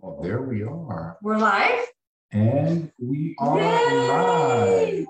Well, 0.00 0.20
there 0.22 0.42
we 0.42 0.62
are. 0.62 1.18
We're 1.22 1.38
live? 1.38 1.84
And 2.30 2.92
we 3.00 3.34
are 3.40 3.58
Yay! 3.58 4.06
live. 4.08 5.06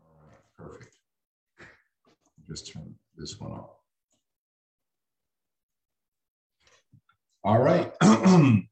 All 0.00 0.18
right, 0.26 0.40
perfect. 0.56 0.96
Just 2.48 2.72
turn 2.72 2.96
this 3.16 3.38
one 3.38 3.52
off. 3.52 3.70
All 7.44 7.60
right. 7.60 7.92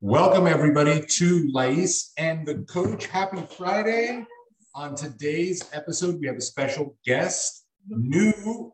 Welcome, 0.00 0.46
everybody, 0.46 1.04
to 1.06 1.50
Lais 1.52 2.12
and 2.16 2.46
the 2.46 2.64
Coach. 2.68 3.06
Happy 3.08 3.44
Friday. 3.58 4.24
On 4.74 4.94
today's 4.94 5.68
episode, 5.74 6.18
we 6.18 6.26
have 6.28 6.36
a 6.36 6.40
special 6.40 6.96
guest, 7.04 7.66
new 7.88 8.72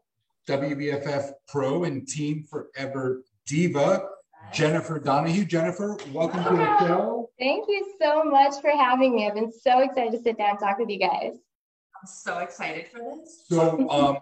WBFF 0.49 1.33
Pro 1.47 1.85
and 1.85 2.09
Team 2.09 2.43
Forever 2.43 3.23
Diva, 3.47 4.09
Jennifer 4.51 4.99
Donahue. 4.99 5.45
Jennifer, 5.45 5.99
welcome 6.11 6.43
to 6.43 6.51
the 6.51 6.79
show. 6.79 7.29
Thank 7.39 7.67
you 7.69 7.95
so 8.01 8.25
much 8.25 8.55
for 8.63 8.71
having 8.71 9.15
me. 9.15 9.27
I've 9.27 9.35
been 9.35 9.53
so 9.53 9.81
excited 9.81 10.13
to 10.13 10.23
sit 10.23 10.39
down 10.39 10.51
and 10.51 10.59
talk 10.59 10.79
with 10.79 10.89
you 10.89 10.99
guys. 10.99 11.35
I'm 11.35 12.07
so 12.07 12.39
excited 12.39 12.89
for 12.89 12.99
this. 12.99 13.45
So, 13.47 13.91
um, 13.91 14.19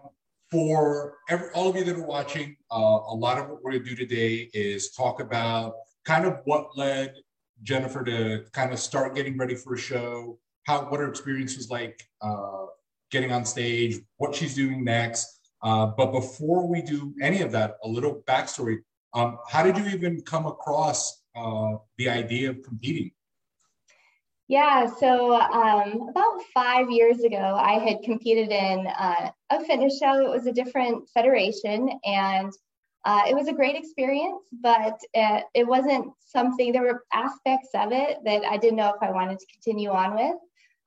for 0.51 1.18
every, 1.28 1.51
all 1.51 1.70
of 1.70 1.77
you 1.77 1.84
that 1.84 1.95
are 1.95 2.06
watching, 2.06 2.56
uh, 2.73 2.74
a 3.09 3.15
lot 3.15 3.38
of 3.38 3.48
what 3.48 3.62
we're 3.62 3.73
going 3.73 3.84
to 3.84 3.90
do 3.90 3.96
today 3.96 4.51
is 4.52 4.90
talk 4.90 5.20
about 5.20 5.74
kind 6.04 6.27
of 6.27 6.40
what 6.45 6.77
led 6.77 7.15
Jennifer 7.62 8.02
to 8.02 8.45
kind 8.52 8.73
of 8.73 8.80
start 8.80 9.15
getting 9.15 9.38
ready 9.38 9.54
for 9.54 9.74
a 9.74 9.79
show, 9.79 10.40
how 10.65 10.87
what 10.87 10.98
her 10.98 11.09
experience 11.09 11.56
was 11.56 11.70
like 11.70 12.02
uh, 12.20 12.66
getting 13.12 13.30
on 13.30 13.45
stage, 13.45 14.01
what 14.16 14.34
she's 14.34 14.56
doing 14.56 14.82
next. 14.82 15.35
Uh, 15.62 15.87
but 15.87 16.12
before 16.12 16.66
we 16.66 16.83
do 16.83 17.15
any 17.23 17.41
of 17.42 17.52
that, 17.52 17.77
a 17.83 17.88
little 17.88 18.23
backstory. 18.27 18.78
Um, 19.15 19.38
how 19.48 19.62
did 19.62 19.79
you 19.79 19.87
even 19.87 20.20
come 20.23 20.46
across 20.46 21.23
uh, 21.34 21.76
the 21.96 22.09
idea 22.09 22.51
of 22.51 22.62
competing? 22.62 23.10
Yeah, 24.49 24.87
so 24.87 25.34
um, 25.34 26.09
about 26.09 26.40
five 26.54 26.88
years 26.90 27.24
ago, 27.24 27.59
I 27.60 27.79
had 27.79 28.02
competed 28.02 28.51
in 28.51 28.87
uh, 28.87 29.30
a 29.51 29.65
fitness 29.65 29.99
show. 29.99 30.24
It 30.24 30.30
was 30.30 30.46
a 30.46 30.52
different 30.52 31.09
federation, 31.09 31.90
and 32.04 32.52
uh, 33.04 33.23
it 33.29 33.34
was 33.34 33.49
a 33.49 33.52
great 33.52 33.77
experience, 33.77 34.45
but 34.60 35.01
it, 35.15 35.45
it 35.54 35.66
wasn't 35.66 36.12
something, 36.18 36.73
there 36.73 36.82
were 36.82 37.04
aspects 37.12 37.71
of 37.74 37.93
it 37.93 38.18
that 38.24 38.45
I 38.45 38.57
didn't 38.57 38.77
know 38.77 38.93
if 38.95 39.02
I 39.02 39.12
wanted 39.12 39.38
to 39.38 39.46
continue 39.46 39.90
on 39.90 40.15
with. 40.15 40.37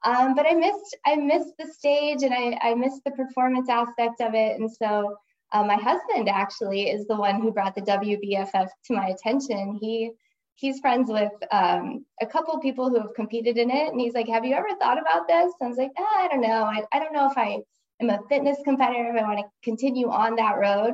Um, 0.04 0.34
but 0.34 0.46
I 0.46 0.54
missed, 0.54 0.98
I 1.06 1.16
missed 1.16 1.54
the 1.58 1.68
stage 1.68 2.24
and 2.24 2.34
I, 2.34 2.58
I 2.62 2.74
missed 2.76 3.04
the 3.04 3.12
performance 3.12 3.70
aspect 3.70 4.22
of 4.22 4.34
it. 4.34 4.60
And 4.60 4.72
so 4.72 5.18
uh, 5.52 5.64
my 5.64 5.76
husband 5.76 6.30
actually 6.30 6.90
is 6.90 7.08
the 7.08 7.16
one 7.16 7.42
who 7.42 7.52
brought 7.52 7.76
the 7.76 7.82
WBFF 7.82 8.68
to 8.86 8.94
my 8.94 9.08
attention. 9.08 9.78
He 9.82 10.12
he's 10.56 10.80
friends 10.80 11.10
with 11.10 11.32
um, 11.52 12.06
a 12.22 12.26
couple 12.26 12.60
people 12.60 12.90
who 12.90 13.00
have 13.00 13.14
competed 13.16 13.58
in 13.58 13.72
it, 13.72 13.92
and 13.92 14.00
he's 14.00 14.14
like, 14.14 14.28
"Have 14.28 14.46
you 14.46 14.54
ever 14.56 14.76
thought 14.80 15.00
about 15.00 15.28
this?" 15.28 15.54
And 15.60 15.68
I 15.68 15.70
was 15.70 15.78
like, 15.78 15.92
ah, 15.98 16.24
"I 16.24 16.28
don't 16.28 16.42
know. 16.42 16.64
I, 16.64 16.84
I 16.94 17.00
don't 17.00 17.14
know 17.14 17.30
if 17.32 17.38
I 17.38 17.60
am 18.02 18.10
a 18.10 18.20
fitness 18.30 18.58
competitor. 18.64 19.16
If 19.16 19.24
I 19.24 19.28
want 19.28 19.40
to 19.40 19.46
continue 19.64 20.10
on 20.10 20.36
that 20.36 20.58
road." 20.60 20.94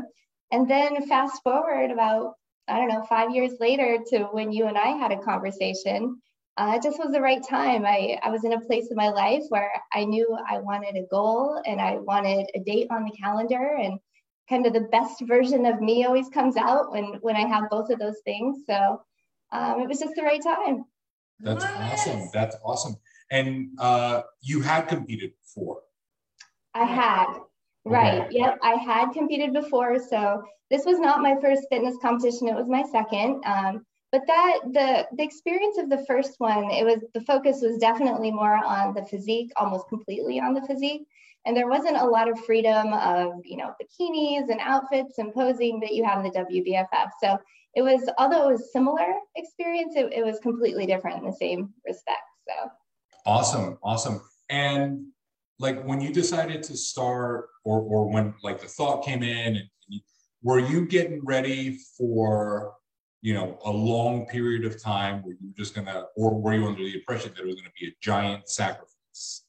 And 0.52 0.70
then 0.70 1.08
fast 1.08 1.42
forward 1.44 1.92
about 1.92 2.36
I 2.68 2.78
don't 2.78 2.88
know 2.88 3.04
five 3.10 3.32
years 3.32 3.54
later 3.60 4.00
to 4.10 4.24
when 4.26 4.52
you 4.52 4.68
and 4.68 4.78
I 4.78 4.90
had 4.90 5.12
a 5.12 5.20
conversation. 5.20 6.22
Uh, 6.58 6.74
it 6.76 6.84
just 6.84 6.98
was 6.98 7.12
the 7.12 7.22
right 7.22 7.44
time. 7.48 7.86
I, 7.86 8.18
I 8.24 8.30
was 8.30 8.46
in 8.46 8.54
a 8.54 8.62
place 8.62 8.88
in 8.90 8.96
my 8.96 9.10
life 9.10 9.44
where 9.50 9.72
I 9.94 10.06
knew 10.06 10.38
I 10.50 10.60
wanted 10.60 10.96
a 10.96 11.06
goal 11.12 11.62
and 11.66 11.82
I 11.82 11.98
wanted 11.98 12.48
a 12.56 12.60
date 12.60 12.88
on 12.92 13.04
the 13.04 13.12
calendar 13.12 13.76
and 13.78 14.00
kind 14.48 14.66
of 14.66 14.74
the 14.74 14.88
best 14.92 15.22
version 15.28 15.66
of 15.66 15.82
me 15.82 16.06
always 16.06 16.30
comes 16.30 16.56
out 16.56 16.92
when 16.92 17.16
when 17.22 17.36
I 17.36 17.48
have 17.48 17.70
both 17.70 17.90
of 17.90 18.00
those 18.00 18.22
things. 18.24 18.64
So 18.66 19.02
um, 19.52 19.82
it 19.82 19.88
was 19.90 20.00
just 20.00 20.16
the 20.16 20.24
right 20.24 20.42
time. 20.42 20.86
That's 21.42 21.64
Nice. 21.64 22.08
awesome. 22.08 22.30
That's 22.34 22.56
awesome. 22.64 22.96
And 23.32 23.70
uh, 23.80 24.22
you 24.42 24.62
had 24.62 24.88
competed 24.88 25.34
before. 25.42 25.82
I 26.74 26.86
had, 26.86 27.40
right. 27.84 28.32
Yep. 28.32 28.60
I 28.62 28.76
had 28.76 29.12
competed 29.12 29.54
before. 29.54 30.00
So 30.00 30.44
this 30.70 30.86
was 30.86 31.00
not 31.00 31.22
my 31.22 31.36
first 31.42 31.64
fitness 31.70 31.96
competition. 32.02 32.48
It 32.48 32.56
was 32.56 32.68
my 32.68 32.84
second. 32.92 33.44
Um, 33.46 33.86
but 34.16 34.26
that 34.28 34.60
the 34.72 35.08
the 35.18 35.24
experience 35.24 35.78
of 35.78 35.90
the 35.90 36.06
first 36.06 36.36
one, 36.38 36.72
it 36.72 36.86
was 36.86 37.00
the 37.14 37.20
focus 37.20 37.60
was 37.62 37.78
definitely 37.80 38.32
more 38.32 38.56
on 38.56 38.94
the 38.94 39.04
physique, 39.06 39.52
almost 39.58 39.90
completely 39.90 40.40
on 40.40 40.54
the 40.54 40.62
physique. 40.62 41.06
And 41.46 41.56
there 41.56 41.68
wasn't 41.68 41.98
a 41.98 42.06
lot 42.06 42.30
of 42.30 42.40
freedom 42.46 42.94
of, 42.94 43.34
you 43.44 43.58
know, 43.58 43.74
bikinis 43.80 44.50
and 44.50 44.62
outfits 44.62 45.18
and 45.18 45.34
posing 45.34 45.82
that 45.82 45.94
you 45.94 46.06
have 46.06 46.24
in 46.24 46.32
the 46.32 46.40
WBFF. 46.40 47.10
So 47.22 47.38
it 47.76 47.82
was, 47.82 48.10
although 48.18 48.50
it 48.50 48.54
was 48.54 48.72
similar 48.72 49.06
experience, 49.36 49.96
it, 49.98 50.14
it 50.14 50.26
was 50.26 50.40
completely 50.40 50.86
different 50.86 51.20
in 51.20 51.26
the 51.26 51.36
same 51.36 51.74
respect. 51.86 52.24
So 52.48 52.70
Awesome, 53.26 53.78
awesome. 53.84 54.22
And 54.50 55.08
like 55.60 55.84
when 55.84 56.00
you 56.00 56.14
decided 56.14 56.64
to 56.64 56.78
start, 56.78 57.50
or 57.66 57.82
or 57.82 58.10
when 58.10 58.34
like 58.44 58.62
the 58.62 58.68
thought 58.68 59.04
came 59.04 59.24
in, 59.24 59.58
and 59.58 60.02
were 60.42 60.60
you 60.60 60.86
getting 60.86 61.20
ready 61.26 61.80
for 61.98 62.76
you 63.26 63.34
know 63.34 63.58
a 63.66 63.72
long 63.72 64.28
period 64.28 64.66
of 64.66 64.80
time 64.80 65.24
where 65.24 65.34
you 65.34 65.48
were 65.48 65.58
just 65.58 65.74
gonna, 65.74 66.06
or 66.16 66.40
were 66.40 66.54
you 66.54 66.68
under 66.68 66.84
the 66.84 66.94
impression 66.94 67.32
that 67.34 67.42
it 67.42 67.48
was 67.48 67.56
gonna 67.56 67.74
be 67.80 67.88
a 67.88 67.96
giant 68.00 68.48
sacrifice? 68.48 69.46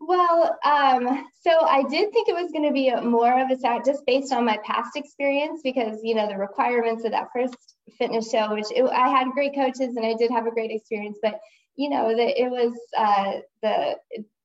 Well, 0.00 0.58
um, 0.64 1.28
so 1.40 1.52
I 1.60 1.84
did 1.84 2.12
think 2.12 2.28
it 2.28 2.34
was 2.34 2.50
going 2.52 2.66
to 2.66 2.72
be 2.72 2.94
more 2.96 3.40
of 3.40 3.50
a 3.50 3.56
sac 3.56 3.84
just 3.84 4.04
based 4.06 4.30
on 4.30 4.44
my 4.44 4.58
past 4.62 4.94
experience 4.94 5.62
because 5.64 6.00
you 6.02 6.14
know 6.16 6.26
the 6.28 6.36
requirements 6.36 7.04
of 7.04 7.12
that 7.12 7.28
first 7.32 7.56
fitness 7.96 8.30
show, 8.30 8.52
which 8.52 8.66
it, 8.72 8.84
I 8.84 9.08
had 9.08 9.30
great 9.30 9.54
coaches 9.54 9.96
and 9.96 10.04
I 10.04 10.14
did 10.14 10.30
have 10.32 10.46
a 10.46 10.50
great 10.50 10.72
experience, 10.72 11.18
but 11.22 11.38
you 11.76 11.88
know 11.88 12.08
that 12.08 12.40
it 12.40 12.50
was 12.50 12.72
uh, 12.98 13.40
the 13.62 13.96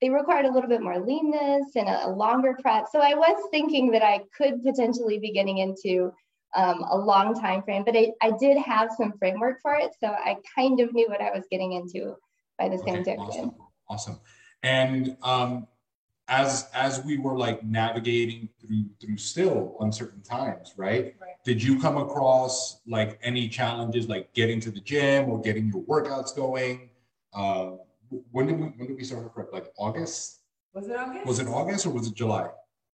they 0.01 0.09
required 0.09 0.45
a 0.45 0.51
little 0.51 0.69
bit 0.69 0.83
more 0.83 0.99
leanness 0.99 1.75
and 1.75 1.89
a, 1.89 2.05
a 2.05 2.09
longer 2.09 2.55
prep. 2.61 2.85
So 2.91 2.99
I 2.99 3.15
was 3.15 3.49
thinking 3.49 3.89
that 3.91 4.03
I 4.03 4.21
could 4.37 4.63
potentially 4.63 5.17
be 5.17 5.31
getting 5.31 5.57
into 5.57 6.13
um, 6.53 6.83
a 6.89 6.97
long 6.97 7.33
time 7.33 7.63
frame, 7.63 7.83
but 7.85 7.95
I, 7.95 8.11
I 8.21 8.31
did 8.39 8.57
have 8.57 8.89
some 8.97 9.13
framework 9.17 9.61
for 9.61 9.75
it, 9.75 9.91
so 9.99 10.07
I 10.07 10.37
kind 10.55 10.79
of 10.79 10.93
knew 10.93 11.07
what 11.07 11.21
I 11.21 11.31
was 11.31 11.45
getting 11.49 11.73
into 11.73 12.15
by 12.57 12.69
the 12.69 12.77
same 12.77 13.01
Okay, 13.01 13.15
token. 13.15 13.19
awesome, 13.19 13.55
awesome. 13.89 14.19
And 14.63 15.17
um, 15.23 15.67
as 16.27 16.69
as 16.73 17.03
we 17.03 17.17
were 17.17 17.37
like 17.37 17.63
navigating 17.63 18.49
through 18.59 18.85
through 18.99 19.17
still 19.17 19.75
uncertain 19.81 20.21
times, 20.21 20.73
right? 20.77 21.15
Right. 21.19 21.35
Did 21.43 21.61
you 21.61 21.79
come 21.79 21.97
across 21.97 22.81
like 22.87 23.19
any 23.23 23.49
challenges, 23.49 24.07
like 24.07 24.33
getting 24.33 24.59
to 24.61 24.71
the 24.71 24.81
gym 24.81 25.29
or 25.29 25.41
getting 25.41 25.67
your 25.67 25.83
workouts 25.83 26.35
going? 26.35 26.89
Uh, 27.33 27.71
when 28.31 28.47
did 28.47 28.59
we 28.59 28.65
when 28.65 28.87
did 28.87 28.97
we 28.97 29.03
start 29.03 29.23
our 29.23 29.29
prep? 29.29 29.51
Like 29.51 29.71
August? 29.77 30.41
Was 30.73 30.87
it 30.87 30.95
August? 30.95 31.25
Was 31.25 31.39
it 31.39 31.47
August 31.47 31.85
or 31.85 31.89
was 31.89 32.07
it 32.07 32.13
July? 32.13 32.49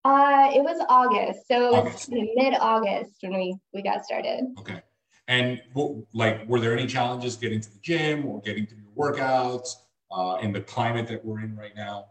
Uh, 0.07 0.49
it 0.55 0.63
was 0.63 0.81
August, 0.87 1.49
so 1.49 1.75
it 1.75 1.83
was 1.83 2.07
mid-August 2.09 3.17
when 3.19 3.33
we 3.33 3.57
we 3.73 3.81
got 3.81 4.05
started. 4.05 4.45
Okay. 4.57 4.81
And 5.27 5.61
what, 5.73 5.97
like, 6.13 6.47
were 6.47 6.61
there 6.61 6.71
any 6.71 6.87
challenges 6.87 7.35
getting 7.35 7.59
to 7.59 7.69
the 7.69 7.79
gym 7.79 8.25
or 8.25 8.39
getting 8.39 8.65
through 8.65 8.83
your 8.83 9.11
workouts 9.11 9.67
uh, 10.09 10.37
in 10.41 10.53
the 10.53 10.61
climate 10.61 11.07
that 11.09 11.25
we're 11.25 11.41
in 11.41 11.57
right 11.57 11.75
now? 11.75 12.05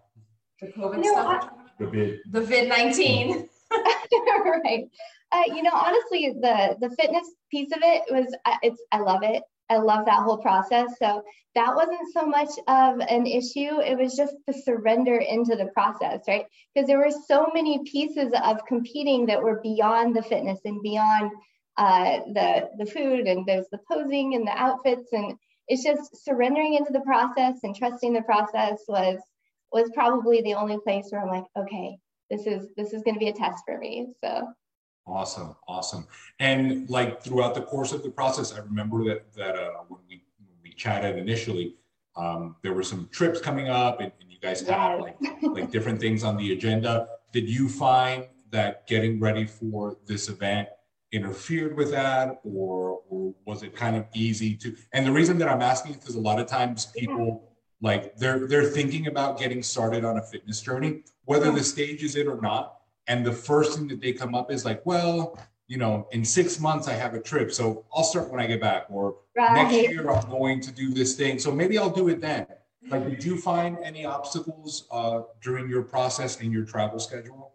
The 0.60 0.66
COVID 0.66 1.02
No, 1.02 1.12
stuff? 1.12 1.48
The 1.78 1.86
bid. 1.86 2.20
The 2.32 2.42
vid 2.42 2.68
19. 2.68 3.48
right. 3.72 4.84
Uh, 5.32 5.42
you 5.46 5.62
know, 5.62 5.72
honestly, 5.72 6.34
the 6.38 6.76
the 6.78 6.90
fitness 6.96 7.26
piece 7.50 7.72
of 7.72 7.78
it 7.82 8.02
was 8.10 8.26
uh, 8.44 8.56
it's 8.62 8.82
I 8.92 8.98
love 8.98 9.22
it. 9.22 9.42
I 9.68 9.78
love 9.78 10.06
that 10.06 10.22
whole 10.22 10.38
process. 10.38 10.94
So 10.98 11.22
that 11.54 11.74
wasn't 11.74 12.12
so 12.12 12.26
much 12.26 12.50
of 12.68 13.00
an 13.00 13.26
issue. 13.26 13.80
It 13.80 13.98
was 13.98 14.14
just 14.14 14.34
the 14.46 14.52
surrender 14.52 15.16
into 15.16 15.56
the 15.56 15.70
process, 15.74 16.20
right? 16.28 16.46
Because 16.74 16.86
there 16.86 16.98
were 16.98 17.12
so 17.26 17.48
many 17.54 17.80
pieces 17.84 18.32
of 18.44 18.64
competing 18.66 19.26
that 19.26 19.42
were 19.42 19.60
beyond 19.62 20.14
the 20.14 20.22
fitness 20.22 20.60
and 20.64 20.82
beyond 20.82 21.32
uh, 21.78 22.20
the 22.32 22.70
the 22.78 22.86
food 22.86 23.26
and 23.26 23.44
there's 23.44 23.68
the 23.70 23.80
posing 23.90 24.34
and 24.34 24.46
the 24.46 24.52
outfits 24.52 25.12
and 25.12 25.34
it's 25.68 25.82
just 25.82 26.24
surrendering 26.24 26.74
into 26.74 26.92
the 26.92 27.00
process 27.00 27.56
and 27.64 27.76
trusting 27.76 28.12
the 28.12 28.22
process 28.22 28.80
was 28.88 29.18
was 29.72 29.90
probably 29.94 30.40
the 30.42 30.54
only 30.54 30.78
place 30.84 31.08
where 31.10 31.20
I'm 31.20 31.28
like, 31.28 31.44
okay, 31.58 31.98
this 32.30 32.46
is 32.46 32.68
this 32.76 32.92
is 32.92 33.02
going 33.02 33.14
to 33.14 33.20
be 33.20 33.28
a 33.28 33.32
test 33.32 33.62
for 33.66 33.78
me. 33.78 34.08
So 34.24 34.46
Awesome, 35.06 35.54
awesome. 35.68 36.06
And 36.40 36.90
like 36.90 37.22
throughout 37.22 37.54
the 37.54 37.62
course 37.62 37.92
of 37.92 38.02
the 38.02 38.10
process, 38.10 38.52
I 38.52 38.58
remember 38.58 39.04
that 39.04 39.32
that 39.34 39.54
uh, 39.54 39.70
when 39.88 40.00
we 40.08 40.24
when 40.38 40.56
we 40.64 40.72
chatted 40.72 41.16
initially, 41.16 41.76
um, 42.16 42.56
there 42.62 42.72
were 42.72 42.82
some 42.82 43.08
trips 43.12 43.40
coming 43.40 43.68
up, 43.68 44.00
and, 44.00 44.10
and 44.20 44.30
you 44.30 44.38
guys 44.40 44.66
had 44.66 44.96
like 45.00 45.16
like 45.42 45.70
different 45.70 46.00
things 46.00 46.24
on 46.24 46.36
the 46.36 46.52
agenda. 46.52 47.08
Did 47.32 47.48
you 47.48 47.68
find 47.68 48.26
that 48.50 48.86
getting 48.88 49.20
ready 49.20 49.46
for 49.46 49.96
this 50.06 50.28
event 50.28 50.68
interfered 51.12 51.76
with 51.76 51.92
that, 51.92 52.40
or 52.42 53.00
or 53.08 53.32
was 53.44 53.62
it 53.62 53.76
kind 53.76 53.94
of 53.94 54.06
easy 54.12 54.56
to? 54.56 54.74
And 54.92 55.06
the 55.06 55.12
reason 55.12 55.38
that 55.38 55.48
I'm 55.48 55.62
asking 55.62 55.92
is 55.92 55.98
because 55.98 56.16
a 56.16 56.20
lot 56.20 56.40
of 56.40 56.48
times 56.48 56.86
people 56.86 57.52
like 57.80 58.16
they're 58.16 58.48
they're 58.48 58.64
thinking 58.64 59.06
about 59.06 59.38
getting 59.38 59.62
started 59.62 60.04
on 60.04 60.18
a 60.18 60.22
fitness 60.22 60.60
journey, 60.60 61.04
whether 61.26 61.52
the 61.52 61.62
stage 61.62 62.02
is 62.02 62.16
it 62.16 62.26
or 62.26 62.40
not. 62.40 62.75
And 63.08 63.24
the 63.24 63.32
first 63.32 63.78
thing 63.78 63.88
that 63.88 64.00
they 64.00 64.12
come 64.12 64.34
up 64.34 64.50
is 64.50 64.64
like, 64.64 64.84
well, 64.84 65.38
you 65.68 65.78
know, 65.78 66.08
in 66.12 66.24
six 66.24 66.60
months 66.60 66.88
I 66.88 66.92
have 66.92 67.14
a 67.14 67.20
trip, 67.20 67.52
so 67.52 67.84
I'll 67.94 68.04
start 68.04 68.30
when 68.30 68.40
I 68.40 68.46
get 68.46 68.60
back, 68.60 68.86
or 68.88 69.16
Right. 69.36 69.54
next 69.54 69.90
year 69.90 70.08
I'm 70.10 70.28
going 70.30 70.60
to 70.60 70.72
do 70.72 70.94
this 70.94 71.14
thing, 71.14 71.38
so 71.38 71.52
maybe 71.52 71.78
I'll 71.78 71.90
do 71.90 72.08
it 72.08 72.20
then. 72.20 72.46
Like, 72.90 73.08
did 73.08 73.24
you 73.24 73.36
find 73.36 73.78
any 73.82 74.04
obstacles 74.04 74.86
uh, 74.92 75.22
during 75.42 75.68
your 75.68 75.82
process 75.82 76.40
in 76.40 76.52
your 76.52 76.64
travel 76.64 77.00
schedule? 77.00 77.52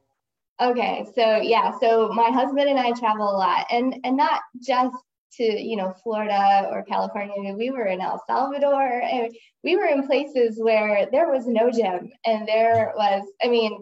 Okay, 0.59 1.07
so 1.15 1.38
yeah, 1.38 1.71
so 1.80 2.09
my 2.09 2.30
husband 2.30 2.69
and 2.69 2.77
I 2.77 2.92
travel 2.92 3.30
a 3.30 3.38
lot, 3.38 3.65
and 3.71 3.95
and 4.03 4.15
not 4.18 4.42
just 4.62 4.95
to 5.38 5.44
you 5.44 5.77
know 5.77 5.94
Florida 6.03 6.68
or 6.69 6.83
California. 6.83 7.53
We 7.53 7.71
were 7.71 7.86
in 7.86 8.01
El 8.01 8.21
Salvador, 8.27 9.01
and 9.01 9.33
we 9.63 9.77
were 9.77 9.86
in 9.86 10.06
places 10.06 10.59
where 10.59 11.07
there 11.12 11.31
was 11.31 11.48
no 11.48 11.71
gym, 11.71 12.12
and 12.25 12.48
there 12.48 12.94
was, 12.95 13.24
I 13.42 13.48
mean, 13.48 13.81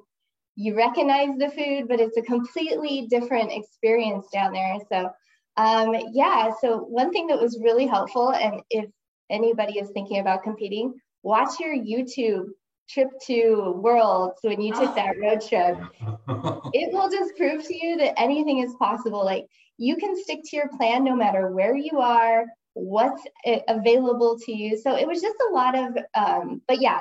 you 0.60 0.76
recognize 0.76 1.38
the 1.38 1.50
food, 1.52 1.88
but 1.88 2.02
it's 2.02 2.18
a 2.18 2.22
completely 2.22 3.08
different 3.10 3.50
experience 3.50 4.28
down 4.34 4.52
there. 4.52 4.76
So, 4.92 5.10
um, 5.56 5.96
yeah, 6.12 6.52
so 6.60 6.80
one 6.80 7.12
thing 7.12 7.28
that 7.28 7.40
was 7.40 7.62
really 7.64 7.88
helpful, 7.88 8.34
and 8.34 8.62
if 8.70 8.86
anybody 9.30 9.80
is 9.80 9.90
thinking 9.92 10.20
about 10.20 10.44
competing, 10.44 10.94
watch 11.24 11.62
your 11.62 11.74
YouTube 11.74 12.48
trip 12.90 13.08
to 13.28 13.74
Worlds 13.78 14.40
when 14.42 14.60
you 14.60 14.74
took 14.74 14.94
that 14.96 15.16
road 15.22 15.42
trip 15.48 15.78
it 16.74 16.92
will 16.92 17.10
just 17.10 17.38
prove 17.38 17.66
to 17.66 17.86
you 17.86 17.96
that 17.98 18.20
anything 18.20 18.60
is 18.60 18.74
possible. 18.80 19.24
Like 19.24 19.46
you 19.78 19.96
can 19.96 20.22
stick 20.22 20.40
to 20.46 20.58
your 20.58 20.70
plan 20.76 21.06
no 21.06 21.16
matter 21.16 21.52
where 21.52 21.78
you 21.78 22.00
are, 22.00 22.46
what's 22.74 23.24
available 23.70 24.38
to 24.46 24.52
you. 24.52 24.78
So 24.78 24.98
it 24.98 25.08
was 25.08 25.22
just 25.22 25.38
a 25.50 25.54
lot 25.54 25.78
of, 25.78 25.98
um, 26.16 26.62
but 26.68 26.82
yeah, 26.82 27.00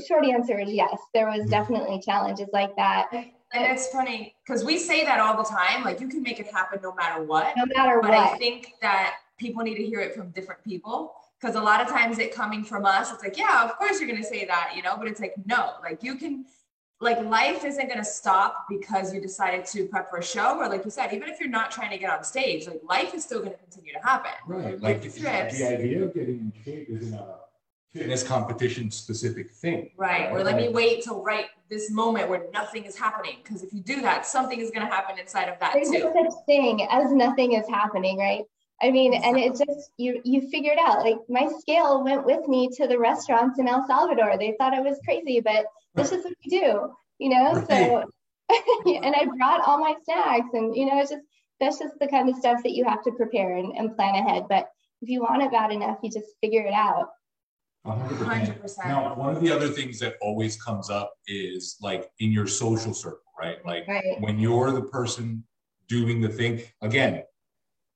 short 0.00 0.24
answer 0.24 0.58
is 0.58 0.70
yes, 0.70 0.98
there 1.12 1.26
was 1.26 1.42
hmm. 1.44 1.50
definitely 1.50 2.00
challenges 2.00 2.48
like 2.52 2.74
that, 2.76 3.08
And 3.12 3.26
it's 3.52 3.88
funny 3.88 4.34
because 4.44 4.64
we 4.64 4.78
say 4.78 5.04
that 5.04 5.20
all 5.20 5.36
the 5.36 5.48
time, 5.48 5.84
like 5.84 6.00
you 6.00 6.08
can 6.08 6.22
make 6.22 6.40
it 6.40 6.46
happen 6.52 6.80
no 6.82 6.94
matter 6.94 7.22
what. 7.22 7.56
no 7.56 7.66
matter 7.66 8.00
what. 8.00 8.10
But 8.10 8.14
I 8.14 8.36
think 8.36 8.72
that 8.82 9.16
people 9.38 9.62
need 9.62 9.76
to 9.76 9.84
hear 9.84 10.00
it 10.00 10.14
from 10.14 10.30
different 10.30 10.62
people 10.64 11.14
because 11.40 11.56
a 11.56 11.60
lot 11.60 11.80
of 11.80 11.88
times 11.88 12.18
it 12.18 12.34
coming 12.34 12.64
from 12.64 12.86
us, 12.86 13.12
it's 13.12 13.22
like, 13.22 13.36
yeah, 13.36 13.64
of 13.64 13.76
course 13.76 14.00
you're 14.00 14.08
gonna 14.08 14.24
say 14.24 14.44
that, 14.46 14.72
you 14.74 14.82
know, 14.82 14.96
but 14.96 15.06
it's 15.06 15.20
like, 15.20 15.34
no, 15.46 15.74
like 15.82 16.02
you 16.02 16.16
can 16.16 16.46
like 17.00 17.20
life 17.24 17.64
isn't 17.64 17.88
gonna 17.88 18.04
stop 18.04 18.66
because 18.68 19.12
you 19.12 19.20
decided 19.20 19.66
to 19.66 19.86
prep 19.86 20.08
for 20.08 20.18
a 20.18 20.22
show, 20.22 20.58
or 20.58 20.68
like 20.68 20.84
you 20.84 20.90
said, 20.90 21.12
even 21.12 21.28
if 21.28 21.38
you're 21.38 21.48
not 21.48 21.70
trying 21.70 21.90
to 21.90 21.98
get 21.98 22.10
on 22.10 22.24
stage, 22.24 22.66
like 22.66 22.80
life 22.88 23.14
is 23.14 23.24
still 23.24 23.40
gonna 23.40 23.56
continue 23.56 23.92
to 23.92 23.98
happen. 24.00 24.32
Right, 24.46 24.80
Like 24.80 24.82
like 24.82 25.02
the 25.02 25.08
the 25.08 25.20
trips. 25.20 25.58
the 25.58 25.68
idea 25.68 26.04
of 26.04 26.14
getting 26.14 26.38
in 26.38 26.52
shape 26.64 26.88
isn't 26.88 27.14
a 27.14 27.36
fitness 27.94 28.24
competition 28.24 28.90
specific 28.90 29.52
thing. 29.52 29.90
Right. 29.96 30.30
Or 30.30 30.42
let 30.42 30.56
me 30.56 30.68
wait 30.68 31.04
till 31.04 31.22
right 31.22 31.46
this 31.70 31.90
moment 31.90 32.28
where 32.28 32.46
nothing 32.52 32.84
is 32.84 32.96
happening. 32.96 33.36
Because 33.42 33.62
if 33.62 33.72
you 33.72 33.80
do 33.80 34.00
that, 34.02 34.26
something 34.26 34.58
is 34.58 34.70
gonna 34.72 34.86
happen 34.86 35.18
inside 35.18 35.48
of 35.48 35.58
that 35.60 35.74
There's 35.74 35.90
too. 35.90 36.00
no 36.00 36.12
such 36.12 36.44
thing 36.46 36.86
as 36.90 37.12
nothing 37.12 37.52
is 37.52 37.68
happening, 37.68 38.18
right? 38.18 38.42
I 38.82 38.90
mean, 38.90 39.14
and 39.14 39.38
it 39.38 39.50
just 39.50 39.92
you 39.96 40.20
you 40.24 40.48
figured 40.50 40.78
out 40.84 41.04
like 41.04 41.18
my 41.28 41.48
scale 41.60 42.02
went 42.02 42.26
with 42.26 42.48
me 42.48 42.68
to 42.76 42.88
the 42.88 42.98
restaurants 42.98 43.60
in 43.60 43.68
El 43.68 43.86
Salvador. 43.86 44.36
They 44.36 44.56
thought 44.58 44.74
I 44.74 44.80
was 44.80 44.98
crazy, 45.04 45.40
but 45.40 45.64
this 45.94 46.10
is 46.10 46.24
what 46.24 46.34
we 46.44 46.50
do, 46.50 46.92
you 47.18 47.30
know. 47.30 47.64
So, 47.70 48.04
and 48.86 49.14
I 49.14 49.26
brought 49.38 49.66
all 49.66 49.78
my 49.78 49.94
snacks, 50.02 50.48
and 50.52 50.76
you 50.76 50.86
know, 50.86 51.00
it's 51.00 51.10
just 51.10 51.22
that's 51.60 51.78
just 51.78 51.94
the 52.00 52.08
kind 52.08 52.28
of 52.28 52.36
stuff 52.36 52.62
that 52.64 52.72
you 52.72 52.84
have 52.84 53.04
to 53.04 53.12
prepare 53.12 53.56
and, 53.56 53.72
and 53.76 53.96
plan 53.96 54.16
ahead. 54.16 54.46
But 54.48 54.66
if 55.00 55.08
you 55.08 55.22
want 55.22 55.42
it 55.42 55.52
bad 55.52 55.70
enough, 55.70 55.98
you 56.02 56.10
just 56.10 56.34
figure 56.40 56.66
it 56.66 56.74
out. 56.74 57.10
A 57.86 57.92
hundred 57.92 58.16
percent. 58.16 58.28
Hundred 58.32 58.60
percent. 58.62 58.88
Now, 58.88 59.14
one 59.14 59.34
of 59.36 59.42
the 59.42 59.50
other 59.50 59.68
things 59.68 59.98
that 60.00 60.14
always 60.20 60.60
comes 60.62 60.88
up 60.90 61.14
is 61.26 61.76
like 61.82 62.10
in 62.18 62.32
your 62.32 62.46
social 62.46 62.94
circle, 62.94 63.20
right? 63.38 63.64
Like 63.64 63.86
Right. 63.86 64.20
when 64.20 64.38
you're 64.38 64.72
the 64.72 64.82
person 64.82 65.44
doing 65.88 66.20
the 66.20 66.28
thing, 66.28 66.62
again, 66.80 67.22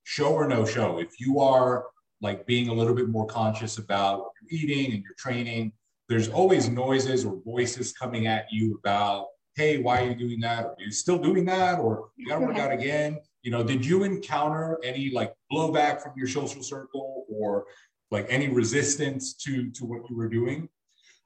show 0.05 0.33
or 0.35 0.47
no 0.47 0.67
show, 0.67 0.99
if 0.99 1.19
you 1.19 1.41
are 1.41 1.87
like 2.21 2.47
being 2.47 2.69
a 2.69 2.73
little 2.73 2.95
bit 2.95 3.09
more 3.09 3.27
conscious 3.27 3.79
about 3.79 4.21
what 4.21 4.33
you're 4.43 4.61
eating 4.61 4.93
and 4.93 5.03
your 5.03 5.15
training, 5.17 5.73
there's 6.09 6.29
always 6.29 6.69
noises 6.69 7.25
or 7.25 7.41
voices 7.45 7.93
coming 7.93 8.27
at 8.27 8.47
you 8.51 8.79
about, 8.83 9.27
hey, 9.57 9.79
why 9.79 10.03
are 10.03 10.09
you 10.09 10.15
doing 10.15 10.41
that? 10.41 10.67
Are 10.67 10.75
you 10.79 10.91
still 10.91 11.19
doing 11.19 11.45
that? 11.47 11.79
Or 11.79 12.11
you 12.17 12.27
gotta 12.27 12.45
work 12.45 12.59
out 12.59 12.73
again. 12.81 13.19
You 13.43 13.53
know, 13.53 13.63
did 13.63 13.87
you 13.87 14.03
encounter 14.05 14.79
any 14.85 15.11
like 15.11 15.33
blowback 15.51 16.03
from 16.03 16.13
your 16.17 16.27
social 16.29 16.63
circle 16.63 17.25
or 17.31 17.65
like 18.11 18.27
any 18.29 18.49
resistance 18.49 19.35
to 19.35 19.71
to 19.71 19.85
what 19.85 20.09
you 20.09 20.17
were 20.17 20.29
doing? 20.29 20.69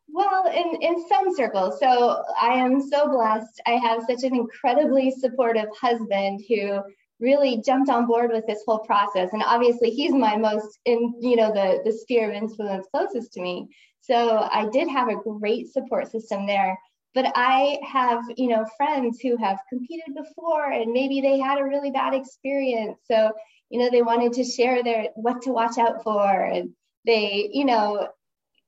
Well, 0.09 0.47
in, 0.49 0.83
in 0.83 1.09
some 1.09 1.35
circles. 1.35 1.81
So 1.81 2.23
I 2.41 2.53
am 2.53 2.83
so 2.83 3.09
blessed. 3.09 3.63
I 3.67 3.73
have 3.73 4.03
such 4.09 4.25
an 4.25 4.35
incredibly 4.35 5.11
supportive 5.11 5.69
husband 5.81 6.43
who 6.49 6.83
really 7.19 7.63
jumped 7.65 7.89
on 7.89 8.07
board 8.07 8.31
with 8.31 8.47
this 8.47 8.63
whole 8.67 8.81
process. 8.81 9.31
And 9.33 9.43
obviously 9.47 9.91
he's 9.91 10.13
my 10.13 10.37
most 10.37 10.79
in, 10.85 11.15
you 11.21 11.37
know, 11.37 11.53
the, 11.53 11.81
the 11.85 11.97
sphere 11.97 12.29
of 12.29 12.35
influence 12.35 12.87
closest 12.91 13.33
to 13.35 13.41
me. 13.41 13.69
So 14.01 14.49
I 14.53 14.69
did 14.71 14.89
have 14.89 15.09
a 15.09 15.17
great 15.17 15.73
support 15.73 16.11
system 16.11 16.47
there. 16.47 16.77
But 17.15 17.33
I 17.35 17.79
have, 17.87 18.23
you 18.37 18.49
know, 18.49 18.67
friends 18.77 19.21
who 19.21 19.37
have 19.37 19.59
competed 19.69 20.15
before 20.15 20.73
and 20.73 20.93
maybe 20.93 21.21
they 21.21 21.39
had 21.39 21.59
a 21.59 21.65
really 21.65 21.91
bad 21.91 22.15
experience. 22.15 22.99
So, 23.05 23.33
you 23.73 23.79
know, 23.79 23.89
they 23.91 24.03
wanted 24.03 24.35
to 24.35 24.45
share 24.45 24.85
their 24.85 25.07
what 25.15 25.41
to 25.43 25.51
watch 25.51 25.79
out 25.79 26.03
for. 26.05 26.45
And 26.45 26.75
they, 27.07 27.49
you 27.55 27.65
know, 27.65 28.07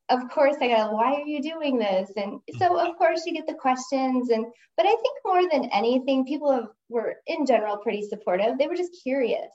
of 0.09 0.31
course 0.31 0.57
I 0.63 0.69
go, 0.69 0.93
why 0.93 1.13
are 1.13 1.27
you 1.27 1.43
doing 1.43 1.79
this? 1.79 2.11
And 2.17 2.41
so 2.59 2.79
of 2.79 2.89
mm-hmm. 2.89 2.97
course 2.97 3.27
you 3.27 3.35
get 3.35 3.47
the 3.47 3.53
questions 3.53 4.31
and 4.31 4.47
but 4.79 4.87
I 4.87 4.97
think 4.97 5.19
more 5.25 5.43
than 5.53 5.71
anything, 5.73 6.25
people 6.25 6.51
have, 6.51 6.69
were 6.89 7.17
in 7.27 7.45
general 7.45 7.77
pretty 7.77 8.01
supportive. 8.09 8.57
They 8.59 8.67
were 8.67 8.77
just 8.77 8.99
curious. 9.03 9.51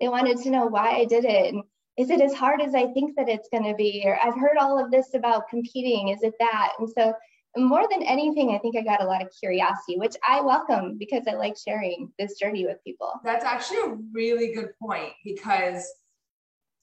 They 0.00 0.08
wanted 0.08 0.36
to 0.42 0.50
know 0.50 0.66
why 0.66 0.90
I 0.90 1.06
did 1.06 1.24
it. 1.24 1.54
And 1.54 1.64
is 1.96 2.10
it 2.10 2.20
as 2.20 2.34
hard 2.34 2.60
as 2.60 2.74
I 2.74 2.92
think 2.92 3.16
that 3.16 3.28
it's 3.28 3.48
gonna 3.50 3.74
be? 3.74 4.02
Or 4.04 4.18
I've 4.22 4.38
heard 4.38 4.58
all 4.60 4.78
of 4.78 4.90
this 4.90 5.14
about 5.14 5.48
competing. 5.48 6.08
Is 6.08 6.22
it 6.22 6.34
that? 6.40 6.72
And 6.78 6.90
so 6.90 7.14
more 7.56 7.86
than 7.90 8.02
anything, 8.02 8.54
I 8.54 8.58
think 8.58 8.76
I 8.76 8.82
got 8.82 9.02
a 9.02 9.06
lot 9.06 9.22
of 9.22 9.28
curiosity, 9.38 9.98
which 9.98 10.14
I 10.26 10.40
welcome 10.40 10.96
because 10.98 11.24
I 11.28 11.34
like 11.34 11.56
sharing 11.56 12.12
this 12.18 12.38
journey 12.38 12.64
with 12.64 12.82
people. 12.84 13.12
That's 13.24 13.44
actually 13.44 13.78
a 13.78 13.96
really 14.12 14.54
good 14.54 14.70
point 14.80 15.12
because 15.24 15.84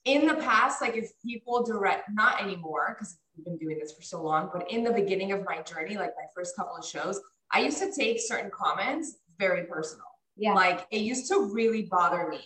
in 0.04 0.26
the 0.26 0.34
past, 0.34 0.80
like 0.80 0.96
if 0.96 1.10
people 1.24 1.64
direct, 1.64 2.10
not 2.12 2.42
anymore, 2.42 2.96
because 2.96 3.18
we've 3.36 3.44
been 3.44 3.58
doing 3.58 3.78
this 3.78 3.92
for 3.92 4.02
so 4.02 4.22
long, 4.22 4.50
but 4.52 4.70
in 4.70 4.84
the 4.84 4.92
beginning 4.92 5.32
of 5.32 5.44
my 5.44 5.62
journey, 5.62 5.96
like 5.96 6.12
my 6.16 6.26
first 6.34 6.56
couple 6.56 6.76
of 6.76 6.84
shows, 6.84 7.20
I 7.50 7.60
used 7.60 7.78
to 7.78 7.92
take 7.92 8.20
certain 8.20 8.50
comments 8.50 9.16
very 9.38 9.64
personal. 9.64 10.04
Yeah. 10.36 10.54
Like 10.54 10.86
it 10.90 11.00
used 11.00 11.28
to 11.30 11.50
really 11.52 11.82
bother 11.82 12.28
me. 12.28 12.40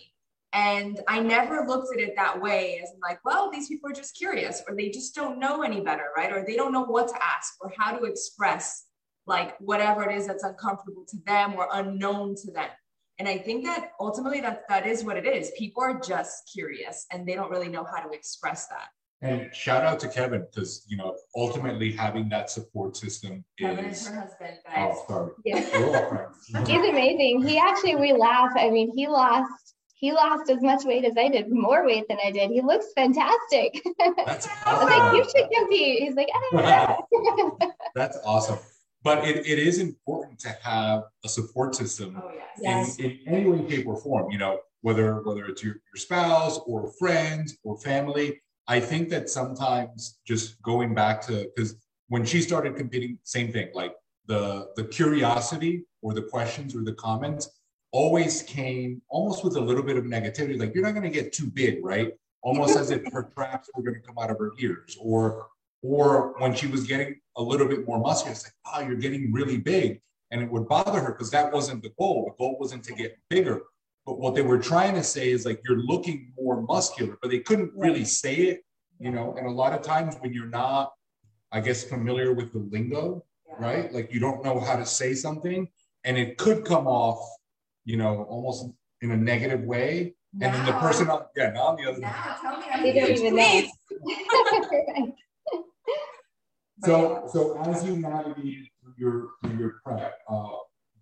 And 0.53 0.99
I 1.07 1.19
never 1.19 1.65
looked 1.67 1.93
at 1.95 1.99
it 1.99 2.13
that 2.15 2.39
way 2.39 2.79
as 2.81 2.91
like, 3.01 3.19
well, 3.25 3.49
these 3.49 3.67
people 3.67 3.89
are 3.89 3.93
just 3.93 4.15
curious 4.15 4.61
or 4.67 4.75
they 4.75 4.89
just 4.89 5.15
don't 5.15 5.39
know 5.39 5.63
any 5.63 5.81
better, 5.81 6.05
right? 6.15 6.31
Or 6.31 6.45
they 6.45 6.55
don't 6.55 6.71
know 6.71 6.85
what 6.85 7.07
to 7.07 7.15
ask 7.15 7.53
or 7.59 7.73
how 7.77 7.97
to 7.97 8.05
express 8.05 8.85
like 9.25 9.57
whatever 9.59 10.07
it 10.07 10.15
is 10.15 10.27
that's 10.27 10.43
uncomfortable 10.43 11.05
to 11.09 11.17
them 11.25 11.55
or 11.55 11.67
unknown 11.73 12.35
to 12.35 12.51
them. 12.51 12.69
And 13.17 13.27
I 13.27 13.37
think 13.37 13.63
that 13.65 13.91
ultimately 13.99 14.41
that 14.41 14.63
that 14.69 14.85
is 14.85 15.03
what 15.03 15.17
it 15.17 15.25
is. 15.25 15.51
People 15.57 15.81
are 15.81 15.99
just 15.99 16.51
curious 16.53 17.07
and 17.11 17.27
they 17.27 17.33
don't 17.33 17.49
really 17.49 17.69
know 17.69 17.83
how 17.83 18.01
to 18.03 18.11
express 18.11 18.67
that. 18.67 18.89
And 19.23 19.55
shout 19.55 19.85
out 19.85 20.01
to 20.01 20.09
Kevin 20.09 20.45
because 20.51 20.85
you 20.87 20.97
know 20.97 21.15
ultimately 21.35 21.93
having 21.93 22.27
that 22.29 22.49
support 22.49 22.97
system 22.97 23.45
Kevin 23.57 23.85
is 23.85 24.01
is. 24.01 24.07
her 24.07 24.19
husband, 24.19 24.57
oh, 24.67 24.71
guys. 24.75 24.95
Oh, 24.97 25.05
sorry. 25.07 25.31
Yeah. 25.45 25.79
We're 25.79 25.97
all 25.97 26.09
friends. 26.09 26.67
He's 26.67 26.89
amazing. 26.89 27.43
He 27.47 27.57
actually, 27.57 27.95
we 27.95 28.11
laugh. 28.11 28.51
I 28.57 28.69
mean, 28.69 28.91
he 28.93 29.07
lost, 29.07 29.72
he 30.03 30.11
lost 30.11 30.49
as 30.49 30.61
much 30.61 30.83
weight 30.83 31.05
as 31.05 31.15
I 31.17 31.29
did, 31.29 31.49
more 31.49 31.85
weight 31.85 32.09
than 32.09 32.17
I 32.21 32.29
did. 32.29 32.51
He 32.51 32.59
looks 32.59 32.87
fantastic. 32.93 33.81
That's 34.25 34.49
I 34.65 34.73
was 34.73 34.83
like, 34.83 35.15
you 35.15 35.21
awesome. 35.21 35.31
should 35.33 35.49
compete. 35.57 36.03
He's 36.03 36.15
like, 36.15 36.27
"Ah." 36.55 36.97
That's 37.95 38.17
awesome. 38.25 38.59
But 39.01 39.25
it, 39.25 39.47
it 39.47 39.59
is 39.59 39.79
important 39.79 40.39
to 40.39 40.49
have 40.61 41.03
a 41.23 41.29
support 41.29 41.73
system 41.75 42.21
Oh 42.21 42.31
yes. 42.35 42.59
Yes. 42.59 42.99
in, 42.99 43.11
in 43.11 43.33
any 43.33 43.49
way, 43.49 43.69
shape, 43.69 43.87
or 43.87 43.95
form, 43.95 44.29
you 44.29 44.37
know, 44.37 44.59
whether 44.81 45.21
whether 45.21 45.45
it's 45.45 45.63
your, 45.63 45.75
your 45.75 45.95
spouse 45.95 46.59
or 46.65 46.91
friends 46.99 47.57
or 47.63 47.77
family. 47.77 48.41
I 48.67 48.81
think 48.81 49.07
that 49.07 49.29
sometimes 49.29 50.19
just 50.27 50.61
going 50.61 50.93
back 50.93 51.21
to 51.27 51.49
because 51.55 51.75
when 52.09 52.25
she 52.25 52.41
started 52.41 52.75
competing, 52.75 53.19
same 53.23 53.53
thing, 53.53 53.69
like 53.73 53.93
the 54.25 54.67
the 54.75 54.83
curiosity 54.83 55.85
or 56.01 56.13
the 56.13 56.23
questions 56.23 56.75
or 56.75 56.83
the 56.83 56.95
comments 56.95 57.47
always 57.93 58.41
came 58.41 59.01
almost 59.07 59.43
with 59.43 59.55
a 59.55 59.61
little 59.61 59.83
bit 59.83 59.95
of 59.95 60.03
negativity, 60.03 60.59
like 60.59 60.73
you're 60.73 60.83
not 60.83 60.91
going 60.91 61.03
to 61.03 61.09
get 61.09 61.31
too 61.31 61.45
big, 61.45 61.85
right? 61.85 62.11
Almost 62.41 62.75
as 62.75 62.91
if 62.91 63.01
her 63.13 63.31
traps 63.35 63.69
were 63.73 63.83
going 63.83 63.95
to 63.95 64.05
come 64.05 64.17
out 64.17 64.29
of 64.29 64.37
her 64.39 64.51
ears, 64.59 64.97
or 64.99 65.47
or 65.83 66.33
when 66.39 66.53
she 66.53 66.67
was 66.67 66.85
getting 66.85 67.19
a 67.37 67.41
little 67.41 67.67
bit 67.67 67.85
more 67.85 67.99
muscular, 67.99 68.31
it's 68.31 68.45
like, 68.45 68.53
oh, 68.73 68.79
you're 68.81 68.97
getting 68.97 69.31
really 69.31 69.57
big. 69.57 70.01
And 70.31 70.41
it 70.41 70.49
would 70.49 70.67
bother 70.67 70.99
her 70.99 71.11
because 71.11 71.29
that 71.31 71.51
wasn't 71.51 71.83
the 71.83 71.91
goal. 71.99 72.25
The 72.25 72.43
goal 72.43 72.57
wasn't 72.59 72.83
to 72.85 72.93
get 72.93 73.17
bigger. 73.29 73.61
But 74.05 74.17
what 74.17 74.33
they 74.33 74.41
were 74.41 74.57
trying 74.57 74.95
to 74.95 75.03
say 75.03 75.29
is 75.29 75.45
like, 75.45 75.61
you're 75.67 75.79
looking 75.79 76.31
more 76.37 76.61
muscular, 76.61 77.17
but 77.21 77.31
they 77.31 77.39
couldn't 77.39 77.71
really 77.75 78.05
say 78.05 78.35
it, 78.35 78.63
you 78.99 79.11
know? 79.11 79.35
And 79.37 79.45
a 79.45 79.51
lot 79.51 79.73
of 79.73 79.81
times 79.81 80.15
when 80.19 80.33
you're 80.33 80.47
not, 80.47 80.93
I 81.51 81.59
guess, 81.59 81.83
familiar 81.83 82.33
with 82.33 82.53
the 82.53 82.59
lingo, 82.59 83.25
right? 83.59 83.93
Like 83.93 84.13
you 84.13 84.19
don't 84.19 84.43
know 84.43 84.59
how 84.59 84.77
to 84.77 84.85
say 84.85 85.13
something 85.13 85.67
and 86.05 86.17
it 86.17 86.37
could 86.37 86.65
come 86.65 86.87
off, 86.87 87.19
you 87.85 87.97
know, 87.97 88.23
almost 88.23 88.67
in 89.01 89.11
a 89.11 89.17
negative 89.17 89.61
way. 89.61 90.15
And 90.41 90.53
then 90.53 90.65
the 90.65 90.73
person 90.73 91.09
on 91.09 91.25
yeah, 91.35 91.51
now 91.51 91.67
on 91.67 91.75
the 91.75 91.89
other 91.89 91.99
Now, 91.99 92.37
tell 92.41 92.57
me. 92.57 92.65
I'm 92.73 92.83
don't 92.83 93.11
even 93.11 93.35
know. 93.35 93.63
please. 94.01 95.11
So, 96.83 97.29
so 97.31 97.61
as 97.61 97.85
you 97.85 97.95
navigated 97.95 98.67
through 98.81 98.93
your 98.97 99.29
through 99.41 99.57
your 99.57 99.75
prep, 99.85 100.19
uh, 100.27 100.49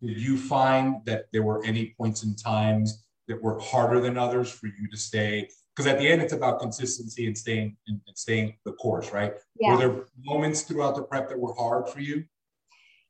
did 0.02 0.18
you 0.18 0.38
find 0.38 1.04
that 1.06 1.26
there 1.34 1.44
were 1.44 1.64
any 1.66 1.96
points 1.98 2.24
in 2.24 2.36
times 2.36 3.04
that 3.28 3.42
were 3.42 3.60
harder 3.60 4.00
than 4.00 4.18
others 4.18 4.52
for 4.52 4.68
you 4.68 4.88
to 4.92 4.98
stay? 4.98 5.50
Because 5.76 5.92
at 5.92 5.98
the 5.98 6.08
end, 6.08 6.22
it's 6.22 6.34
about 6.34 6.60
consistency 6.60 7.26
and 7.26 7.36
staying 7.36 7.78
and, 7.88 8.00
and 8.06 8.18
staying 8.18 8.58
the 8.66 8.74
course, 8.74 9.12
right? 9.12 9.34
Yeah. 9.60 9.72
Were 9.72 9.78
there 9.78 10.06
moments 10.24 10.62
throughout 10.62 10.96
the 10.96 11.04
prep 11.04 11.30
that 11.30 11.40
were 11.40 11.54
hard 11.54 11.90
for 11.90 12.00
you? 12.00 12.26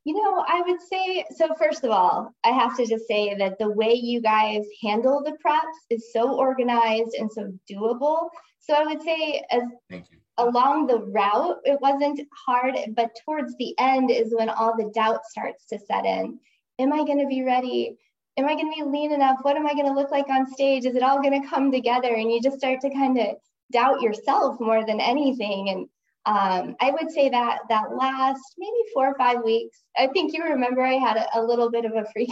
You 0.03 0.15
know, 0.15 0.43
I 0.47 0.63
would 0.65 0.81
say 0.81 1.25
so. 1.35 1.53
First 1.59 1.83
of 1.83 1.91
all, 1.91 2.33
I 2.43 2.49
have 2.49 2.75
to 2.77 2.87
just 2.87 3.07
say 3.07 3.35
that 3.35 3.59
the 3.59 3.69
way 3.69 3.93
you 3.93 4.19
guys 4.19 4.65
handle 4.81 5.21
the 5.23 5.37
preps 5.45 5.77
is 5.91 6.11
so 6.11 6.33
organized 6.33 7.13
and 7.19 7.31
so 7.31 7.53
doable. 7.71 8.29
So 8.59 8.73
I 8.73 8.83
would 8.83 9.01
say, 9.01 9.43
as 9.51 9.63
Thank 9.89 10.11
you. 10.11 10.17
along 10.37 10.87
the 10.87 10.99
route, 10.99 11.57
it 11.65 11.79
wasn't 11.81 12.19
hard, 12.45 12.75
but 12.95 13.11
towards 13.25 13.55
the 13.57 13.75
end 13.77 14.09
is 14.09 14.33
when 14.35 14.49
all 14.49 14.75
the 14.75 14.91
doubt 14.93 15.25
starts 15.25 15.65
to 15.67 15.77
set 15.77 16.05
in. 16.05 16.39
Am 16.79 16.93
I 16.93 16.97
going 16.97 17.19
to 17.19 17.27
be 17.27 17.43
ready? 17.43 17.97
Am 18.37 18.45
I 18.45 18.55
going 18.55 18.73
to 18.73 18.83
be 18.83 18.89
lean 18.89 19.11
enough? 19.11 19.37
What 19.43 19.55
am 19.55 19.67
I 19.67 19.73
going 19.73 19.87
to 19.87 19.93
look 19.93 20.09
like 20.09 20.29
on 20.29 20.51
stage? 20.51 20.85
Is 20.85 20.95
it 20.95 21.03
all 21.03 21.21
going 21.21 21.39
to 21.39 21.47
come 21.47 21.71
together? 21.71 22.15
And 22.15 22.31
you 22.31 22.41
just 22.41 22.57
start 22.57 22.81
to 22.81 22.89
kind 22.89 23.19
of 23.19 23.35
doubt 23.71 24.01
yourself 24.01 24.59
more 24.59 24.85
than 24.85 24.99
anything. 24.99 25.69
And 25.69 25.87
um, 26.25 26.75
I 26.79 26.91
would 26.91 27.09
say 27.09 27.29
that 27.29 27.59
that 27.69 27.95
last 27.95 28.41
maybe 28.57 28.77
four 28.93 29.07
or 29.07 29.15
five 29.17 29.43
weeks, 29.43 29.81
I 29.97 30.07
think 30.07 30.33
you 30.33 30.43
remember 30.43 30.83
I 30.83 30.93
had 30.93 31.17
a, 31.17 31.39
a 31.39 31.41
little 31.41 31.71
bit 31.71 31.83
of 31.85 31.93
a 31.93 32.05
freak. 32.13 32.31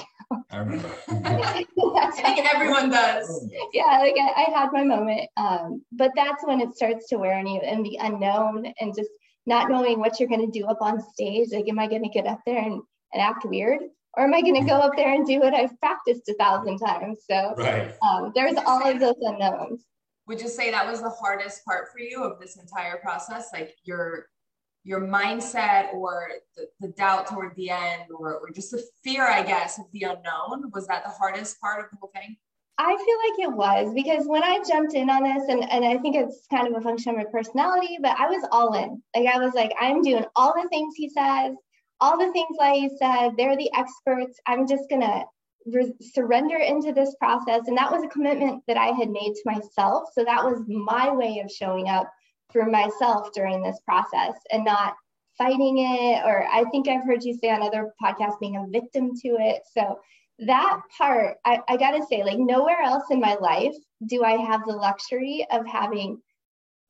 I 0.51 0.57
remember. 0.57 0.91
I 1.09 2.11
think 2.11 2.53
everyone 2.53 2.91
does. 2.91 3.49
yeah, 3.73 3.97
like 3.99 4.15
I, 4.15 4.45
I 4.47 4.59
had 4.59 4.71
my 4.71 4.83
moment. 4.83 5.27
Um, 5.37 5.83
but 5.91 6.11
that's 6.15 6.45
when 6.45 6.61
it 6.61 6.75
starts 6.75 7.07
to 7.09 7.17
wear 7.17 7.33
on 7.35 7.47
you 7.47 7.61
and 7.61 7.83
the 7.83 7.97
unknown 7.99 8.71
and 8.79 8.95
just 8.95 9.09
not 9.47 9.69
knowing 9.69 9.99
what 9.99 10.19
you're 10.19 10.29
going 10.29 10.51
to 10.51 10.59
do 10.59 10.67
up 10.67 10.81
on 10.81 11.01
stage. 11.01 11.49
Like, 11.51 11.67
am 11.67 11.79
I 11.79 11.87
going 11.87 12.03
to 12.03 12.09
get 12.09 12.27
up 12.27 12.41
there 12.45 12.61
and, 12.61 12.81
and 13.13 13.21
act 13.21 13.45
weird? 13.45 13.79
Or 14.15 14.23
am 14.23 14.33
I 14.35 14.41
going 14.41 14.61
to 14.61 14.69
go 14.69 14.75
up 14.75 14.95
there 14.95 15.13
and 15.13 15.25
do 15.25 15.39
what 15.39 15.55
I've 15.55 15.79
practiced 15.79 16.29
a 16.29 16.33
thousand 16.35 16.77
times? 16.77 17.23
So 17.29 17.55
right. 17.57 17.93
um, 18.03 18.31
there's 18.35 18.57
all 18.65 18.87
of 18.87 18.99
those 18.99 19.15
unknowns. 19.21 19.83
Would 20.29 20.39
you 20.39 20.47
say 20.47 20.69
that 20.69 20.85
was 20.85 21.01
the 21.01 21.09
hardest 21.09 21.65
part 21.65 21.87
for 21.91 21.99
you 21.99 22.23
of 22.23 22.39
this 22.39 22.55
entire 22.57 22.97
process? 22.97 23.49
Like 23.51 23.75
your 23.83 24.27
your 24.83 25.01
mindset 25.01 25.91
or 25.93 26.29
the, 26.55 26.67
the 26.79 26.89
doubt 26.89 27.25
toward 27.27 27.55
the 27.55 27.71
end 27.71 28.03
or, 28.15 28.35
or 28.35 28.51
just 28.51 28.69
the 28.71 28.83
fear, 29.03 29.27
I 29.27 29.41
guess, 29.41 29.79
of 29.79 29.85
the 29.91 30.03
unknown? 30.03 30.71
Was 30.71 30.85
that 30.85 31.03
the 31.03 31.09
hardest 31.09 31.59
part 31.59 31.83
of 31.83 31.89
the 31.89 31.97
whole 31.99 32.11
thing? 32.13 32.37
I 32.77 32.95
feel 32.95 33.45
like 33.45 33.51
it 33.51 33.57
was 33.57 33.93
because 33.95 34.27
when 34.27 34.43
I 34.43 34.63
jumped 34.65 34.93
in 34.93 35.09
on 35.09 35.23
this, 35.23 35.49
and, 35.49 35.69
and 35.69 35.83
I 35.83 35.97
think 35.97 36.15
it's 36.15 36.45
kind 36.49 36.67
of 36.67 36.79
a 36.79 36.81
function 36.81 37.09
of 37.09 37.17
my 37.17 37.25
personality, 37.25 37.97
but 37.99 38.15
I 38.17 38.29
was 38.29 38.47
all 38.51 38.73
in. 38.75 39.01
Like, 39.15 39.35
I 39.35 39.39
was 39.39 39.53
like, 39.53 39.73
I'm 39.81 40.01
doing 40.03 40.25
all 40.35 40.53
the 40.55 40.69
things 40.69 40.93
he 40.95 41.09
says, 41.09 41.55
all 41.99 42.17
the 42.17 42.31
things 42.31 42.55
he 42.59 42.89
said. 42.97 43.31
They're 43.35 43.57
the 43.57 43.71
experts. 43.75 44.39
I'm 44.45 44.67
just 44.67 44.89
going 44.89 45.01
to 45.01 45.25
re- 45.65 45.93
surrender 45.99 46.57
into 46.57 46.93
this 46.93 47.15
process. 47.15 47.67
And 47.67 47.77
that 47.77 47.91
was 47.91 48.03
a 48.03 48.07
commitment 48.07 48.63
that 48.67 48.77
I 48.77 48.87
had 48.87 49.09
made 49.09 49.33
to 49.33 49.41
myself. 49.45 50.09
So 50.13 50.23
that 50.23 50.43
was 50.43 50.63
my 50.67 51.13
way 51.13 51.41
of 51.43 51.51
showing 51.51 51.89
up 51.89 52.11
for 52.51 52.65
myself 52.65 53.31
during 53.33 53.61
this 53.61 53.79
process 53.85 54.35
and 54.51 54.65
not 54.65 54.95
fighting 55.37 55.79
it. 55.79 56.23
Or 56.25 56.47
I 56.51 56.65
think 56.71 56.87
I've 56.87 57.05
heard 57.05 57.23
you 57.23 57.37
say 57.37 57.49
on 57.49 57.61
other 57.61 57.93
podcasts 58.01 58.39
being 58.39 58.57
a 58.57 58.67
victim 58.69 59.11
to 59.21 59.29
it. 59.39 59.61
So 59.71 59.99
that 60.39 60.81
part, 60.97 61.37
I, 61.45 61.59
I 61.67 61.77
gotta 61.77 62.05
say, 62.09 62.23
like 62.23 62.39
nowhere 62.39 62.81
else 62.81 63.03
in 63.11 63.19
my 63.19 63.35
life 63.35 63.75
do 64.05 64.23
I 64.23 64.37
have 64.37 64.61
the 64.65 64.73
luxury 64.73 65.45
of 65.51 65.65
having 65.67 66.21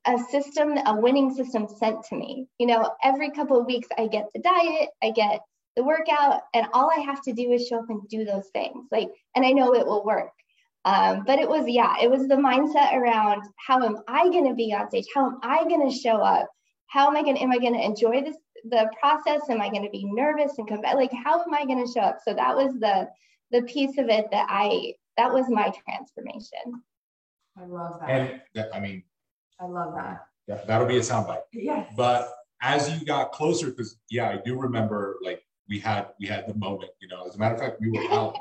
a 0.05 0.17
system, 0.31 0.77
a 0.85 0.95
winning 0.95 1.33
system 1.33 1.67
sent 1.67 2.03
to 2.05 2.15
me. 2.15 2.47
You 2.59 2.67
know, 2.67 2.91
every 3.03 3.31
couple 3.31 3.59
of 3.59 3.65
weeks 3.65 3.87
I 3.97 4.07
get 4.07 4.27
the 4.33 4.41
diet, 4.41 4.89
I 5.03 5.11
get 5.11 5.41
the 5.79 5.85
workout, 5.85 6.41
and 6.53 6.67
all 6.73 6.91
I 6.91 6.99
have 6.99 7.21
to 7.21 7.31
do 7.31 7.53
is 7.53 7.65
show 7.65 7.79
up 7.79 7.89
and 7.89 8.05
do 8.09 8.25
those 8.25 8.49
things. 8.51 8.85
Like, 8.91 9.07
and 9.33 9.45
I 9.45 9.51
know 9.51 9.73
it 9.73 9.85
will 9.87 10.03
work. 10.03 10.33
Um, 10.83 11.23
but 11.25 11.39
it 11.39 11.47
was, 11.47 11.69
yeah, 11.69 11.95
it 12.01 12.11
was 12.11 12.27
the 12.27 12.35
mindset 12.35 12.93
around 12.95 13.43
how 13.65 13.81
am 13.81 13.99
I 14.09 14.25
gonna 14.25 14.53
be 14.53 14.73
on 14.73 14.89
stage? 14.89 15.05
How 15.15 15.27
am 15.27 15.37
I 15.41 15.63
gonna 15.69 15.89
show 15.91 16.17
up? 16.17 16.49
How 16.87 17.07
am 17.07 17.15
I 17.15 17.21
gonna, 17.21 17.39
am 17.39 17.53
I 17.53 17.59
gonna 17.59 17.81
enjoy 17.81 18.21
this, 18.21 18.35
the 18.65 18.91
process? 18.99 19.49
Am 19.49 19.61
I 19.61 19.69
gonna 19.69 19.89
be 19.89 20.03
nervous 20.03 20.57
and 20.57 20.67
come 20.67 20.81
back? 20.81 20.95
Like, 20.95 21.13
how 21.13 21.41
am 21.41 21.53
I 21.53 21.63
gonna 21.63 21.87
show 21.87 22.01
up? 22.01 22.17
So 22.27 22.33
that 22.33 22.53
was 22.57 22.73
the, 22.81 23.07
the 23.51 23.61
piece 23.61 23.97
of 23.97 24.09
it 24.09 24.29
that 24.31 24.47
I, 24.49 24.95
that 25.15 25.31
was 25.31 25.45
my 25.47 25.71
transformation. 25.85 26.83
I 27.57 27.65
love 27.65 28.01
that. 28.01 28.09
And 28.09 28.41
that, 28.55 28.75
I 28.75 28.81
mean, 28.81 29.03
I 29.61 29.65
love 29.65 29.93
that. 29.95 30.25
that, 30.49 30.67
that'll 30.67 30.87
be 30.87 30.97
a 30.97 31.01
soundbite. 31.01 31.43
Yeah. 31.53 31.85
But 31.95 32.33
as 32.61 32.91
you 32.91 33.05
got 33.05 33.31
closer, 33.31 33.67
because 33.67 33.97
yeah, 34.09 34.29
I 34.29 34.41
do 34.43 34.59
remember 34.59 35.17
like 35.21 35.41
we 35.69 35.79
had 35.79 36.07
we 36.19 36.27
had 36.27 36.47
the 36.47 36.55
moment, 36.55 36.91
you 36.99 37.07
know. 37.07 37.25
As 37.27 37.35
a 37.35 37.39
matter 37.39 37.55
of 37.55 37.61
fact, 37.61 37.77
we 37.79 37.89
were 37.91 38.11
out 38.11 38.35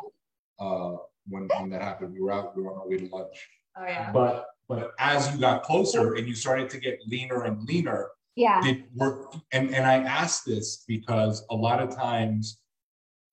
uh 0.58 0.96
when, 1.28 1.48
when 1.60 1.70
that 1.70 1.82
happened. 1.82 2.14
We 2.14 2.20
were 2.20 2.32
out, 2.32 2.56
we 2.56 2.62
were 2.62 2.72
on 2.72 2.80
our 2.80 2.88
way 2.88 2.96
to 2.96 3.06
lunch. 3.14 3.46
Oh 3.76 3.84
yeah. 3.86 4.10
But 4.12 4.46
but 4.68 4.92
as 4.98 5.32
you 5.32 5.38
got 5.38 5.62
closer 5.62 6.14
and 6.14 6.26
you 6.26 6.34
started 6.34 6.68
to 6.70 6.78
get 6.78 6.98
leaner 7.06 7.44
and 7.44 7.62
leaner, 7.68 8.08
Yeah. 8.34 8.60
did 8.62 8.84
work 8.94 9.34
and, 9.52 9.74
and 9.74 9.84
I 9.86 9.96
asked 9.98 10.44
this 10.46 10.84
because 10.86 11.44
a 11.50 11.54
lot 11.54 11.80
of 11.80 11.94
times, 11.94 12.60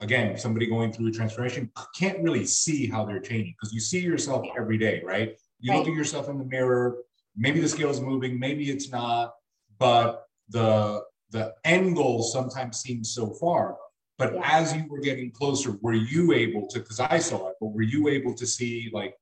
again, 0.01 0.37
somebody 0.37 0.65
going 0.67 0.91
through 0.91 1.07
a 1.07 1.11
transformation 1.11 1.71
can't 1.97 2.19
really 2.19 2.45
see 2.45 2.87
how 2.87 3.05
they're 3.05 3.19
changing 3.21 3.55
because 3.57 3.73
you 3.73 3.79
see 3.79 3.99
yourself 3.99 4.45
every 4.57 4.77
day, 4.77 5.01
right? 5.03 5.35
You 5.59 5.73
look 5.73 5.87
at 5.87 5.93
yourself 5.93 6.29
in 6.29 6.37
the 6.37 6.45
mirror, 6.45 6.97
maybe 7.35 7.59
the 7.59 7.69
scale 7.69 7.89
is 7.89 8.01
moving, 8.01 8.37
maybe 8.39 8.69
it's 8.69 8.89
not, 8.91 9.33
but 9.79 10.25
the 10.49 11.01
the 11.31 11.53
end 11.65 11.95
goal 11.95 12.21
sometimes 12.23 12.79
seems 12.79 13.13
so 13.13 13.33
far. 13.41 13.77
But 14.17 14.33
Yeah. 14.33 14.41
as 14.43 14.75
you 14.75 14.85
were 14.87 14.99
getting 14.99 15.31
closer, 15.31 15.77
were 15.81 15.93
you 15.93 16.33
able 16.33 16.67
to, 16.67 16.79
because 16.79 16.99
I 16.99 17.19
saw 17.19 17.49
it, 17.49 17.55
but 17.59 17.67
were 17.67 17.81
you 17.81 18.07
able 18.07 18.33
to 18.35 18.47
see 18.47 18.89
like, 18.93 19.15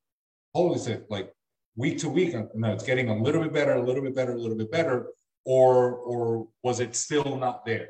holy 0.53 0.79
shit, 0.79 1.09
like 1.09 1.33
week 1.75 1.97
to 2.00 2.09
week, 2.09 2.35
uh, 2.35 2.43
no, 2.53 2.73
it's 2.73 2.83
getting 2.83 3.09
a 3.09 3.15
little 3.15 3.41
bit 3.41 3.53
better, 3.53 3.73
a 3.73 3.81
little 3.81 4.03
bit 4.03 4.15
better, 4.15 4.33
a 4.33 4.38
little 4.38 4.57
bit 4.57 4.71
better, 4.71 5.07
or 5.45 5.95
or 5.95 6.47
was 6.62 6.79
it 6.79 6.95
still 6.95 7.38
not 7.38 7.65
there? 7.65 7.89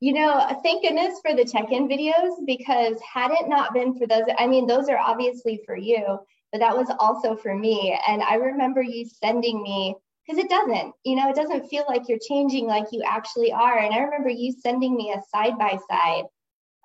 You 0.00 0.12
know, 0.14 0.60
thank 0.62 0.82
goodness 0.82 1.20
for 1.22 1.34
the 1.34 1.44
check-in 1.44 1.88
videos 1.88 2.44
because 2.44 3.00
had 3.00 3.30
it 3.30 3.48
not 3.48 3.72
been 3.72 3.94
for 3.94 4.06
those, 4.06 4.24
I 4.36 4.48
mean, 4.48 4.66
those 4.66 4.88
are 4.88 4.98
obviously 4.98 5.62
for 5.64 5.76
you, 5.76 6.18
but 6.50 6.58
that 6.58 6.76
was 6.76 6.90
also 6.98 7.36
for 7.36 7.56
me. 7.56 7.96
And 8.08 8.20
I 8.20 8.34
remember 8.34 8.82
you 8.82 9.06
sending 9.06 9.62
me 9.62 9.94
because 10.26 10.42
it 10.42 10.50
doesn't, 10.50 10.94
you 11.04 11.16
know, 11.16 11.28
it 11.28 11.36
doesn't 11.36 11.68
feel 11.68 11.84
like 11.88 12.08
you're 12.08 12.18
changing 12.26 12.66
like 12.66 12.86
you 12.92 13.02
actually 13.06 13.52
are. 13.52 13.78
And 13.78 13.94
I 13.94 13.98
remember 13.98 14.28
you 14.28 14.52
sending 14.52 14.96
me 14.96 15.12
a 15.12 15.22
side 15.34 15.58
by 15.58 15.78
side 15.90 16.24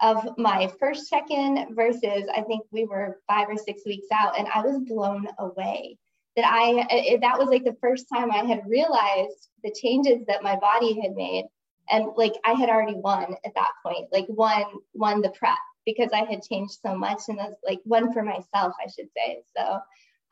of 0.01 0.37
my 0.37 0.71
first 0.79 1.09
check-in 1.09 1.73
versus 1.75 2.23
I 2.35 2.41
think 2.41 2.63
we 2.71 2.85
were 2.85 3.19
five 3.27 3.47
or 3.49 3.57
six 3.57 3.81
weeks 3.85 4.07
out, 4.11 4.37
and 4.37 4.47
I 4.53 4.61
was 4.61 4.79
blown 4.79 5.27
away 5.39 5.97
that 6.35 6.45
I 6.45 7.17
that 7.21 7.39
was 7.39 7.49
like 7.49 7.63
the 7.63 7.77
first 7.81 8.07
time 8.13 8.31
I 8.31 8.43
had 8.43 8.67
realized 8.67 9.49
the 9.63 9.71
changes 9.71 10.25
that 10.27 10.43
my 10.43 10.55
body 10.55 10.99
had 11.01 11.15
made 11.15 11.45
and 11.89 12.07
like 12.15 12.33
I 12.43 12.53
had 12.53 12.69
already 12.69 12.95
won 12.95 13.35
at 13.45 13.53
that 13.55 13.71
point, 13.85 14.07
like 14.11 14.25
won 14.29 14.63
won 14.93 15.21
the 15.21 15.29
prep 15.29 15.57
because 15.85 16.09
I 16.13 16.25
had 16.25 16.43
changed 16.43 16.77
so 16.85 16.95
much, 16.95 17.21
and 17.27 17.39
that's 17.39 17.55
like 17.63 17.79
won 17.85 18.13
for 18.13 18.23
myself, 18.23 18.73
I 18.83 18.89
should 18.89 19.07
say. 19.15 19.41
So, 19.55 19.79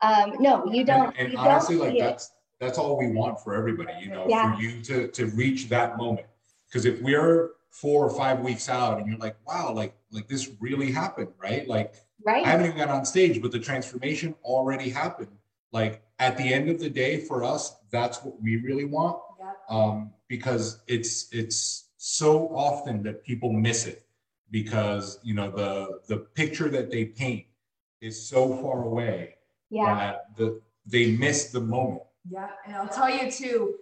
um, 0.02 0.34
no, 0.40 0.66
you 0.66 0.84
don't. 0.84 1.08
And, 1.16 1.18
and 1.18 1.32
you 1.32 1.38
honestly, 1.38 1.76
don't 1.76 1.86
like 1.86 1.92
see 1.92 2.00
it. 2.00 2.22
That's 2.60 2.78
all 2.78 2.96
we 2.98 3.08
want 3.08 3.40
for 3.40 3.54
everybody, 3.54 3.92
you 4.00 4.10
know, 4.10 4.26
Yeah. 4.28 4.54
for 4.56 4.60
you 4.62 4.82
to 4.82 5.08
to 5.08 5.26
reach 5.26 5.68
that 5.68 5.96
moment. 5.96 6.26
Because 6.68 6.84
if 6.84 7.00
we're 7.02 7.50
four 7.70 8.04
or 8.06 8.10
five 8.10 8.40
weeks 8.40 8.68
out 8.68 8.98
and 8.98 9.06
you're 9.06 9.18
like, 9.18 9.36
wow, 9.46 9.72
like 9.72 9.94
like 10.10 10.28
this 10.28 10.50
really 10.60 10.90
happened, 10.90 11.28
right? 11.42 11.68
Like 11.68 11.94
I 12.26 12.40
haven't 12.40 12.66
even 12.66 12.78
got 12.78 12.88
on 12.88 13.04
stage, 13.04 13.40
but 13.42 13.52
the 13.52 13.58
transformation 13.60 14.34
already 14.42 14.88
happened. 14.90 15.36
Like 15.72 16.02
at 16.18 16.36
the 16.38 16.52
end 16.52 16.70
of 16.70 16.80
the 16.80 16.88
day, 16.88 17.18
for 17.20 17.44
us, 17.44 17.76
that's 17.90 18.22
what 18.24 18.40
we 18.40 18.56
really 18.56 18.86
want. 18.86 19.18
Yeah. 19.38 19.52
Um, 19.68 20.10
because 20.28 20.80
it's 20.86 21.28
it's 21.32 21.90
so 21.98 22.48
often 22.48 23.02
that 23.02 23.22
people 23.24 23.52
miss 23.52 23.86
it 23.86 24.06
because 24.50 25.18
you 25.22 25.34
know 25.34 25.50
the 25.50 26.00
the 26.08 26.18
picture 26.18 26.68
that 26.70 26.90
they 26.90 27.04
paint 27.04 27.44
is 28.00 28.28
so 28.28 28.56
far 28.62 28.84
away 28.84 29.34
Yeah, 29.70 29.94
that 29.94 30.36
the 30.36 30.60
they 30.86 31.12
miss 31.12 31.50
the 31.50 31.60
moment. 31.60 32.02
Yeah, 32.30 32.48
and 32.66 32.76
I'll 32.76 32.88
tell 32.88 33.10
you 33.10 33.30
too, 33.30 33.76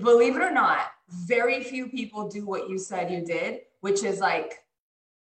believe 0.00 0.36
it 0.36 0.42
or 0.42 0.50
not, 0.50 0.86
very 1.08 1.62
few 1.62 1.88
people 1.88 2.28
do 2.28 2.44
what 2.44 2.68
you 2.68 2.78
said 2.78 3.10
you 3.10 3.24
did, 3.24 3.60
which 3.80 4.02
is 4.02 4.20
like, 4.20 4.54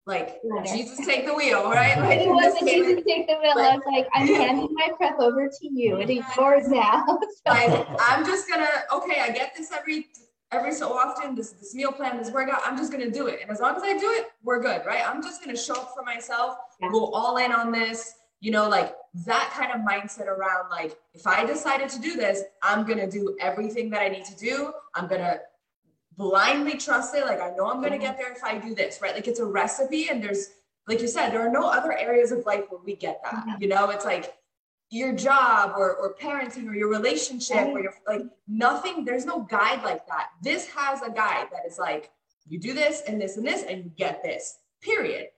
like. 0.07 0.41
Jesus 0.67 1.05
take 1.07 1.27
the 1.27 1.35
wheel, 1.35 1.65
right? 1.71 1.99
Like, 1.99 2.21
it 2.21 2.29
wasn't 2.29 2.69
to 2.69 3.03
take 3.07 3.27
the 3.27 3.35
wheel. 3.35 3.55
I 3.57 3.77
was 3.77 3.83
like, 3.91 4.07
I'm 4.15 4.27
handing 4.35 4.69
my 4.73 4.89
prep 4.97 5.19
over 5.19 5.49
to 5.49 5.69
you. 5.73 5.97
It 5.97 6.11
is 6.11 6.25
yours 6.37 6.69
now. 6.69 7.19
Like, 7.47 7.87
I'm 8.01 8.25
just 8.25 8.49
gonna, 8.49 8.69
okay, 8.93 9.21
I 9.21 9.31
get 9.31 9.55
this 9.57 9.73
every 9.73 10.09
every 10.53 10.73
so 10.73 10.93
often, 10.93 11.35
this 11.35 11.51
this 11.53 11.75
meal 11.75 11.91
plan, 11.91 12.17
this 12.17 12.31
workout, 12.31 12.61
I'm 12.65 12.77
just 12.77 12.93
gonna 12.93 13.11
do 13.11 13.27
it. 13.27 13.41
And 13.43 13.51
as 13.51 13.61
long 13.61 13.77
as 13.77 13.83
I 13.83 13.99
do 13.99 14.11
it, 14.11 14.29
we're 14.43 14.61
good, 14.61 14.83
right? 14.87 15.03
I'm 15.05 15.23
just 15.23 15.45
gonna 15.45 15.57
show 15.57 15.75
up 15.75 15.93
for 15.95 16.05
myself, 16.05 16.57
yeah. 16.81 16.91
go 16.91 17.11
all 17.13 17.39
in 17.39 17.51
on 17.51 17.73
this. 17.73 18.15
You 18.45 18.51
know, 18.51 18.69
like 18.69 18.95
that 19.25 19.55
kind 19.57 19.73
of 19.73 19.81
mindset 19.91 20.27
around 20.27 20.69
like 20.71 20.99
if 21.15 21.27
I 21.27 21.47
decided 21.47 21.89
to 21.89 21.99
do 21.99 22.15
this, 22.15 22.43
I'm 22.63 22.87
gonna 22.87 23.11
do 23.11 23.35
everything 23.41 23.89
that 23.89 24.03
I 24.03 24.09
need 24.09 24.27
to 24.27 24.37
do. 24.37 24.71
I'm 24.95 25.07
gonna 25.07 25.39
blindly 26.19 26.77
trust 26.77 27.15
it. 27.15 27.25
Like 27.25 27.41
I 27.41 27.55
know 27.57 27.71
I'm 27.71 27.81
gonna 27.81 27.97
get 27.97 28.19
there 28.19 28.31
if 28.33 28.45
I 28.45 28.59
do 28.59 28.75
this, 28.75 29.01
right? 29.01 29.15
Like 29.15 29.29
it's 29.29 29.41
a 29.41 29.47
recipe, 29.47 30.11
and 30.11 30.23
there's 30.23 30.49
like 30.87 31.01
you 31.01 31.09
said, 31.09 31.31
there 31.31 31.41
are 31.41 31.51
no 31.51 31.71
other 31.71 31.97
areas 31.97 32.33
of 32.33 32.45
life 32.45 32.65
where 32.69 32.83
we 32.85 32.97
get 32.97 33.23
that. 33.25 33.63
You 33.63 33.69
know, 33.69 33.89
it's 33.89 34.05
like 34.05 34.35
your 34.91 35.15
job 35.15 35.73
or, 35.79 35.95
or 35.95 36.15
parenting 36.15 36.69
or 36.69 36.75
your 36.75 36.91
relationship 36.91 37.69
or 37.69 37.81
your 37.81 37.95
like 38.07 38.27
nothing 38.47 39.07
there's 39.07 39.25
no 39.25 39.41
guide 39.41 39.83
like 39.83 40.07
that 40.07 40.29
this 40.43 40.69
has 40.69 41.01
a 41.01 41.11
guide 41.11 41.47
that 41.51 41.63
is 41.67 41.79
like 41.79 42.11
you 42.47 42.61
do 42.61 42.75
this 42.75 43.03
and 43.09 43.21
this 43.21 43.37
and 43.39 43.47
this 43.47 43.63
and 43.63 43.85
you 43.85 43.91
get 43.97 44.23
this 44.23 44.59
period 44.83 45.29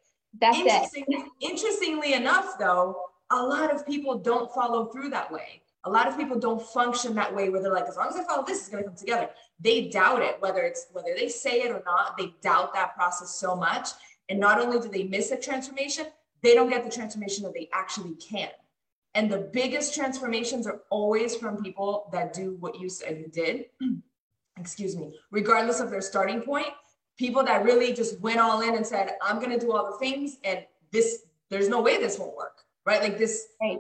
that's 0.41 0.59
Interesting, 0.59 1.05
it 1.09 1.31
interestingly 1.41 2.15
enough 2.15 2.59
though 2.59 2.97
a 3.31 3.43
lot 3.43 3.75
of 3.75 3.87
people 3.87 4.19
don't 4.19 4.53
follow 4.53 4.87
through 4.87 5.11
that 5.11 5.31
way. 5.33 5.63
A 5.85 5.91
lot 5.91 6.09
of 6.09 6.17
people 6.17 6.39
don't 6.39 6.61
function 6.61 7.15
that 7.15 7.35
way 7.35 7.49
where 7.49 7.63
they're 7.63 7.73
like 7.73 7.89
as 7.89 7.97
long 7.97 8.09
as 8.09 8.17
i 8.17 8.25
follow 8.25 8.45
this 8.45 8.59
it's 8.61 8.69
going 8.69 8.83
to 8.83 8.89
come 8.89 8.97
together. 8.97 9.31
They 9.61 9.89
doubt 9.89 10.23
it 10.23 10.37
whether 10.41 10.63
it's 10.63 10.87
whether 10.93 11.15
they 11.17 11.29
say 11.29 11.63
it 11.63 11.71
or 11.71 11.83
not 11.85 12.17
they 12.17 12.35
doubt 12.43 12.75
that 12.75 12.95
process 12.95 13.39
so 13.39 13.55
much. 13.55 13.91
And 14.29 14.41
not 14.41 14.61
only 14.61 14.81
do 14.81 14.89
they 14.89 15.05
miss 15.05 15.31
a 15.31 15.37
transformation 15.37 16.07
they 16.43 16.55
don't 16.55 16.71
get 16.71 16.85
the 16.85 16.91
transformation 16.91 17.45
that 17.45 17.55
they 17.55 17.69
actually 17.73 18.15
can. 18.15 18.51
And 19.15 19.31
the 19.31 19.49
biggest 19.53 19.95
transformations 19.95 20.67
are 20.67 20.83
always 20.91 21.35
from 21.35 21.63
people 21.63 22.09
that 22.13 22.33
do 22.33 22.57
what 22.61 22.79
you 22.79 22.89
said 22.89 23.19
you 23.19 23.29
did. 23.29 23.67
Excuse 24.59 24.97
me, 24.97 25.15
regardless 25.31 25.81
of 25.81 25.91
their 25.91 26.01
starting 26.01 26.41
point. 26.41 26.69
People 27.17 27.45
that 27.45 27.65
really 27.65 27.93
just 27.93 28.21
went 28.21 28.39
all 28.39 28.61
in 28.63 28.75
and 28.75 28.87
said, 28.87 29.17
I'm 29.23 29.39
going 29.39 29.51
to 29.51 29.59
do 29.59 29.73
all 29.73 29.91
the 29.91 29.99
things. 29.99 30.37
And 30.45 30.65
this, 30.93 31.25
there's 31.51 31.69
no 31.69 31.81
way 31.81 31.99
this 31.99 32.19
won't 32.19 32.37
work. 32.37 32.59
Right. 32.85 33.01
Like 33.01 33.19
this. 33.19 33.49
Right. 33.61 33.79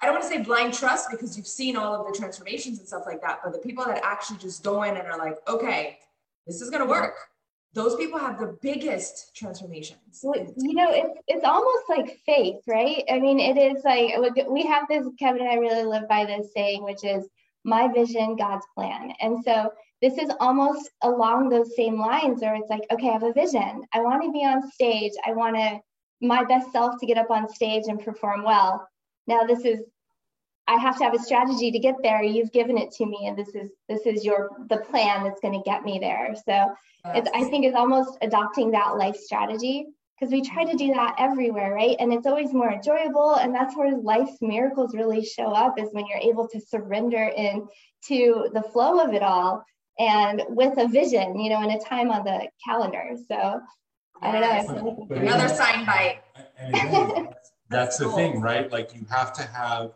I 0.00 0.06
don't 0.06 0.14
want 0.14 0.24
to 0.24 0.28
say 0.30 0.42
blind 0.42 0.74
trust 0.74 1.10
because 1.10 1.36
you've 1.36 1.46
seen 1.46 1.76
all 1.76 1.94
of 1.94 2.06
the 2.06 2.16
transformations 2.18 2.78
and 2.78 2.86
stuff 2.86 3.02
like 3.04 3.20
that. 3.22 3.40
But 3.42 3.52
the 3.52 3.58
people 3.58 3.84
that 3.84 4.00
actually 4.04 4.38
just 4.38 4.62
go 4.62 4.84
in 4.84 4.96
and 4.96 5.06
are 5.06 5.18
like, 5.18 5.36
okay, 5.48 5.98
this 6.46 6.60
is 6.60 6.70
going 6.70 6.82
to 6.82 6.88
work 6.88 7.14
those 7.74 7.94
people 7.96 8.18
have 8.18 8.38
the 8.38 8.58
biggest 8.62 9.34
transformations. 9.36 10.20
You 10.22 10.74
know, 10.74 10.90
it's 10.90 11.20
it's 11.26 11.44
almost 11.44 11.84
like 11.88 12.18
faith, 12.24 12.62
right? 12.66 13.04
I 13.10 13.18
mean, 13.18 13.38
it 13.38 13.56
is 13.56 13.84
like 13.84 14.14
we 14.48 14.64
have 14.64 14.88
this. 14.88 15.06
Kevin 15.18 15.42
and 15.42 15.50
I 15.50 15.54
really 15.54 15.84
live 15.84 16.08
by 16.08 16.24
this 16.24 16.52
saying, 16.52 16.82
which 16.82 17.04
is 17.04 17.28
"My 17.64 17.88
vision, 17.92 18.36
God's 18.36 18.66
plan." 18.74 19.12
And 19.20 19.44
so 19.44 19.70
this 20.00 20.16
is 20.18 20.30
almost 20.40 20.90
along 21.02 21.48
those 21.48 21.74
same 21.74 21.98
lines, 21.98 22.40
where 22.40 22.54
it's 22.54 22.70
like, 22.70 22.86
okay, 22.90 23.08
I 23.08 23.12
have 23.12 23.22
a 23.22 23.32
vision. 23.32 23.82
I 23.92 24.00
want 24.00 24.22
to 24.22 24.32
be 24.32 24.44
on 24.44 24.70
stage. 24.70 25.12
I 25.26 25.32
want 25.32 25.56
to 25.56 25.80
my 26.20 26.44
best 26.44 26.72
self 26.72 26.98
to 26.98 27.06
get 27.06 27.16
up 27.16 27.30
on 27.30 27.48
stage 27.48 27.84
and 27.86 28.00
perform 28.00 28.42
well. 28.42 28.88
Now, 29.26 29.44
this 29.44 29.64
is 29.64 29.80
I 30.68 30.76
have 30.76 30.98
to 30.98 31.04
have 31.04 31.14
a 31.14 31.18
strategy 31.18 31.70
to 31.70 31.78
get 31.78 31.96
there. 32.02 32.22
You've 32.22 32.52
given 32.52 32.76
it 32.76 32.90
to 32.92 33.06
me, 33.06 33.26
and 33.26 33.36
this 33.36 33.54
is 33.54 33.70
this 33.88 34.06
is 34.06 34.24
your 34.24 34.50
the 34.68 34.78
plan 34.78 35.24
that's 35.24 35.40
going 35.40 35.54
to 35.54 35.62
get 35.64 35.82
me 35.82 35.98
there. 35.98 36.34
So 36.46 36.74
it's, 37.06 37.30
I 37.34 37.44
think 37.44 37.64
it's 37.64 37.76
almost 37.76 38.18
adopting 38.20 38.70
that 38.72 38.96
life 38.98 39.16
strategy 39.16 39.86
because 40.18 40.32
we 40.32 40.42
try 40.42 40.64
to 40.64 40.76
do 40.76 40.88
that 40.88 41.14
everywhere, 41.18 41.72
right? 41.72 41.96
And 42.00 42.12
it's 42.12 42.26
always 42.26 42.52
more 42.52 42.70
enjoyable, 42.70 43.36
and 43.36 43.54
that's 43.54 43.76
where 43.76 43.96
life's 43.96 44.36
miracles 44.42 44.94
really 44.94 45.24
show 45.24 45.52
up 45.52 45.78
is 45.78 45.88
when 45.92 46.06
you're 46.06 46.18
able 46.18 46.46
to 46.48 46.60
surrender 46.60 47.32
into 47.36 48.48
the 48.52 48.64
flow 48.70 49.00
of 49.00 49.14
it 49.14 49.22
all 49.22 49.64
and 49.98 50.42
with 50.48 50.78
a 50.78 50.88
vision, 50.88 51.38
you 51.38 51.50
know, 51.50 51.62
and 51.62 51.72
a 51.72 51.78
time 51.78 52.10
on 52.10 52.24
the 52.24 52.48
calendar. 52.64 53.10
So 53.28 53.60
I 54.22 54.32
don't 54.32 54.40
know. 54.40 55.06
Another 55.10 55.48
sign 55.48 55.84
bite. 55.84 56.20
that's 57.68 57.98
the 57.98 58.10
thing, 58.10 58.40
right? 58.40 58.70
Like 58.70 58.94
you 58.94 59.06
have 59.10 59.32
to 59.34 59.42
have 59.42 59.92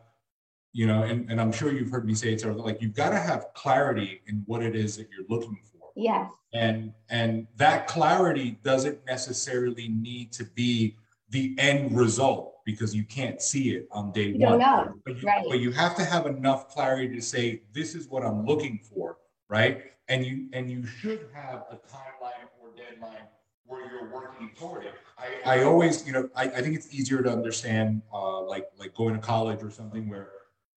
you 0.73 0.87
know, 0.87 1.03
and, 1.03 1.31
and 1.31 1.41
I'm 1.41 1.53
sure 1.53 1.71
you've 1.71 1.91
heard 1.91 2.07
me 2.07 2.15
say 2.15 2.33
it, 2.33 2.41
sort 2.41 2.55
of 2.55 2.65
like 2.65 2.81
you've 2.81 2.95
got 2.95 3.11
to 3.11 3.19
have 3.19 3.47
clarity 3.55 4.23
in 4.27 4.43
what 4.47 4.63
it 4.63 4.75
is 4.75 4.97
that 4.97 5.09
you're 5.11 5.27
looking 5.29 5.59
for. 5.71 5.91
Yes. 5.95 6.31
And 6.55 6.93
and 7.11 7.47
that 7.57 7.87
clarity 7.87 8.59
doesn't 8.63 9.05
necessarily 9.07 9.89
need 9.89 10.33
to 10.33 10.45
be 10.45 10.97
the 11.29 11.55
end 11.59 11.97
result 11.97 12.55
because 12.65 12.95
you 12.95 13.05
can't 13.05 13.41
see 13.41 13.71
it 13.75 13.89
on 13.91 14.13
day 14.13 14.29
you 14.29 14.39
one. 14.39 14.59
Don't 14.59 14.61
know. 14.61 14.95
But 15.05 15.17
you, 15.19 15.29
right. 15.29 15.45
but 15.49 15.61
you 15.61 15.73
have 15.73 15.95
to 15.97 16.05
have 16.05 16.27
enough 16.27 16.69
clarity 16.69 17.15
to 17.15 17.23
say 17.23 17.63
this 17.73 17.95
is 17.95 18.09
what 18.09 18.25
I'm 18.25 18.47
looking 18.47 18.81
for, 18.95 19.19
right? 19.53 19.83
And 20.09 20.25
you 20.25 20.49
and 20.55 20.71
you 20.71 20.85
should 20.87 21.29
have 21.35 21.67
a 21.71 21.77
timeline 21.77 22.49
or 22.61 22.71
deadline 22.75 23.29
where 23.67 23.87
you're 23.89 24.11
working 24.11 24.51
toward 24.59 24.85
it. 24.85 24.95
I, 25.19 25.59
I 25.59 25.63
always, 25.65 26.07
you 26.07 26.13
know, 26.13 26.29
I, 26.35 26.45
I 26.45 26.63
think 26.63 26.75
it's 26.75 26.93
easier 26.93 27.23
to 27.23 27.31
understand 27.31 28.03
uh, 28.13 28.41
like 28.43 28.69
like 28.79 28.95
going 28.95 29.15
to 29.15 29.21
college 29.21 29.63
or 29.63 29.71
something 29.71 30.09
where 30.09 30.31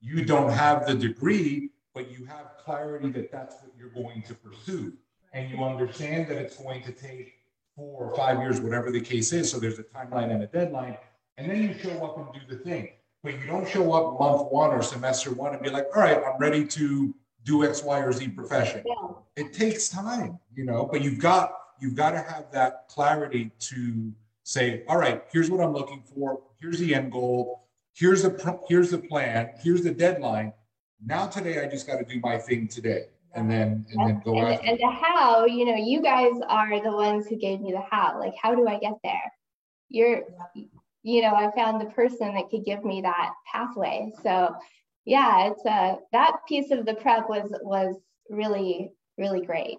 you 0.02 0.26
don't 0.26 0.52
have 0.52 0.88
the 0.88 0.96
degree, 0.96 1.70
but 1.94 2.12
you 2.12 2.26
have 2.26 2.58
clarity 2.66 3.10
that 3.12 3.32
that's 3.32 3.56
what 3.62 3.72
you're 3.78 3.90
going 4.04 4.24
to 4.24 4.34
pursue. 4.34 4.92
And 5.34 5.50
you 5.50 5.64
understand 5.64 6.28
that 6.30 6.38
it's 6.38 6.58
going 6.58 6.84
to 6.84 6.92
take 6.92 7.36
four 7.76 8.06
or 8.06 8.16
five 8.16 8.40
years, 8.40 8.60
whatever 8.60 8.92
the 8.92 9.02
case 9.02 9.32
is. 9.34 9.50
So 9.50 9.60
there's 9.60 9.80
a 9.80 9.84
timeline 9.84 10.32
and 10.32 10.44
a 10.44 10.48
deadline. 10.48 10.98
And 11.38 11.50
then 11.50 11.62
you 11.62 11.74
show 11.74 12.04
up 12.06 12.18
and 12.18 12.28
do 12.34 12.56
the 12.56 12.64
thing. 12.64 12.90
But 13.24 13.40
you 13.40 13.48
don't 13.48 13.68
show 13.68 13.94
up 13.94 14.20
month 14.20 14.52
one 14.52 14.72
or 14.72 14.82
semester 14.84 15.32
one 15.32 15.54
and 15.54 15.64
be 15.64 15.70
like, 15.70 15.88
all 15.96 16.02
right, 16.02 16.18
I'm 16.18 16.38
ready 16.40 16.68
to 16.68 17.16
do 17.44 17.64
X, 17.66 17.84
Y, 17.84 18.00
or 18.00 18.12
Z 18.12 18.30
profession. 18.30 18.84
Yeah. 18.86 19.10
It 19.36 19.54
takes 19.54 19.90
time, 19.90 20.40
you 20.56 20.66
know, 20.66 20.88
but 20.92 21.02
you've 21.02 21.20
got 21.20 21.54
you've 21.80 21.96
got 21.96 22.12
to 22.12 22.20
have 22.20 22.52
that 22.52 22.86
clarity 22.88 23.52
to 23.60 24.14
say, 24.44 24.84
all 24.88 24.98
right, 24.98 25.24
here's 25.32 25.50
what 25.50 25.62
I'm 25.62 25.74
looking 25.74 26.04
for, 26.04 26.42
here's 26.60 26.80
the 26.80 26.94
end 26.94 27.12
goal 27.12 27.64
here's 27.94 28.24
the 28.24 28.60
here's 28.68 28.92
the 28.92 28.98
plan, 28.98 29.52
here's 29.62 29.84
the 29.84 29.92
deadline. 29.92 30.54
Now 31.06 31.28
today 31.28 31.64
I 31.64 31.68
just 31.68 31.88
got 31.88 31.98
to 31.98 32.06
do 32.06 32.20
my 32.20 32.38
thing 32.38 32.68
today 32.68 33.06
and 33.36 33.50
then 33.50 33.86
and 33.92 34.08
then 34.08 34.22
go 34.24 34.36
and, 34.36 34.60
and 34.66 34.80
the 34.80 34.90
how, 34.90 35.46
you 35.46 35.66
know, 35.66 35.76
you 35.76 36.02
guys 36.02 36.34
are 36.48 36.82
the 36.82 36.92
ones 36.92 37.28
who 37.28 37.36
gave 37.36 37.62
me 37.62 37.72
the 37.72 37.82
how. 37.90 38.20
Like 38.20 38.34
how 38.42 38.56
do 38.56 38.68
I 38.68 38.80
get 38.80 38.94
there? 39.04 39.32
You're 39.90 40.24
you 41.06 41.22
know, 41.22 41.36
I 41.36 41.52
found 41.56 41.82
the 41.82 41.92
person 41.92 42.34
that 42.34 42.50
could 42.50 42.64
give 42.64 42.84
me 42.86 43.02
that 43.02 43.34
pathway. 43.52 44.12
So 44.24 44.56
yeah, 45.06 45.48
it's 45.48 45.66
uh 45.66 45.96
that 46.12 46.38
piece 46.48 46.72
of 46.72 46.86
the 46.86 46.96
prep 46.96 47.30
was 47.30 47.54
was 47.62 47.96
really, 48.30 48.92
really 49.18 49.46
great. 49.46 49.78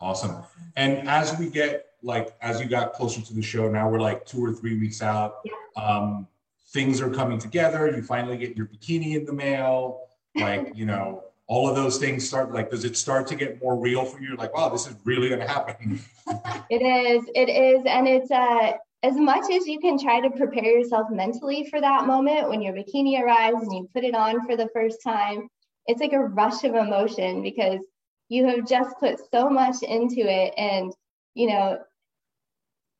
Awesome. 0.00 0.42
And 0.76 1.08
as 1.08 1.38
we 1.38 1.50
get 1.50 1.86
like 2.02 2.34
as 2.40 2.60
you 2.60 2.66
got 2.66 2.92
closer 2.92 3.20
to 3.20 3.34
the 3.34 3.42
show, 3.42 3.70
now 3.70 3.88
we're 3.88 4.00
like 4.00 4.24
two 4.24 4.44
or 4.44 4.52
three 4.52 4.78
weeks 4.78 5.02
out. 5.02 5.36
Yeah. 5.44 5.82
Um, 5.82 6.28
things 6.68 7.00
are 7.00 7.10
coming 7.10 7.38
together. 7.38 7.90
You 7.94 8.02
finally 8.02 8.36
get 8.36 8.56
your 8.56 8.66
bikini 8.66 9.16
in 9.16 9.24
the 9.24 9.32
mail. 9.32 10.00
Like, 10.34 10.70
you 10.76 10.86
know, 10.86 11.24
all 11.48 11.68
of 11.68 11.74
those 11.74 11.98
things 11.98 12.24
start 12.24 12.52
like, 12.52 12.70
does 12.70 12.84
it 12.84 12.96
start 12.96 13.26
to 13.28 13.34
get 13.34 13.60
more 13.60 13.74
real 13.74 14.04
for 14.04 14.20
you? 14.20 14.36
Like, 14.36 14.54
wow, 14.54 14.68
this 14.68 14.86
is 14.86 14.94
really 15.02 15.28
going 15.30 15.40
to 15.40 15.48
happen. 15.48 16.00
it 16.70 16.80
is. 16.80 17.24
It 17.34 17.48
is. 17.48 17.82
And 17.84 18.06
it's, 18.06 18.30
uh, 18.30 18.74
as 19.02 19.14
much 19.14 19.50
as 19.50 19.66
you 19.66 19.78
can 19.78 19.98
try 19.98 20.20
to 20.20 20.30
prepare 20.30 20.78
yourself 20.78 21.08
mentally 21.10 21.66
for 21.70 21.80
that 21.80 22.06
moment 22.06 22.48
when 22.48 22.60
your 22.60 22.74
bikini 22.74 23.20
arrives 23.20 23.62
and 23.62 23.72
you 23.72 23.88
put 23.94 24.04
it 24.04 24.14
on 24.14 24.44
for 24.44 24.56
the 24.56 24.68
first 24.74 25.02
time, 25.04 25.48
it's 25.86 26.00
like 26.00 26.12
a 26.12 26.18
rush 26.18 26.64
of 26.64 26.74
emotion 26.74 27.42
because 27.42 27.80
you 28.28 28.46
have 28.46 28.66
just 28.66 28.96
put 28.98 29.18
so 29.32 29.48
much 29.48 29.76
into 29.82 30.20
it. 30.20 30.52
And, 30.56 30.92
you 31.34 31.48
know, 31.48 31.78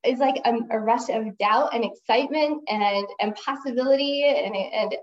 it's 0.04 0.20
like 0.20 0.36
a, 0.44 0.54
a, 0.70 0.78
rush 0.78 1.08
of 1.08 1.36
doubt 1.38 1.74
and 1.74 1.84
excitement 1.84 2.62
and 2.68 3.06
and 3.20 3.34
possibility 3.34 4.24
and 4.24 4.54
and 4.54 4.96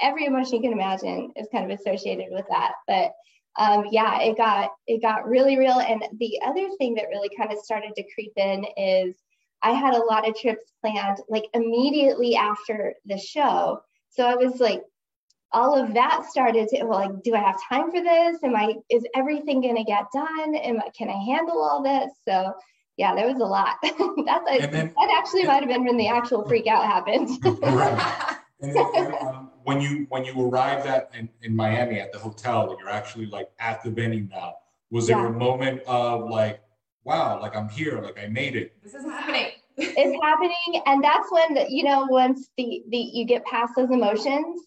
every 0.00 0.26
emotion 0.26 0.56
you 0.56 0.62
can 0.62 0.72
imagine 0.72 1.30
is 1.36 1.48
kind 1.52 1.70
of 1.70 1.78
associated 1.78 2.26
with 2.30 2.44
that 2.50 2.72
but 2.88 3.12
um, 3.58 3.84
yeah 3.92 4.20
it 4.20 4.36
got 4.36 4.72
it 4.88 5.00
got 5.00 5.28
really 5.28 5.56
real 5.58 5.78
and 5.78 6.02
the 6.18 6.40
other 6.44 6.68
thing 6.78 6.94
that 6.94 7.08
really 7.08 7.30
kind 7.36 7.52
of 7.52 7.58
started 7.58 7.92
to 7.94 8.04
creep 8.14 8.32
in 8.36 8.64
is 8.76 9.14
i 9.62 9.72
had 9.72 9.94
a 9.94 10.04
lot 10.04 10.28
of 10.28 10.36
trips 10.36 10.72
planned 10.80 11.18
like 11.28 11.44
immediately 11.54 12.36
after 12.36 12.94
the 13.06 13.18
show 13.18 13.80
so 14.10 14.26
i 14.26 14.34
was 14.34 14.60
like 14.60 14.82
all 15.54 15.74
of 15.74 15.92
that 15.92 16.24
started 16.30 16.68
to 16.68 16.84
well, 16.84 17.00
like 17.00 17.22
do 17.22 17.34
i 17.34 17.38
have 17.38 17.56
time 17.68 17.90
for 17.90 18.02
this 18.02 18.42
am 18.42 18.56
i 18.56 18.74
is 18.90 19.04
everything 19.14 19.60
going 19.60 19.76
to 19.76 19.84
get 19.84 20.04
done 20.12 20.54
am 20.54 20.80
I, 20.80 20.88
can 20.96 21.08
i 21.08 21.24
handle 21.24 21.62
all 21.62 21.82
this 21.82 22.10
so 22.26 22.54
yeah, 22.96 23.14
there 23.14 23.26
was 23.26 23.40
a 23.40 23.44
lot. 23.44 23.76
That's 23.82 24.50
a, 24.50 24.66
then, 24.66 24.94
that 24.96 25.14
actually 25.16 25.44
might 25.44 25.60
have 25.60 25.68
been 25.68 25.84
when 25.84 25.96
the 25.96 26.08
actual 26.08 26.46
freak 26.46 26.66
out 26.66 26.84
happened. 26.84 27.28
right. 27.62 28.36
And 28.62 28.76
then, 28.76 29.12
um, 29.20 29.50
when 29.64 29.80
you 29.80 30.06
when 30.08 30.24
you 30.24 30.40
arrived 30.40 30.86
at 30.86 31.10
in, 31.18 31.28
in 31.42 31.56
Miami 31.56 31.98
at 31.98 32.12
the 32.12 32.18
hotel, 32.20 32.76
you're 32.78 32.90
actually 32.90 33.26
like 33.26 33.50
at 33.58 33.82
the 33.82 33.90
venue 33.90 34.28
now, 34.30 34.54
was 34.88 35.08
there 35.08 35.18
yeah. 35.18 35.26
a 35.26 35.32
moment 35.32 35.82
of 35.88 36.30
like, 36.30 36.60
wow, 37.04 37.40
like 37.40 37.56
I'm 37.56 37.68
here, 37.68 38.00
like 38.00 38.18
I 38.18 38.28
made 38.28 38.56
it? 38.56 38.74
This 38.82 38.94
is 38.94 39.04
happening. 39.04 39.50
it's 39.76 40.22
happening, 40.22 40.82
and 40.86 41.02
that's 41.02 41.30
when 41.30 41.54
the, 41.54 41.66
you 41.68 41.84
know 41.84 42.06
once 42.08 42.50
the 42.56 42.82
the 42.90 42.98
you 42.98 43.24
get 43.24 43.44
past 43.44 43.72
those 43.76 43.90
emotions, 43.90 44.60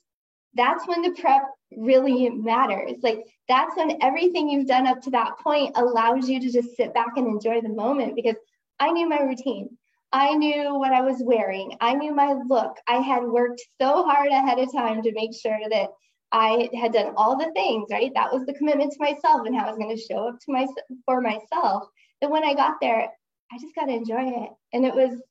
that's 0.56 0.88
when 0.88 1.02
the 1.02 1.12
prep 1.12 1.44
really 1.78 2.30
matters. 2.30 2.98
Like 3.04 3.26
that's 3.48 3.76
when 3.76 3.98
everything 4.02 4.50
you've 4.50 4.68
done 4.68 4.88
up 4.88 5.02
to 5.04 5.12
that 5.12 5.38
point 5.40 5.78
allows 5.78 6.30
you 6.30 6.40
to 6.40 6.52
just 6.52 6.76
sit 6.76 6.94
back 6.94 7.18
and 7.18 7.28
enjoy 7.28 7.62
the 7.62 7.70
moment 7.70 8.16
because 8.16 8.36
I 8.80 8.92
knew 8.92 9.08
my 9.08 9.20
routine. 9.20 9.78
I 10.12 10.34
knew 10.34 10.76
what 10.76 10.94
I 10.94 11.02
was 11.02 11.22
wearing. 11.22 11.76
I 11.82 11.94
knew 11.94 12.16
my 12.16 12.36
look. 12.48 12.78
I 12.88 12.98
had 12.98 13.24
worked 13.24 13.62
so 13.82 14.06
hard 14.06 14.30
ahead 14.30 14.60
of 14.60 14.72
time 14.72 15.02
to 15.04 15.12
make 15.12 15.32
sure 15.36 15.60
that 15.70 15.90
I 16.32 16.70
had 16.80 16.94
done 16.94 17.14
all 17.18 17.38
the 17.38 17.52
things, 17.52 17.88
right? 17.92 18.12
That 18.16 18.32
was 18.32 18.46
the 18.46 18.54
commitment 18.54 18.94
to 18.94 19.00
myself 19.00 19.46
and 19.46 19.56
how 19.56 19.66
I 19.66 19.70
was 19.70 19.78
going 19.78 19.96
to 19.96 20.02
show 20.02 20.30
up 20.30 20.40
to 20.40 20.52
my 20.52 20.68
for 21.06 21.22
myself. 21.22 21.90
That 22.22 22.32
when 22.32 22.44
I 22.44 22.54
got 22.54 22.76
there, 22.82 23.10
I 23.52 23.58
just 23.60 23.76
got 23.76 23.86
to 23.86 23.94
enjoy 23.94 24.44
it. 24.44 24.50
And 24.74 24.86
it 24.86 24.96
was 24.96 25.22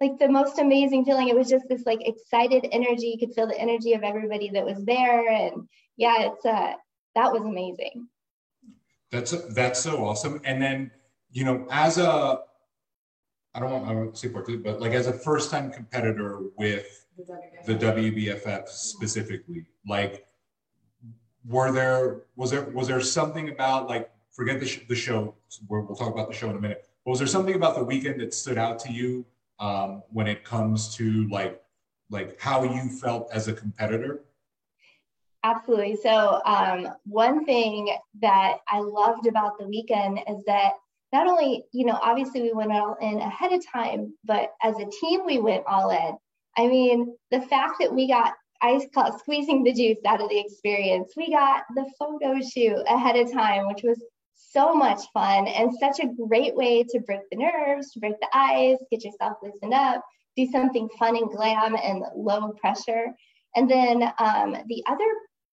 like 0.00 0.18
the 0.18 0.28
most 0.28 0.58
amazing 0.58 1.04
feeling. 1.04 1.28
It 1.28 1.36
was 1.36 1.48
just 1.48 1.68
this 1.68 1.86
like 1.86 2.06
excited 2.06 2.66
energy. 2.72 3.06
You 3.08 3.18
could 3.18 3.34
feel 3.34 3.46
the 3.46 3.60
energy 3.60 3.94
of 3.94 4.02
everybody 4.02 4.50
that 4.50 4.64
was 4.64 4.84
there. 4.84 5.28
And 5.28 5.68
yeah, 5.96 6.30
it's 6.32 6.44
uh 6.44 6.74
that 7.14 7.32
was 7.32 7.42
amazing. 7.42 8.08
That's 9.10 9.32
that's 9.54 9.80
so 9.80 10.04
awesome. 10.04 10.40
And 10.44 10.60
then, 10.60 10.90
you 11.30 11.44
know, 11.44 11.66
as 11.70 11.98
a 11.98 12.40
I 13.54 13.60
don't 13.60 13.70
want 13.70 13.86
don't 13.86 14.18
say 14.18 14.28
two, 14.28 14.58
but 14.58 14.80
like 14.80 14.92
as 14.92 15.06
a 15.06 15.12
first 15.12 15.50
time 15.50 15.70
competitor 15.70 16.40
with 16.58 17.06
the 17.66 17.74
WBFF 17.76 18.68
specifically, 18.68 19.66
like 19.86 20.26
were 21.46 21.70
there 21.70 22.22
was 22.34 22.50
there 22.50 22.64
was 22.70 22.88
there 22.88 23.00
something 23.00 23.50
about 23.50 23.88
like 23.88 24.10
forget 24.34 24.60
the, 24.60 24.66
sh- 24.66 24.80
the 24.88 24.94
show. 24.94 25.34
We'll 25.68 25.86
talk 25.96 26.12
about 26.12 26.28
the 26.28 26.34
show 26.34 26.50
in 26.50 26.56
a 26.56 26.60
minute. 26.60 26.86
But 27.04 27.10
was 27.10 27.18
there 27.20 27.28
something 27.28 27.54
about 27.54 27.76
the 27.76 27.84
weekend 27.84 28.20
that 28.20 28.34
stood 28.34 28.58
out 28.58 28.78
to 28.80 28.92
you 28.92 29.24
um, 29.60 30.02
when 30.10 30.26
it 30.26 30.44
comes 30.44 30.94
to 30.96 31.28
like 31.28 31.60
like 32.10 32.38
how 32.40 32.64
you 32.64 32.88
felt 32.88 33.30
as 33.32 33.48
a 33.48 33.52
competitor? 33.52 34.24
Absolutely. 35.42 35.96
So 35.96 36.40
um, 36.44 36.88
one 37.04 37.44
thing 37.44 37.94
that 38.20 38.58
i 38.68 38.80
loved 38.80 39.26
about 39.26 39.58
the 39.58 39.66
weekend 39.66 40.18
is 40.28 40.42
that 40.46 40.72
not 41.12 41.26
only 41.26 41.64
you 41.72 41.84
know 41.84 41.98
obviously 42.02 42.42
we 42.42 42.52
went 42.52 42.72
all 42.72 42.96
in 43.00 43.20
ahead 43.20 43.52
of 43.52 43.64
time 43.66 44.12
but 44.24 44.54
as 44.62 44.74
a 44.76 44.86
team 45.00 45.24
we 45.26 45.38
went 45.38 45.64
all 45.66 45.90
in. 45.90 46.16
I 46.56 46.66
mean 46.66 47.16
the 47.30 47.42
fact 47.42 47.74
that 47.80 47.92
we 47.92 48.08
got 48.08 48.34
I 48.62 48.80
call 48.94 49.18
squeezing 49.18 49.62
the 49.62 49.74
juice 49.74 49.98
out 50.06 50.22
of 50.22 50.30
the 50.30 50.38
experience. 50.38 51.12
We 51.16 51.30
got 51.30 51.64
the 51.74 51.84
photo 51.98 52.40
shoot 52.40 52.82
ahead 52.88 53.16
of 53.16 53.30
time, 53.30 53.66
which 53.66 53.82
was 53.82 54.02
so 54.54 54.74
much 54.74 55.00
fun 55.12 55.48
and 55.48 55.72
such 55.78 56.00
a 56.00 56.12
great 56.28 56.54
way 56.54 56.84
to 56.84 57.00
break 57.00 57.20
the 57.30 57.36
nerves, 57.36 57.90
to 57.90 58.00
break 58.00 58.18
the 58.20 58.28
ice, 58.32 58.78
get 58.90 59.04
yourself 59.04 59.36
loosened 59.42 59.74
up, 59.74 60.02
do 60.36 60.46
something 60.46 60.88
fun 60.98 61.16
and 61.16 61.30
glam 61.30 61.76
and 61.76 62.04
low 62.16 62.52
pressure. 62.60 63.06
And 63.56 63.70
then 63.70 64.02
um, 64.18 64.56
the 64.68 64.84
other 64.88 65.04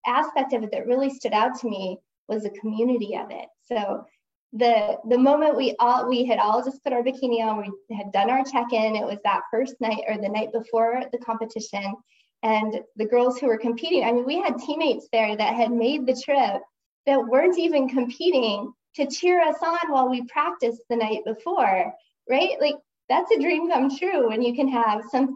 aspect 0.05 0.53
of 0.53 0.63
it 0.63 0.71
that 0.71 0.87
really 0.87 1.09
stood 1.09 1.33
out 1.33 1.59
to 1.59 1.69
me 1.69 1.97
was 2.27 2.43
the 2.43 2.49
community 2.51 3.17
of 3.17 3.31
it. 3.31 3.47
So 3.63 4.05
the 4.53 4.97
the 5.09 5.17
moment 5.17 5.55
we 5.55 5.75
all 5.79 6.09
we 6.09 6.25
had 6.25 6.37
all 6.37 6.63
just 6.63 6.83
put 6.83 6.93
our 6.93 7.03
bikini 7.03 7.41
on, 7.41 7.73
we 7.89 7.95
had 7.95 8.11
done 8.11 8.29
our 8.29 8.43
check-in. 8.43 8.95
It 8.95 9.05
was 9.05 9.19
that 9.23 9.43
first 9.49 9.75
night 9.79 10.03
or 10.07 10.17
the 10.17 10.27
night 10.27 10.51
before 10.51 11.03
the 11.11 11.17
competition, 11.19 11.95
and 12.43 12.81
the 12.95 13.05
girls 13.05 13.37
who 13.37 13.47
were 13.47 13.57
competing 13.57 14.03
i 14.03 14.11
mean 14.11 14.25
we 14.25 14.39
had 14.39 14.57
teammates 14.57 15.07
there 15.11 15.35
that 15.35 15.55
had 15.55 15.71
made 15.71 16.05
the 16.05 16.21
trip 16.25 16.61
that 17.05 17.27
weren't 17.27 17.57
even 17.57 17.87
competing 17.87 18.71
to 18.95 19.07
cheer 19.07 19.41
us 19.41 19.57
on 19.61 19.91
while 19.91 20.09
we 20.09 20.23
practiced 20.25 20.81
the 20.89 20.95
night 20.95 21.19
before 21.25 21.93
right 22.29 22.55
like 22.59 22.75
that's 23.09 23.31
a 23.31 23.39
dream 23.39 23.69
come 23.69 23.95
true 23.95 24.29
when 24.29 24.41
you 24.41 24.55
can 24.55 24.67
have 24.67 25.01
some 25.11 25.35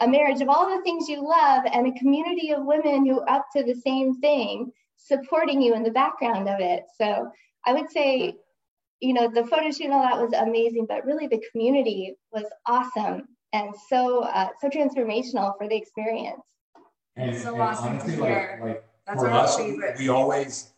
a 0.00 0.08
marriage 0.08 0.40
of 0.40 0.48
all 0.48 0.68
the 0.68 0.82
things 0.82 1.08
you 1.08 1.26
love 1.26 1.64
and 1.72 1.86
a 1.86 1.98
community 1.98 2.50
of 2.50 2.64
women 2.64 3.06
who 3.06 3.20
are 3.20 3.30
up 3.30 3.46
to 3.54 3.64
the 3.64 3.74
same 3.74 4.18
thing 4.20 4.70
supporting 4.96 5.60
you 5.60 5.74
in 5.74 5.82
the 5.82 5.90
background 5.90 6.48
of 6.48 6.60
it 6.60 6.84
so 6.98 7.30
i 7.66 7.72
would 7.72 7.90
say 7.90 8.34
you 9.00 9.12
know 9.12 9.28
the 9.28 9.44
photo 9.46 9.70
shoot 9.70 9.84
and 9.84 9.92
all 9.92 10.02
that 10.02 10.20
was 10.20 10.32
amazing 10.32 10.86
but 10.88 11.04
really 11.04 11.26
the 11.26 11.42
community 11.52 12.14
was 12.32 12.44
awesome 12.66 13.26
and 13.56 13.74
so 13.88 14.20
uh, 14.24 14.48
so 14.60 14.68
transformational 14.68 15.56
for 15.56 15.68
the 15.68 15.76
experience. 15.76 16.42
And, 17.16 17.30
it's 17.30 17.42
so 17.42 17.54
and 17.54 17.62
awesome 17.62 17.86
honestly, 17.98 18.16
like, 18.16 18.60
like 18.60 18.84
That's 19.06 19.20
for 19.20 19.30
us, 19.30 19.56
favorite. 19.56 19.98
we 19.98 20.08
always 20.08 20.72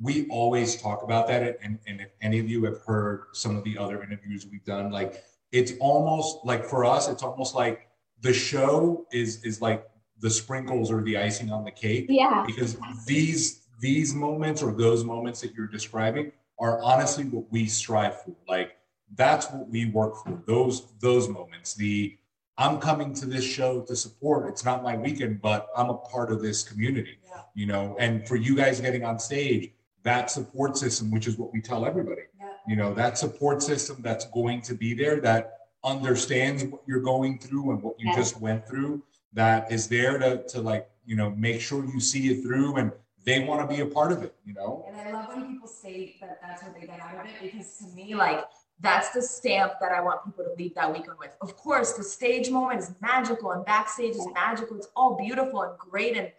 we 0.00 0.26
always 0.28 0.80
talk 0.80 1.02
about 1.02 1.26
that. 1.28 1.58
And, 1.62 1.78
and 1.86 2.00
if 2.00 2.08
any 2.20 2.38
of 2.38 2.48
you 2.48 2.64
have 2.64 2.80
heard 2.82 3.24
some 3.32 3.56
of 3.56 3.64
the 3.64 3.78
other 3.78 4.02
interviews 4.02 4.46
we've 4.50 4.64
done, 4.64 4.90
like 4.90 5.24
it's 5.52 5.72
almost 5.80 6.44
like 6.44 6.64
for 6.64 6.84
us, 6.84 7.08
it's 7.08 7.22
almost 7.22 7.54
like 7.54 7.88
the 8.20 8.32
show 8.32 9.06
is 9.12 9.42
is 9.44 9.60
like 9.60 9.86
the 10.20 10.30
sprinkles 10.30 10.90
or 10.90 11.02
the 11.02 11.16
icing 11.16 11.50
on 11.50 11.64
the 11.64 11.70
cake. 11.70 12.06
Yeah. 12.08 12.44
Because 12.46 12.76
these 13.06 13.62
these 13.80 14.14
moments 14.14 14.62
or 14.62 14.72
those 14.72 15.04
moments 15.04 15.40
that 15.40 15.54
you're 15.54 15.66
describing 15.66 16.32
are 16.58 16.82
honestly 16.82 17.24
what 17.24 17.50
we 17.50 17.66
strive 17.66 18.22
for. 18.22 18.34
Like 18.48 18.76
that's 19.14 19.50
what 19.50 19.68
we 19.68 19.86
work 19.86 20.16
for 20.22 20.42
those 20.46 20.92
those 21.00 21.28
moments 21.28 21.74
the 21.74 22.16
i'm 22.58 22.80
coming 22.80 23.14
to 23.14 23.26
this 23.26 23.44
show 23.44 23.80
to 23.82 23.94
support 23.94 24.48
it's 24.48 24.64
not 24.64 24.82
my 24.82 24.96
weekend 24.96 25.40
but 25.40 25.68
i'm 25.76 25.90
a 25.90 25.94
part 25.94 26.32
of 26.32 26.42
this 26.42 26.62
community 26.62 27.18
yeah. 27.28 27.42
you 27.54 27.66
know 27.66 27.96
and 28.00 28.26
for 28.26 28.36
you 28.36 28.56
guys 28.56 28.80
getting 28.80 29.04
on 29.04 29.18
stage 29.18 29.70
that 30.06 30.30
support 30.30 30.76
system 30.76 31.10
which 31.10 31.26
is 31.26 31.36
what 31.36 31.52
we 31.52 31.60
tell 31.60 31.84
everybody 31.84 32.22
yeah. 32.38 32.50
you 32.68 32.76
know 32.76 32.94
that 32.94 33.18
support 33.18 33.62
system 33.62 33.96
that's 34.00 34.26
going 34.26 34.62
to 34.62 34.74
be 34.74 34.94
there 34.94 35.20
that 35.20 35.58
understands 35.84 36.64
what 36.64 36.80
you're 36.86 37.00
going 37.00 37.38
through 37.38 37.72
and 37.72 37.82
what 37.82 37.98
you 37.98 38.08
yeah. 38.08 38.16
just 38.16 38.40
went 38.40 38.66
through 38.66 39.02
that 39.32 39.70
is 39.70 39.88
there 39.88 40.16
to, 40.18 40.42
to 40.46 40.60
like 40.60 40.88
you 41.04 41.16
know 41.16 41.30
make 41.30 41.60
sure 41.60 41.84
you 41.84 42.00
see 42.00 42.28
it 42.28 42.42
through 42.42 42.76
and 42.76 42.92
they 43.24 43.40
want 43.40 43.60
to 43.60 43.76
be 43.76 43.82
a 43.82 43.86
part 43.86 44.12
of 44.12 44.22
it 44.22 44.32
you 44.44 44.54
know 44.54 44.84
and 44.88 44.96
i 44.96 45.12
love 45.12 45.28
when 45.28 45.52
people 45.52 45.68
say 45.68 46.16
that 46.20 46.38
that's 46.40 46.62
what 46.62 46.72
they 46.74 46.86
get 46.86 47.00
out 47.00 47.18
of 47.18 47.26
it 47.26 47.34
because 47.42 47.76
to 47.78 47.86
me 47.96 48.14
like 48.14 48.44
that's 48.80 49.10
the 49.10 49.22
stamp 49.22 49.72
that 49.80 49.90
I 49.90 50.02
want 50.02 50.22
people 50.24 50.44
to 50.44 50.52
leave 50.58 50.74
that 50.74 50.92
weekend 50.92 51.18
with. 51.18 51.34
Of 51.40 51.56
course, 51.56 51.94
the 51.94 52.04
stage 52.04 52.50
moment 52.50 52.80
is 52.80 52.92
magical 53.00 53.52
and 53.52 53.64
backstage 53.64 54.14
is 54.14 54.28
magical. 54.34 54.76
It's 54.76 54.88
all 54.94 55.16
beautiful 55.16 55.62
and 55.62 55.78
great 55.78 56.14
and 56.14 56.30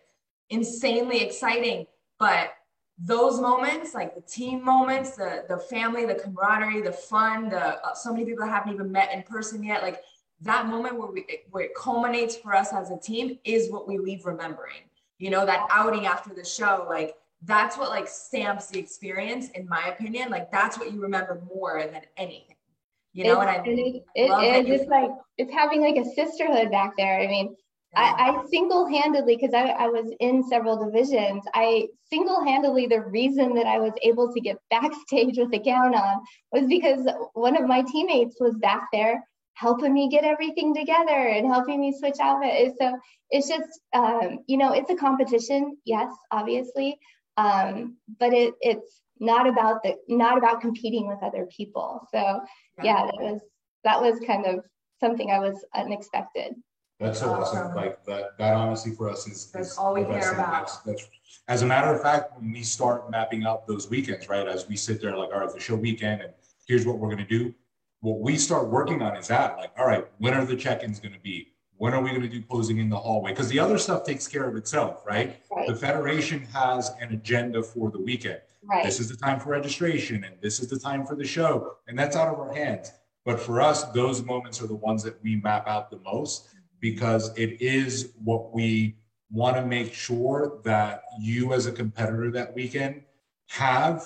insanely 0.52 1.22
exciting. 1.22 1.88
But 2.20 2.52
those 3.00 3.40
moments, 3.40 3.94
like 3.94 4.16
the 4.16 4.22
team 4.22 4.64
moments, 4.64 5.12
the 5.12 5.46
the 5.48 5.58
family, 5.58 6.06
the 6.06 6.16
camaraderie, 6.16 6.82
the 6.82 6.92
fun, 6.92 7.50
the 7.50 7.84
uh, 7.86 7.94
so 7.94 8.12
many 8.12 8.26
people 8.26 8.46
that 8.46 8.52
haven't 8.52 8.74
even 8.74 8.92
met 8.92 9.14
in 9.14 9.24
person 9.24 9.64
yet, 9.64 9.84
like 9.84 10.02
that 10.42 10.68
moment 10.68 10.98
where 10.98 11.12
we 11.12 11.26
where 11.52 11.66
it 11.66 11.76
culminates 11.76 12.36
for 12.36 12.56
us 12.56 12.74
as 12.74 12.92
a 12.92 12.98
team 12.98 13.38
is 13.44 13.72
what 13.72 13.88
we 13.88 13.98
leave 13.98 14.26
remembering. 14.26 14.82
You 15.20 15.30
know, 15.30 15.46
that 15.46 15.68
outing 15.72 16.06
after 16.06 16.34
the 16.34 16.46
show, 16.46 16.86
like 16.90 17.16
that's 17.44 17.78
what 17.78 17.90
like 17.90 18.08
stamps 18.08 18.68
the 18.68 18.80
experience 18.80 19.50
in 19.50 19.68
my 19.68 19.88
opinion 19.90 20.30
like 20.30 20.52
that's 20.52 20.80
what 20.80 20.92
you 20.92 21.00
remember 21.00 21.42
more 21.54 21.84
than 21.92 22.02
anything 22.18 22.56
you 23.14 23.24
know 23.24 23.40
it's, 23.42 23.42
and 23.42 23.50
i 23.50 23.56
and 23.56 23.80
it, 23.80 24.04
it, 24.16 24.68
it's 24.68 24.90
like 24.90 25.10
it's 25.38 25.54
having 25.54 25.82
like 25.82 25.96
a 25.96 26.10
sisterhood 26.16 26.72
back 26.72 26.94
there 26.98 27.20
i 27.20 27.28
mean. 27.28 27.56
I, 27.96 28.30
I 28.30 28.46
single-handedly 28.50 29.38
because 29.38 29.54
I, 29.54 29.70
I 29.70 29.88
was 29.88 30.14
in 30.20 30.44
several 30.44 30.84
divisions 30.84 31.44
i 31.54 31.88
single-handedly 32.10 32.88
the 32.88 33.02
reason 33.02 33.56
that 33.56 33.66
i 33.66 33.80
was 33.80 33.94
able 34.02 34.34
to 34.34 34.42
get 34.42 34.58
backstage 34.70 35.38
with 35.38 35.54
a 35.54 35.60
gown 35.60 35.96
on 35.96 36.22
was 36.52 36.68
because 36.68 37.08
one 37.34 37.56
of 37.56 37.68
my 37.68 37.84
teammates 37.84 38.38
was 38.40 38.56
back 38.56 38.88
there 38.92 39.24
helping 39.58 39.94
me 39.94 40.08
get 40.08 40.24
everything 40.24 40.74
together 40.76 41.30
and 41.30 41.48
helping 41.48 41.82
me 41.82 41.92
switch 41.98 42.18
outfits. 42.22 42.78
So 42.80 42.96
it's 43.32 43.48
just 43.48 43.80
um, 43.92 44.40
you 44.48 44.58
know 44.58 44.74
it's 44.74 44.92
a 44.92 44.96
competition 44.96 45.78
yes 45.84 46.14
obviously 46.32 47.00
um, 47.38 47.98
but 48.20 48.34
it, 48.34 48.54
it's 48.62 49.02
not 49.20 49.48
about 49.48 49.84
the 49.84 49.96
not 50.08 50.38
about 50.38 50.62
competing 50.62 51.08
with 51.08 51.24
other 51.24 51.48
people. 51.56 52.08
So 52.12 52.42
yeah 52.84 53.06
that 53.06 53.18
was 53.20 53.42
that 53.84 54.02
was 54.02 54.20
kind 54.26 54.46
of 54.46 54.64
something 55.00 55.32
i 55.32 55.40
was 55.40 55.64
unexpected 55.74 56.54
that's 57.00 57.20
so 57.20 57.32
awesome. 57.32 57.76
Like 57.76 58.04
that, 58.06 58.38
that 58.38 58.54
honestly 58.54 58.94
for 58.94 59.10
us 59.10 59.28
is, 59.28 59.52
that's 59.52 59.72
is 59.72 59.78
all 59.78 59.94
we 59.94 60.04
care 60.04 60.34
about. 60.34 60.52
That's, 60.52 60.78
that's, 60.80 61.10
as 61.48 61.62
a 61.62 61.66
matter 61.66 61.94
of 61.94 62.02
fact, 62.02 62.38
when 62.38 62.52
we 62.52 62.64
start 62.64 63.10
mapping 63.12 63.46
out 63.46 63.68
those 63.68 63.90
weekends, 63.90 64.28
right? 64.28 64.48
As 64.48 64.68
we 64.68 64.76
sit 64.76 65.02
there, 65.02 65.16
like, 65.16 65.30
all 65.32 65.42
right, 65.42 65.54
the 65.54 65.60
show 65.60 65.76
weekend, 65.76 66.22
and 66.22 66.34
here's 66.68 66.86
what 66.86 66.98
we're 66.98 67.10
going 67.10 67.26
to 67.26 67.38
do. 67.38 67.54
What 68.02 68.20
we 68.20 68.38
start 68.38 68.68
working 68.70 69.02
on 69.02 69.16
is 69.16 69.28
that, 69.28 69.58
like, 69.58 69.72
all 69.78 69.88
right, 69.88 70.06
when 70.18 70.34
are 70.34 70.46
the 70.46 70.56
check-ins 70.56 71.00
going 71.00 71.14
to 71.14 71.20
be? 71.20 71.54
When 71.78 71.94
are 71.94 72.02
we 72.02 72.10
going 72.10 72.24
to 72.24 72.28
do 72.28 72.42
posing 72.42 72.80
in 72.80 72.90
the 72.90 72.98
hallway? 72.98 73.32
Because 73.32 73.50
the 73.50 73.60
other 73.60 73.78
stuff 73.78 74.04
takes 74.04 74.28
care 74.28 74.48
of 74.50 74.56
itself, 74.56 75.04
right? 75.06 75.40
right? 75.56 75.68
The 75.68 75.76
Federation 75.76 76.44
has 76.54 76.92
an 77.00 77.14
agenda 77.14 77.62
for 77.62 77.92
the 77.92 78.00
weekend. 78.00 78.42
Right. 78.64 78.84
This 78.84 79.00
is 79.00 79.10
the 79.10 79.16
time 79.16 79.40
for 79.40 79.50
registration 79.50 80.24
and 80.24 80.36
this 80.42 80.60
is 80.60 80.68
the 80.68 80.80
time 80.80 81.06
for 81.06 81.16
the 81.16 81.26
show. 81.26 81.76
And 81.88 81.98
that's 81.98 82.16
out 82.16 82.34
of 82.34 82.40
our 82.40 82.54
hands. 82.54 82.92
But 83.26 83.40
for 83.40 83.62
us, 83.62 83.84
those 83.92 84.24
moments 84.24 84.62
are 84.62 84.68
the 84.68 84.76
ones 84.76 85.04
that 85.04 85.22
we 85.24 85.36
map 85.38 85.68
out 85.68 85.92
the 85.92 86.00
most 86.00 86.50
because 86.80 87.36
it 87.38 87.62
is 87.62 88.14
what 88.24 88.54
we 88.54 88.96
want 89.32 89.56
to 89.58 89.66
make 89.66 89.94
sure 89.94 90.60
that 90.64 91.04
you 91.20 91.54
as 91.54 91.66
a 91.66 91.72
competitor 91.72 92.32
that 92.32 92.54
weekend 92.54 93.02
have 93.50 94.06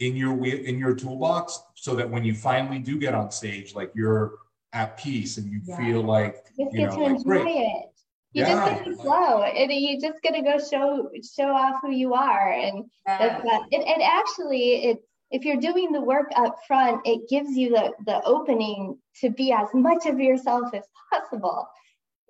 in 0.00 0.16
your 0.16 0.32
in 0.46 0.78
your 0.78 0.94
toolbox 0.94 1.60
so 1.74 1.94
that 1.94 2.08
when 2.08 2.24
you 2.24 2.34
finally 2.34 2.78
do 2.78 2.98
get 2.98 3.14
on 3.14 3.30
stage 3.30 3.74
like 3.74 3.90
you're 3.94 4.32
at 4.72 4.96
peace 4.96 5.36
and 5.36 5.50
you 5.50 5.60
yeah. 5.64 5.76
feel 5.76 6.02
like 6.02 6.44
you, 6.56 6.68
you 6.72 6.86
know, 6.86 6.96
like, 6.96 7.22
great. 7.24 7.46
It. 7.46 7.86
You 8.32 8.44
Yeah. 8.44 8.48
just 8.48 8.84
get 8.84 8.84
to 8.84 8.96
flow, 9.02 9.42
and 9.42 9.72
you 9.72 10.00
just 10.00 10.22
gotta 10.22 10.42
go 10.42 10.56
show 10.58 11.10
show 11.36 11.50
off 11.50 11.80
who 11.82 11.90
you 11.90 12.14
are, 12.14 12.52
and 12.52 12.88
that's 13.04 13.42
that. 13.42 13.62
It, 13.72 13.80
it 13.80 14.02
actually, 14.02 14.84
it 14.84 15.04
if 15.32 15.44
you're 15.44 15.56
doing 15.56 15.90
the 15.90 16.00
work 16.00 16.30
up 16.36 16.58
front, 16.66 17.00
it 17.04 17.28
gives 17.28 17.56
you 17.56 17.70
the 17.70 17.92
the 18.06 18.22
opening 18.24 18.96
to 19.20 19.30
be 19.30 19.52
as 19.52 19.68
much 19.74 20.06
of 20.06 20.20
yourself 20.20 20.72
as 20.72 20.84
possible. 21.10 21.66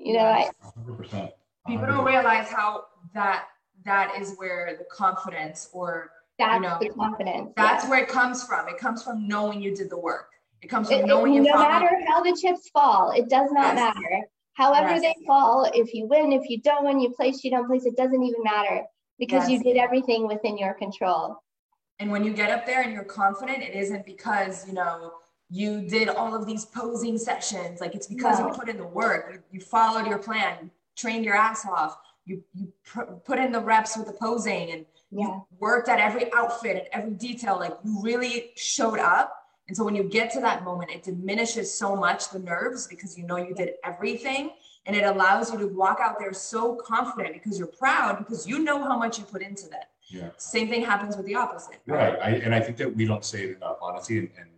You 0.01 0.15
know, 0.15 0.21
Yes. 0.21 0.53
I, 0.65 0.81
100%. 0.81 1.31
People 1.67 1.87
don't 1.87 2.05
realize 2.07 2.49
how 2.49 2.85
that 3.15 3.45
that 3.85 4.15
is 4.21 4.35
where 4.37 4.77
the 4.79 4.85
confidence 4.85 5.69
or 5.73 6.11
that's 6.39 6.61
know, 6.63 6.79
the 6.81 6.89
confidence. 6.91 7.53
that's 7.57 7.87
where 7.89 8.03
it 8.03 8.09
comes 8.09 8.45
from. 8.45 8.67
It 8.69 8.79
comes 8.79 9.03
from 9.03 9.29
knowing 9.29 9.61
you 9.63 9.75
did 9.77 9.91
the 9.91 9.99
work. 9.99 10.29
It 10.63 10.69
comes 10.69 10.89
from 10.89 10.99
It- 10.99 11.05
it- 11.05 11.07
knowing 11.07 11.35
you 11.35 11.43
no 11.43 11.53
followed- 11.53 11.69
matter 11.69 11.91
how 12.09 12.23
the 12.23 12.35
chips 12.41 12.69
fall, 12.71 13.11
it 13.11 13.29
does 13.29 13.51
not 13.53 13.75
Yes. 13.77 13.95
matter. 13.95 14.23
However 14.55 14.91
Yes. 14.97 15.03
they 15.03 15.27
fall, 15.27 15.65
if 15.75 15.93
you 15.95 16.07
win, 16.07 16.33
if 16.33 16.49
you 16.49 16.61
don't 16.63 16.85
win, 16.85 16.99
you 17.01 17.11
place, 17.11 17.45
you 17.45 17.51
don't 17.51 17.67
place, 17.67 17.85
it 17.87 17.97
doesn't 17.97 18.23
even 18.23 18.43
matter 18.43 18.87
because 19.19 19.49
you 19.51 19.63
did 19.63 19.77
everything 19.77 20.27
within 20.27 20.57
your 20.59 20.75
control. 20.75 21.37
And 21.99 22.11
when 22.11 22.25
you 22.25 22.33
get 22.33 22.51
up 22.51 22.65
there 22.67 22.81
and 22.83 22.93
you're 22.93 23.05
confident, 23.05 23.63
it 23.63 23.75
isn't 23.75 24.05
because, 24.07 24.67
you 24.67 24.73
know, 24.75 25.13
you 25.51 25.81
did 25.83 26.09
all 26.09 26.35
of 26.35 26.47
these 26.47 26.65
posing 26.65 27.19
sessions. 27.19 27.81
Like 27.81 27.95
it's 27.95 28.07
because 28.07 28.39
No. 28.39 28.49
you 28.49 28.55
put 28.55 28.69
in 28.69 28.77
the 28.77 28.87
work. 28.87 29.31
You, 29.33 29.41
you 29.51 29.61
followed 29.61 30.07
your 30.07 30.19
plan, 30.19 30.71
trained 30.97 31.25
your 31.25 31.35
ass 31.35 31.67
off. 31.67 31.99
You, 32.25 32.43
you 32.55 32.73
pr- 32.85 33.03
put 33.25 33.39
in 33.39 33.51
the 33.51 33.61
reps 33.61 33.97
with 33.97 34.07
the 34.07 34.13
posing 34.13 34.71
and 34.71 34.87
Yeah. 35.11 35.27
you 35.27 35.43
worked 35.59 35.89
at 35.89 35.99
every 35.99 36.33
outfit 36.33 36.77
and 36.77 36.87
every 36.93 37.15
detail. 37.17 37.59
Like 37.59 37.77
you 37.85 38.01
really 38.01 38.53
showed 38.57 39.01
up. 39.01 39.37
And 39.67 39.77
so 39.77 39.85
when 39.85 39.95
you 39.95 40.05
get 40.05 40.31
to 40.33 40.41
that 40.41 40.65
moment, 40.65 40.91
it 40.91 41.03
diminishes 41.05 41.73
so 41.73 41.95
much 41.97 42.31
the 42.31 42.39
nerves 42.41 42.87
because 42.87 43.17
you 43.19 43.25
know 43.25 43.37
you 43.37 43.55
did 43.55 43.71
everything. 43.85 44.51
And 44.87 44.97
it 44.97 45.05
allows 45.05 45.53
you 45.53 45.59
to 45.59 45.67
walk 45.67 45.99
out 46.03 46.19
there 46.19 46.33
so 46.33 46.75
confident 46.77 47.35
because 47.35 47.59
you're 47.59 47.69
proud 47.69 48.19
because 48.19 48.47
you 48.47 48.61
know 48.61 48.83
how 48.83 48.97
much 48.99 49.19
you 49.19 49.25
put 49.25 49.43
into 49.43 49.69
that. 49.69 49.91
Yeah. 50.09 50.31
Same 50.39 50.69
thing 50.69 50.83
happens 50.85 51.17
with 51.17 51.27
the 51.27 51.35
opposite. 51.35 51.81
Right. 51.87 52.19
I, 52.21 52.31
and 52.31 52.55
I 52.55 52.61
think 52.61 52.77
that 52.79 52.95
we 52.97 53.05
don't 53.05 53.25
say 53.25 53.45
it 53.45 53.57
enough, 53.57 53.77
honestly, 53.83 54.19
and, 54.19 54.31
and 54.39 54.49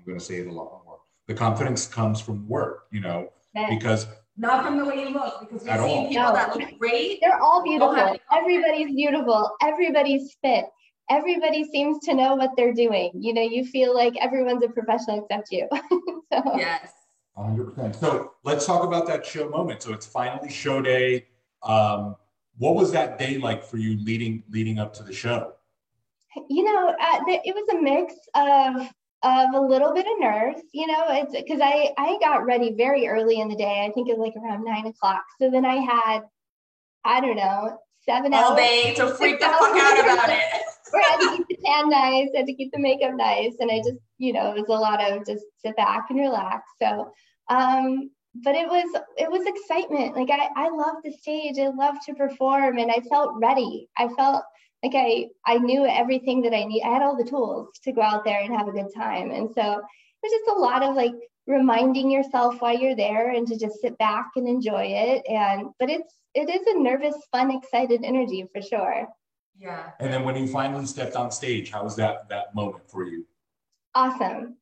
I'm 0.00 0.06
going 0.06 0.18
to 0.18 0.24
say 0.24 0.36
it 0.36 0.46
a 0.46 0.52
lot 0.52 0.82
more. 0.84 0.98
The 1.26 1.34
confidence 1.34 1.86
comes 1.86 2.20
from 2.20 2.48
work, 2.48 2.86
you 2.90 3.00
know, 3.00 3.28
That- 3.54 3.68
because 3.70 4.06
Not 4.36 4.64
from 4.64 4.78
the 4.78 4.84
way 4.84 5.02
you 5.02 5.10
look, 5.10 5.40
because 5.40 5.62
we've 5.62 5.70
At 5.70 5.80
seen 5.80 5.88
all. 5.98 6.08
people 6.08 6.22
No. 6.24 6.32
that 6.32 6.56
look 6.56 6.78
great. 6.78 7.20
They're 7.20 7.40
all 7.40 7.62
beautiful. 7.62 8.16
Everybody's 8.32 8.94
beautiful. 8.94 9.50
Everybody's 9.62 10.34
fit. 10.42 10.66
Everybody 11.10 11.64
seems 11.64 11.98
to 12.06 12.14
know 12.14 12.36
what 12.36 12.50
they're 12.56 12.72
doing. 12.72 13.10
You 13.14 13.34
know, 13.34 13.42
you 13.42 13.64
feel 13.66 13.94
like 13.94 14.14
everyone's 14.20 14.64
a 14.64 14.68
professional 14.68 15.24
except 15.24 15.50
you. 15.52 15.68
so, 16.32 16.56
Yes. 16.56 16.92
100%. 17.36 17.94
So 17.96 18.32
let's 18.44 18.64
talk 18.64 18.84
about 18.84 19.06
that 19.08 19.26
show 19.26 19.48
moment. 19.48 19.82
So 19.82 19.92
it's 19.92 20.06
finally 20.06 20.48
show 20.50 20.80
day. 20.80 21.26
Um, 21.62 22.16
what 22.58 22.74
was 22.74 22.92
that 22.92 23.18
day 23.18 23.38
like 23.38 23.62
for 23.64 23.76
you 23.76 23.98
leading 24.04 24.42
leading 24.50 24.78
up 24.78 24.92
to 24.94 25.02
the 25.02 25.12
show? 25.12 25.52
you 26.48 26.62
know, 26.62 26.94
uh, 27.00 27.24
th- 27.24 27.40
it 27.44 27.54
was 27.54 27.68
a 27.74 27.82
mix 27.82 28.14
of 28.36 28.88
of 29.22 29.54
a 29.54 29.60
little 29.60 29.92
bit 29.92 30.06
of 30.06 30.20
nerves. 30.20 30.62
You 30.72 30.86
know, 30.86 31.04
it's 31.08 31.32
because 31.32 31.60
I 31.62 31.92
I 31.98 32.18
got 32.20 32.46
ready 32.46 32.74
very 32.74 33.06
early 33.08 33.40
in 33.40 33.48
the 33.48 33.56
day. 33.56 33.84
I 33.86 33.92
think 33.92 34.08
it 34.08 34.16
was 34.18 34.32
like 34.34 34.42
around 34.42 34.64
nine 34.64 34.86
o'clock. 34.86 35.22
So 35.40 35.50
then 35.50 35.64
I 35.64 35.76
had, 35.76 36.20
I 37.04 37.20
don't 37.20 37.36
know, 37.36 37.78
seven 38.04 38.32
All 38.34 38.52
hours. 38.52 38.56
day 38.56 38.94
to 38.94 39.08
freak 39.14 39.40
the 39.40 39.46
fuck 39.46 39.76
out 39.76 40.00
about 40.00 40.30
it. 40.30 40.40
where 40.90 41.02
I 41.02 41.10
had 41.10 41.20
to 41.20 41.36
keep 41.36 41.48
the 41.48 41.58
tan 41.64 41.88
nice, 41.88 42.28
I 42.34 42.38
had 42.38 42.46
to 42.46 42.54
keep 42.54 42.72
the 42.72 42.78
makeup 42.78 43.14
nice, 43.14 43.54
and 43.60 43.70
I 43.70 43.78
just, 43.78 43.98
you 44.18 44.32
know, 44.32 44.52
it 44.52 44.60
was 44.60 44.68
a 44.68 44.72
lot 44.72 45.00
of 45.00 45.26
just 45.26 45.44
sit 45.64 45.76
back 45.76 46.06
and 46.10 46.18
relax. 46.18 46.64
So, 46.80 47.12
um, 47.48 48.10
but 48.42 48.54
it 48.54 48.68
was 48.68 49.02
it 49.16 49.30
was 49.30 49.46
excitement. 49.46 50.16
Like 50.16 50.30
I 50.30 50.48
I 50.56 50.68
love 50.70 50.96
the 51.04 51.12
stage. 51.12 51.58
I 51.58 51.68
love 51.68 51.96
to 52.06 52.14
perform, 52.14 52.78
and 52.78 52.90
I 52.90 53.00
felt 53.08 53.34
ready. 53.40 53.88
I 53.98 54.08
felt 54.16 54.42
like 54.82 54.92
I 54.94 55.28
I 55.46 55.58
knew 55.58 55.86
everything 55.86 56.42
that 56.42 56.54
I 56.54 56.64
need. 56.64 56.82
I 56.82 56.92
had 56.92 57.02
all 57.02 57.16
the 57.16 57.28
tools 57.28 57.68
to 57.84 57.92
go 57.92 58.02
out 58.02 58.24
there 58.24 58.40
and 58.40 58.54
have 58.54 58.68
a 58.68 58.72
good 58.72 58.92
time, 58.94 59.30
and 59.30 59.50
so 59.54 59.62
it 59.62 60.22
was 60.22 60.32
just 60.32 60.56
a 60.56 60.60
lot 60.60 60.82
of 60.82 60.94
like 60.94 61.14
reminding 61.46 62.10
yourself 62.10 62.60
why 62.60 62.72
you're 62.72 62.96
there 62.96 63.30
and 63.30 63.46
to 63.48 63.58
just 63.58 63.80
sit 63.80 63.96
back 63.98 64.26
and 64.36 64.48
enjoy 64.48 64.84
it. 64.84 65.22
And 65.28 65.68
but 65.78 65.90
it's 65.90 66.14
it 66.34 66.48
is 66.48 66.66
a 66.66 66.78
nervous, 66.78 67.16
fun, 67.32 67.50
excited 67.50 68.02
energy 68.04 68.46
for 68.54 68.62
sure. 68.62 69.08
Yeah. 69.58 69.90
And 69.98 70.12
then 70.12 70.24
when 70.24 70.36
you 70.36 70.46
finally 70.46 70.86
stepped 70.86 71.16
on 71.16 71.30
stage, 71.30 71.70
how 71.70 71.84
was 71.84 71.96
that 71.96 72.28
that 72.28 72.54
moment 72.54 72.88
for 72.88 73.04
you? 73.04 73.26
Awesome. 73.94 74.56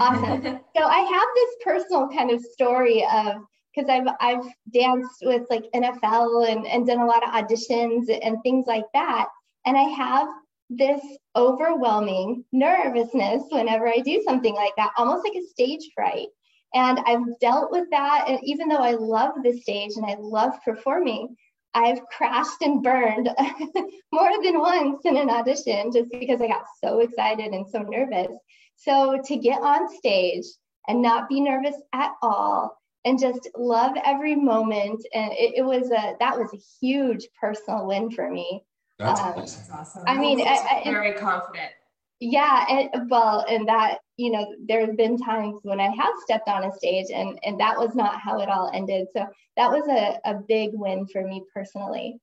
Awesome. 0.00 0.60
So 0.76 0.84
I 0.84 1.00
have 1.00 1.28
this 1.34 1.54
personal 1.64 2.08
kind 2.08 2.30
of 2.30 2.40
story 2.40 3.06
of 3.12 3.36
because 3.74 3.88
I've 3.88 4.08
I've 4.20 4.44
danced 4.72 5.22
with 5.22 5.42
like 5.50 5.64
NFL 5.74 6.50
and, 6.50 6.66
and 6.66 6.86
done 6.86 7.00
a 7.00 7.06
lot 7.06 7.22
of 7.22 7.30
auditions 7.30 8.10
and 8.22 8.36
things 8.42 8.66
like 8.66 8.86
that. 8.94 9.28
And 9.66 9.76
I 9.76 9.82
have 9.82 10.28
this 10.70 11.00
overwhelming 11.36 12.44
nervousness 12.52 13.44
whenever 13.50 13.88
I 13.88 13.98
do 13.98 14.22
something 14.24 14.54
like 14.54 14.72
that, 14.76 14.92
almost 14.96 15.24
like 15.24 15.36
a 15.36 15.46
stage 15.46 15.90
fright. 15.94 16.28
And 16.74 16.98
I've 17.00 17.38
dealt 17.40 17.70
with 17.70 17.88
that. 17.90 18.24
And 18.28 18.40
even 18.42 18.68
though 18.68 18.76
I 18.76 18.92
love 18.92 19.32
the 19.42 19.52
stage 19.60 19.92
and 19.96 20.06
I 20.06 20.16
love 20.18 20.52
performing, 20.64 21.36
I've 21.74 22.04
crashed 22.06 22.62
and 22.62 22.82
burned 22.82 23.30
more 24.12 24.42
than 24.42 24.60
once 24.60 25.04
in 25.04 25.16
an 25.16 25.30
audition 25.30 25.90
just 25.92 26.10
because 26.10 26.40
I 26.40 26.48
got 26.48 26.64
so 26.82 27.00
excited 27.00 27.52
and 27.52 27.66
so 27.68 27.80
nervous. 27.80 28.32
So 28.76 29.20
to 29.24 29.36
get 29.36 29.60
on 29.62 29.88
stage 29.88 30.44
and 30.88 31.00
not 31.00 31.28
be 31.28 31.40
nervous 31.40 31.76
at 31.92 32.12
all 32.22 32.76
and 33.04 33.18
just 33.18 33.48
love 33.56 33.92
every 34.04 34.34
moment 34.34 35.04
and 35.14 35.32
it, 35.32 35.54
it 35.56 35.62
was 35.62 35.90
a 35.90 36.14
that 36.20 36.38
was 36.38 36.52
a 36.52 36.60
huge 36.80 37.26
personal 37.40 37.86
win 37.86 38.10
for 38.10 38.30
me. 38.30 38.62
That's 39.02 39.20
Um, 39.20 39.78
awesome. 39.78 40.04
I 40.06 40.16
mean, 40.16 40.40
I- 40.40 40.52
look 40.52 40.86
I- 40.86 40.90
very 40.90 41.12
confident. 41.14 41.72
Yeah, 42.20 42.66
and 42.68 43.10
well, 43.10 43.44
and 43.48 43.66
that 43.68 43.98
you 44.16 44.30
know, 44.30 44.46
there 44.68 44.86
have 44.86 44.96
been 44.96 45.18
times 45.18 45.58
when 45.64 45.80
I 45.80 45.88
have 45.90 46.12
stepped 46.22 46.48
on 46.48 46.64
a 46.64 46.72
stage 46.72 47.06
and 47.12 47.38
and 47.42 47.58
that 47.58 47.76
was 47.76 47.94
not 47.96 48.20
how 48.20 48.40
it 48.40 48.48
all 48.48 48.70
ended. 48.72 49.08
So 49.16 49.26
that 49.56 49.68
was 49.70 49.88
a, 49.88 50.20
a 50.30 50.34
big 50.34 50.70
win 50.74 51.06
for 51.06 51.22
me 51.26 51.42
personally. 51.52 52.20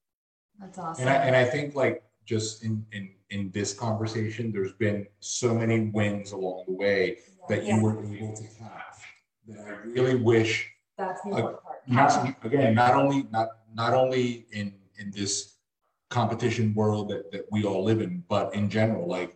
That's 0.59 0.77
awesome. 0.77 1.07
And 1.07 1.09
I, 1.09 1.15
and 1.25 1.35
I 1.35 1.43
think 1.43 1.75
like 1.75 2.03
just 2.25 2.63
in, 2.63 2.85
in, 2.93 3.09
in 3.31 3.51
this 3.51 3.73
conversation, 3.73 4.51
there's 4.51 4.73
been 4.73 5.07
so 5.19 5.53
many 5.53 5.89
wins 5.89 6.31
along 6.31 6.65
the 6.67 6.73
way 6.73 7.17
that 7.49 7.63
you 7.63 7.75
Yeah. 7.75 7.81
were 7.81 8.03
able 8.03 8.33
to 8.35 8.43
have 8.63 9.03
That 9.47 9.65
I 9.67 9.71
really 9.87 10.15
wish 10.15 10.71
That's 10.97 11.21
the 11.23 11.31
Uh, 11.31 11.41
part. 11.41 11.81
not, 11.87 12.45
again, 12.45 12.75
not 12.75 12.93
only 12.95 13.25
not 13.31 13.47
not 13.73 13.93
only 13.93 14.45
in 14.51 14.75
in 14.99 15.11
this 15.11 15.55
competition 16.09 16.73
world 16.73 17.09
that, 17.09 17.31
that 17.31 17.45
we 17.51 17.63
all 17.63 17.83
live 17.83 18.01
in, 18.01 18.23
but 18.27 18.53
in 18.53 18.69
general, 18.69 19.07
like 19.07 19.35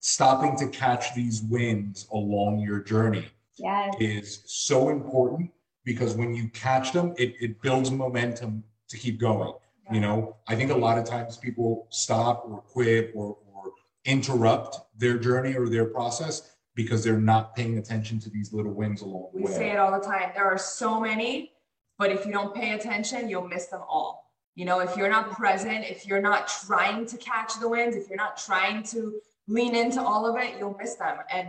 stopping 0.00 0.56
to 0.56 0.68
catch 0.68 1.14
these 1.14 1.42
wins 1.42 2.08
along 2.12 2.60
your 2.60 2.80
journey 2.80 3.26
Yes. 3.58 3.94
is 4.00 4.42
so 4.46 4.90
important 4.90 5.50
because 5.84 6.14
when 6.14 6.34
you 6.34 6.48
catch 6.50 6.92
them, 6.92 7.14
it, 7.16 7.34
it 7.40 7.62
builds 7.62 7.90
momentum 7.90 8.62
to 8.88 8.96
keep 8.98 9.18
going. 9.18 9.52
You 9.92 10.00
know, 10.00 10.36
I 10.48 10.56
think 10.56 10.72
a 10.72 10.76
lot 10.76 10.98
of 10.98 11.04
times 11.04 11.36
people 11.36 11.86
stop 11.90 12.44
or 12.48 12.60
quit 12.60 13.12
or, 13.14 13.36
or 13.54 13.70
interrupt 14.04 14.78
their 14.98 15.16
journey 15.16 15.54
or 15.54 15.68
their 15.68 15.84
process 15.84 16.56
because 16.74 17.04
they're 17.04 17.20
not 17.20 17.54
paying 17.54 17.78
attention 17.78 18.18
to 18.20 18.30
these 18.30 18.52
little 18.52 18.72
wins 18.72 19.02
along 19.02 19.30
the 19.32 19.42
We 19.42 19.46
say 19.46 19.70
it 19.70 19.78
all 19.78 19.92
the 19.92 20.04
time. 20.04 20.32
There 20.34 20.44
are 20.44 20.58
so 20.58 21.00
many, 21.00 21.52
but 21.98 22.10
if 22.10 22.26
you 22.26 22.32
don't 22.32 22.52
pay 22.52 22.72
attention, 22.72 23.28
you'll 23.28 23.46
miss 23.46 23.66
them 23.66 23.82
all. 23.88 24.25
You 24.56 24.64
know, 24.64 24.80
if 24.80 24.96
you're 24.96 25.10
not 25.10 25.30
present, 25.32 25.84
if 25.84 26.06
you're 26.06 26.20
not 26.22 26.48
trying 26.66 27.04
to 27.06 27.16
catch 27.18 27.60
the 27.60 27.68
wins, 27.68 27.94
if 27.94 28.08
you're 28.08 28.16
not 28.16 28.38
trying 28.38 28.82
to 28.84 29.20
lean 29.46 29.76
into 29.76 30.00
all 30.02 30.26
of 30.26 30.36
it, 30.42 30.58
you'll 30.58 30.76
miss 30.78 30.94
them. 30.94 31.18
And 31.30 31.48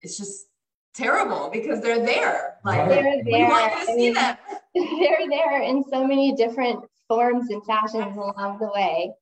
it's 0.00 0.16
just 0.16 0.46
terrible 0.94 1.50
because 1.52 1.80
they're 1.82 2.04
there. 2.04 2.56
Like 2.64 2.88
They're 2.88 3.22
we 3.24 3.30
there. 3.32 3.48
want 3.48 3.72
you 3.72 3.78
to 3.78 3.82
I 3.82 3.84
see 3.84 3.96
mean, 3.96 4.14
them. 4.14 4.36
they're 4.74 5.28
there 5.28 5.62
in 5.62 5.84
so 5.90 6.06
many 6.06 6.34
different 6.34 6.84
forms 7.06 7.50
and 7.50 7.62
fashions 7.66 8.16
along 8.16 8.58
the 8.60 8.70
way. 8.74 9.12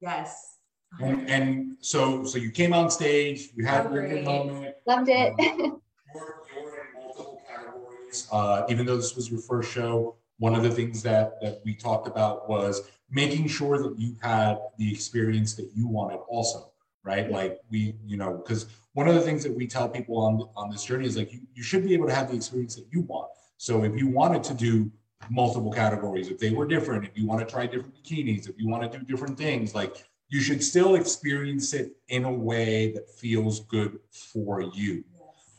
Yes. 0.00 0.58
And, 1.00 1.28
and 1.28 1.76
so 1.80 2.24
so 2.24 2.38
you 2.38 2.50
came 2.50 2.72
on 2.72 2.88
stage, 2.90 3.48
you 3.56 3.64
had 3.66 3.86
a 3.86 3.88
really 3.88 4.08
good 4.08 4.24
Great. 4.24 4.46
moment. 4.46 4.76
Loved 4.86 5.08
it. 5.08 5.34
You're, 5.38 6.44
you're 6.54 6.86
in 6.94 7.02
multiple 7.04 7.42
categories. 7.46 8.28
Uh, 8.32 8.62
even 8.68 8.86
though 8.86 8.96
this 8.96 9.16
was 9.16 9.28
your 9.30 9.40
first 9.40 9.70
show, 9.72 10.16
one 10.38 10.54
of 10.54 10.62
the 10.62 10.70
things 10.70 11.02
that 11.02 11.40
that 11.40 11.60
we 11.64 11.74
talked 11.74 12.06
about 12.06 12.48
was 12.48 12.90
making 13.10 13.48
sure 13.48 13.82
that 13.82 13.98
you 13.98 14.16
had 14.20 14.58
the 14.78 14.90
experience 14.90 15.54
that 15.54 15.70
you 15.74 15.86
wanted 15.86 16.18
also, 16.28 16.72
right? 17.02 17.30
Like 17.30 17.60
we, 17.70 17.94
you 18.04 18.16
know, 18.16 18.34
because 18.36 18.66
one 18.94 19.08
of 19.08 19.14
the 19.14 19.20
things 19.20 19.42
that 19.44 19.54
we 19.54 19.66
tell 19.66 19.88
people 19.88 20.18
on 20.18 20.48
on 20.56 20.70
this 20.70 20.84
journey 20.84 21.06
is 21.06 21.16
like 21.16 21.32
you, 21.32 21.40
you 21.54 21.62
should 21.62 21.84
be 21.84 21.94
able 21.94 22.06
to 22.06 22.14
have 22.14 22.30
the 22.30 22.36
experience 22.36 22.74
that 22.76 22.86
you 22.90 23.02
want. 23.02 23.28
So 23.56 23.84
if 23.84 23.96
you 23.96 24.08
wanted 24.08 24.42
to 24.44 24.54
do 24.54 24.90
multiple 25.30 25.72
categories, 25.72 26.28
if 26.28 26.38
they 26.38 26.50
were 26.50 26.66
different, 26.66 27.04
if 27.04 27.16
you 27.16 27.26
want 27.26 27.46
to 27.46 27.50
try 27.50 27.66
different 27.66 27.94
bikinis, 27.94 28.48
if 28.48 28.58
you 28.58 28.68
want 28.68 28.90
to 28.90 28.98
do 28.98 29.04
different 29.04 29.38
things, 29.38 29.74
like 29.74 30.04
you 30.28 30.40
should 30.40 30.62
still 30.62 30.96
experience 30.96 31.72
it 31.72 31.96
in 32.08 32.24
a 32.24 32.32
way 32.32 32.92
that 32.92 33.08
feels 33.10 33.60
good 33.60 33.98
for 34.10 34.60
you. 34.60 35.04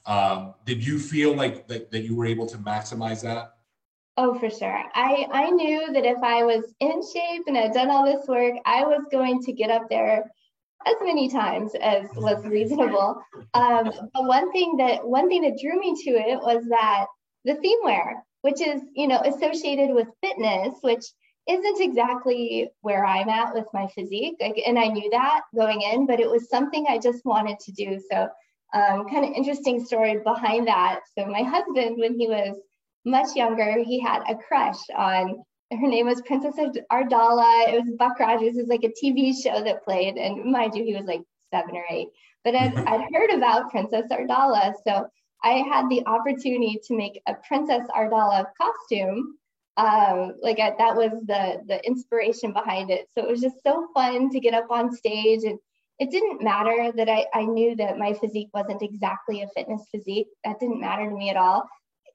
Um, 0.06 0.54
did 0.66 0.86
you 0.86 1.00
feel 1.00 1.34
like 1.34 1.68
that, 1.68 1.92
that 1.92 2.04
you 2.04 2.16
were 2.16 2.26
able 2.26 2.46
to 2.48 2.58
maximize 2.58 3.22
that? 3.24 3.57
Oh, 4.20 4.38
for 4.40 4.50
sure. 4.50 4.84
I, 4.96 5.28
I 5.32 5.52
knew 5.52 5.94
that 5.94 6.06
if 6.06 6.18
I 6.24 6.44
was 6.44 6.74
in 6.80 7.02
shape 7.14 7.44
and 7.46 7.56
I'd 7.56 7.74
done 7.74 7.92
all 7.92 8.04
this 8.04 8.28
work, 8.28 8.56
I 8.66 8.84
was 8.84 9.04
going 9.12 9.44
to 9.44 9.54
get 9.54 9.70
up 9.70 9.84
there 9.90 10.26
as 10.88 10.96
many 11.02 11.30
times 11.30 11.74
as 11.82 12.08
was 12.16 12.44
reasonable. 12.46 13.22
Um, 13.54 13.92
but 14.14 14.26
one 14.26 14.52
thing 14.52 14.78
that 14.78 15.08
one 15.08 15.30
thing 15.30 15.44
that 15.44 15.60
drew 15.62 15.80
me 15.80 15.96
to 16.04 16.12
it 16.12 16.40
was 16.40 16.64
that 16.70 17.06
the 17.46 17.56
theme 17.56 17.78
wear, 17.84 18.24
which 18.42 18.60
is 18.62 18.82
you 18.96 19.08
know 19.08 19.20
associated 19.22 19.94
with 19.94 20.08
fitness, 20.22 20.76
which 20.82 21.06
isn't 21.48 21.82
exactly 21.82 22.70
where 22.82 23.06
I'm 23.06 23.30
at 23.30 23.54
with 23.54 23.66
my 23.74 23.88
physique, 23.88 24.36
like, 24.42 24.62
and 24.66 24.78
I 24.78 24.88
knew 24.88 25.10
that 25.12 25.42
going 25.56 25.82
in, 25.82 26.06
but 26.06 26.20
it 26.20 26.30
was 26.30 26.50
something 26.50 26.86
I 26.90 26.98
just 26.98 27.24
wanted 27.24 27.58
to 27.60 27.72
do. 27.72 28.00
So, 28.12 28.28
um, 28.74 29.08
kind 29.08 29.26
of 29.26 29.32
interesting 29.32 29.84
story 29.84 30.18
behind 30.18 30.68
that. 30.68 31.02
So, 31.18 31.26
my 31.26 31.44
husband, 31.44 31.98
when 31.98 32.20
he 32.20 32.28
was 32.28 32.58
much 33.08 33.36
younger, 33.36 33.84
he 33.84 34.00
had 34.00 34.22
a 34.30 34.36
crush 34.36 34.80
on 34.96 35.44
her 35.72 35.88
name 35.88 36.06
was 36.06 36.22
Princess 36.22 36.56
Ardala. 36.92 37.70
It 37.70 37.84
was 37.84 37.94
Buck 37.98 38.20
Rogers. 38.20 38.56
It 38.56 38.62
was 38.62 38.70
like 38.70 38.84
a 38.84 38.94
TV 39.04 39.34
show 39.36 39.64
that 39.64 39.84
played, 39.84 40.16
and 40.16 40.52
mind 40.52 40.76
you, 40.76 40.84
he 40.84 40.96
was 40.96 41.06
like 41.06 41.22
seven 41.54 41.76
or 41.76 41.84
eight. 41.90 42.08
But 42.44 42.56
I'd, 42.56 42.76
I'd 42.78 43.08
heard 43.14 43.32
about 43.32 43.70
Princess 43.70 44.06
Ardala, 44.12 44.74
so 44.86 45.08
I 45.44 45.64
had 45.70 45.90
the 45.90 46.06
opportunity 46.06 46.80
to 46.86 46.96
make 46.96 47.22
a 47.28 47.34
Princess 47.48 47.86
Ardala 47.96 48.46
costume. 48.60 49.36
Um, 49.76 50.34
like 50.42 50.60
I, 50.60 50.74
that 50.78 50.96
was 50.96 51.12
the 51.26 51.62
the 51.68 51.86
inspiration 51.86 52.54
behind 52.54 52.90
it. 52.90 53.08
So 53.14 53.24
it 53.24 53.30
was 53.30 53.42
just 53.42 53.62
so 53.66 53.88
fun 53.94 54.30
to 54.30 54.40
get 54.40 54.54
up 54.54 54.72
on 54.72 54.96
stage, 54.96 55.44
and 55.44 55.60
it 56.00 56.12
didn't 56.12 56.42
matter 56.42 56.92
that 56.96 57.10
I, 57.10 57.26
I 57.34 57.44
knew 57.44 57.76
that 57.76 57.98
my 57.98 58.14
physique 58.14 58.50
wasn't 58.54 58.82
exactly 58.82 59.42
a 59.42 59.48
fitness 59.50 59.84
physique. 59.92 60.28
That 60.46 60.60
didn't 60.60 60.80
matter 60.80 61.10
to 61.10 61.16
me 61.16 61.30
at 61.30 61.38
all. 61.38 61.68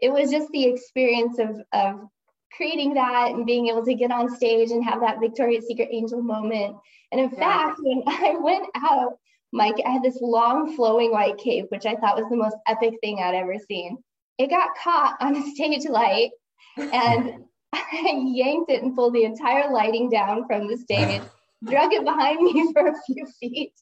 It 0.02 0.12
was 0.12 0.30
just 0.30 0.50
the 0.50 0.64
experience 0.64 1.38
of 1.38 1.62
of 1.72 2.08
creating 2.54 2.94
that 2.94 3.30
and 3.30 3.46
being 3.46 3.68
able 3.68 3.84
to 3.84 3.94
get 3.94 4.10
on 4.10 4.34
stage 4.34 4.70
and 4.70 4.84
have 4.84 5.00
that 5.00 5.20
Victoria's 5.20 5.66
Secret 5.66 5.88
angel 5.90 6.22
moment. 6.22 6.76
And 7.10 7.20
in 7.20 7.30
yeah. 7.30 7.38
fact, 7.38 7.80
when 7.82 8.02
I 8.06 8.36
went 8.38 8.66
out, 8.76 9.18
Mike, 9.52 9.76
I 9.86 9.90
had 9.90 10.02
this 10.02 10.18
long 10.20 10.76
flowing 10.76 11.10
white 11.10 11.38
cape, 11.38 11.66
which 11.70 11.86
I 11.86 11.94
thought 11.96 12.16
was 12.16 12.28
the 12.30 12.36
most 12.36 12.56
epic 12.66 12.94
thing 13.02 13.20
I'd 13.20 13.34
ever 13.34 13.56
seen. 13.58 13.98
It 14.38 14.50
got 14.50 14.76
caught 14.82 15.16
on 15.20 15.36
a 15.36 15.50
stage 15.54 15.86
light 15.88 16.30
and 16.76 17.44
I 17.72 18.22
yanked 18.24 18.70
it 18.70 18.82
and 18.82 18.94
pulled 18.94 19.14
the 19.14 19.24
entire 19.24 19.70
lighting 19.70 20.10
down 20.10 20.46
from 20.46 20.68
the 20.68 20.76
stage, 20.76 21.22
drug 21.64 21.92
it 21.92 22.04
behind 22.04 22.42
me 22.42 22.72
for 22.72 22.88
a 22.88 22.94
few 23.06 23.26
feet. 23.40 23.72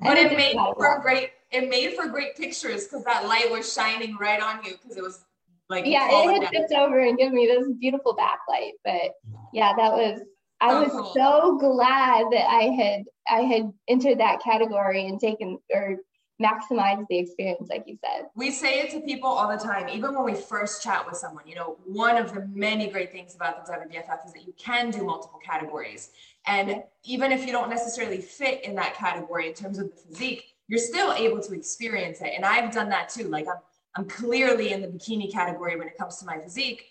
But 0.00 0.18
it 0.18 0.36
made 0.36 0.54
for 0.54 1.00
great 1.00 1.30
it 1.50 1.68
made 1.68 1.94
for 1.94 2.06
great 2.06 2.36
pictures 2.36 2.84
because 2.84 3.04
that 3.04 3.26
light 3.26 3.50
was 3.50 3.72
shining 3.72 4.16
right 4.16 4.40
on 4.40 4.64
you 4.64 4.72
because 4.80 4.96
it 4.96 5.02
was 5.02 5.24
like 5.70 5.86
yeah, 5.86 6.08
it 6.10 6.42
had 6.42 6.50
tipped 6.52 6.72
over 6.72 7.00
and 7.00 7.16
given 7.16 7.34
me 7.34 7.46
this 7.46 7.66
beautiful 7.78 8.16
backlight. 8.16 8.72
But 8.84 9.12
yeah, 9.52 9.72
that 9.76 9.92
was 9.92 10.20
I 10.60 10.80
was 10.80 10.90
cool. 10.90 11.12
so 11.14 11.58
glad 11.58 12.26
that 12.32 12.48
I 12.48 12.64
had 12.64 13.04
I 13.28 13.40
had 13.42 13.72
entered 13.88 14.18
that 14.20 14.42
category 14.42 15.06
and 15.06 15.18
taken 15.18 15.58
or 15.72 15.98
maximized 16.42 17.06
the 17.08 17.18
experience, 17.18 17.68
like 17.70 17.84
you 17.86 17.96
said. 18.04 18.26
We 18.34 18.50
say 18.50 18.80
it 18.80 18.90
to 18.90 19.00
people 19.00 19.28
all 19.28 19.48
the 19.48 19.62
time, 19.62 19.88
even 19.88 20.14
when 20.14 20.24
we 20.24 20.34
first 20.34 20.82
chat 20.82 21.06
with 21.06 21.16
someone. 21.16 21.46
You 21.46 21.54
know, 21.54 21.76
one 21.86 22.16
of 22.16 22.34
the 22.34 22.46
many 22.52 22.88
great 22.88 23.12
things 23.12 23.34
about 23.34 23.64
the 23.64 23.72
WBFF 23.72 24.26
is 24.26 24.32
that 24.32 24.46
you 24.46 24.54
can 24.58 24.90
do 24.90 25.04
multiple 25.04 25.40
categories. 25.44 26.10
And 26.46 26.82
even 27.04 27.32
if 27.32 27.46
you 27.46 27.52
don't 27.52 27.70
necessarily 27.70 28.20
fit 28.20 28.64
in 28.64 28.74
that 28.74 28.94
category 28.94 29.48
in 29.48 29.54
terms 29.54 29.78
of 29.78 29.90
the 29.90 29.96
physique, 29.96 30.54
you're 30.66 30.80
still 30.80 31.12
able 31.12 31.40
to 31.40 31.54
experience 31.54 32.20
it. 32.20 32.32
And 32.34 32.44
I've 32.44 32.72
done 32.72 32.88
that 32.88 33.08
too. 33.08 33.28
Like 33.28 33.46
I'm 33.48 33.58
I'm 33.96 34.08
clearly 34.08 34.72
in 34.72 34.82
the 34.82 34.88
bikini 34.88 35.30
category 35.30 35.76
when 35.76 35.86
it 35.86 35.96
comes 35.96 36.16
to 36.18 36.26
my 36.26 36.38
physique, 36.38 36.86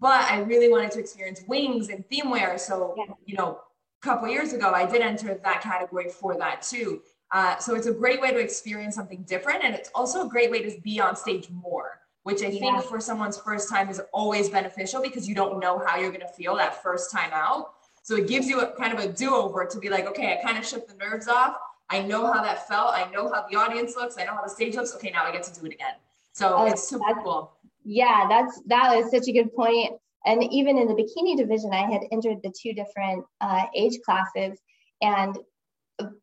but 0.00 0.30
I 0.30 0.40
really 0.40 0.68
wanted 0.68 0.90
to 0.92 1.00
experience 1.00 1.42
wings 1.46 1.88
and 1.88 2.06
theme 2.08 2.30
wear. 2.30 2.58
So, 2.58 2.94
yeah. 2.96 3.14
you 3.24 3.36
know, 3.36 3.60
a 4.02 4.06
couple 4.06 4.28
years 4.28 4.52
ago, 4.52 4.72
I 4.72 4.86
did 4.86 5.02
enter 5.02 5.34
that 5.42 5.62
category 5.62 6.08
for 6.08 6.36
that 6.38 6.62
too. 6.62 7.02
Uh, 7.30 7.58
so 7.58 7.74
it's 7.74 7.86
a 7.86 7.92
great 7.92 8.20
way 8.20 8.30
to 8.30 8.38
experience 8.38 8.94
something 8.94 9.22
different. 9.22 9.62
And 9.64 9.74
it's 9.74 9.90
also 9.94 10.26
a 10.26 10.28
great 10.28 10.50
way 10.50 10.62
to 10.62 10.80
be 10.80 11.00
on 11.00 11.14
stage 11.14 11.48
more, 11.50 12.00
which 12.22 12.42
I 12.42 12.50
think 12.50 12.82
for 12.84 13.00
someone's 13.00 13.38
first 13.38 13.68
time 13.68 13.88
is 13.88 14.00
always 14.12 14.48
beneficial 14.48 15.02
because 15.02 15.28
you 15.28 15.34
don't 15.34 15.60
know 15.60 15.78
how 15.78 15.98
you're 15.98 16.10
going 16.10 16.26
to 16.26 16.32
feel 16.32 16.56
that 16.56 16.82
first 16.82 17.10
time 17.10 17.30
out. 17.32 17.72
So 18.02 18.16
it 18.16 18.26
gives 18.26 18.48
you 18.48 18.60
a 18.60 18.72
kind 18.72 18.96
of 18.96 19.04
a 19.04 19.12
do 19.12 19.34
over 19.34 19.66
to 19.66 19.78
be 19.78 19.90
like, 19.90 20.06
okay, 20.06 20.38
I 20.38 20.42
kind 20.42 20.56
of 20.56 20.66
shook 20.66 20.88
the 20.88 20.94
nerves 20.94 21.28
off. 21.28 21.56
I 21.90 22.02
know 22.02 22.32
how 22.32 22.42
that 22.42 22.66
felt. 22.66 22.94
I 22.94 23.10
know 23.10 23.30
how 23.30 23.46
the 23.50 23.56
audience 23.56 23.96
looks. 23.96 24.16
I 24.18 24.24
know 24.24 24.34
how 24.34 24.42
the 24.42 24.48
stage 24.48 24.76
looks. 24.76 24.94
Okay, 24.94 25.10
now 25.10 25.24
I 25.24 25.32
get 25.32 25.42
to 25.44 25.60
do 25.60 25.66
it 25.66 25.74
again. 25.74 25.94
So 26.38 26.54
oh, 26.56 26.66
it's 26.66 26.88
super 26.88 27.14
cool. 27.24 27.52
Yeah, 27.84 28.26
that's 28.28 28.62
that 28.66 28.96
is 28.96 29.10
such 29.10 29.26
a 29.26 29.32
good 29.32 29.52
point. 29.54 29.94
And 30.24 30.44
even 30.52 30.78
in 30.78 30.86
the 30.86 30.94
bikini 30.94 31.36
division, 31.36 31.72
I 31.72 31.90
had 31.90 32.02
entered 32.12 32.38
the 32.44 32.52
two 32.56 32.72
different 32.72 33.24
uh, 33.40 33.64
age 33.74 33.98
classes, 34.04 34.60
and 35.02 35.36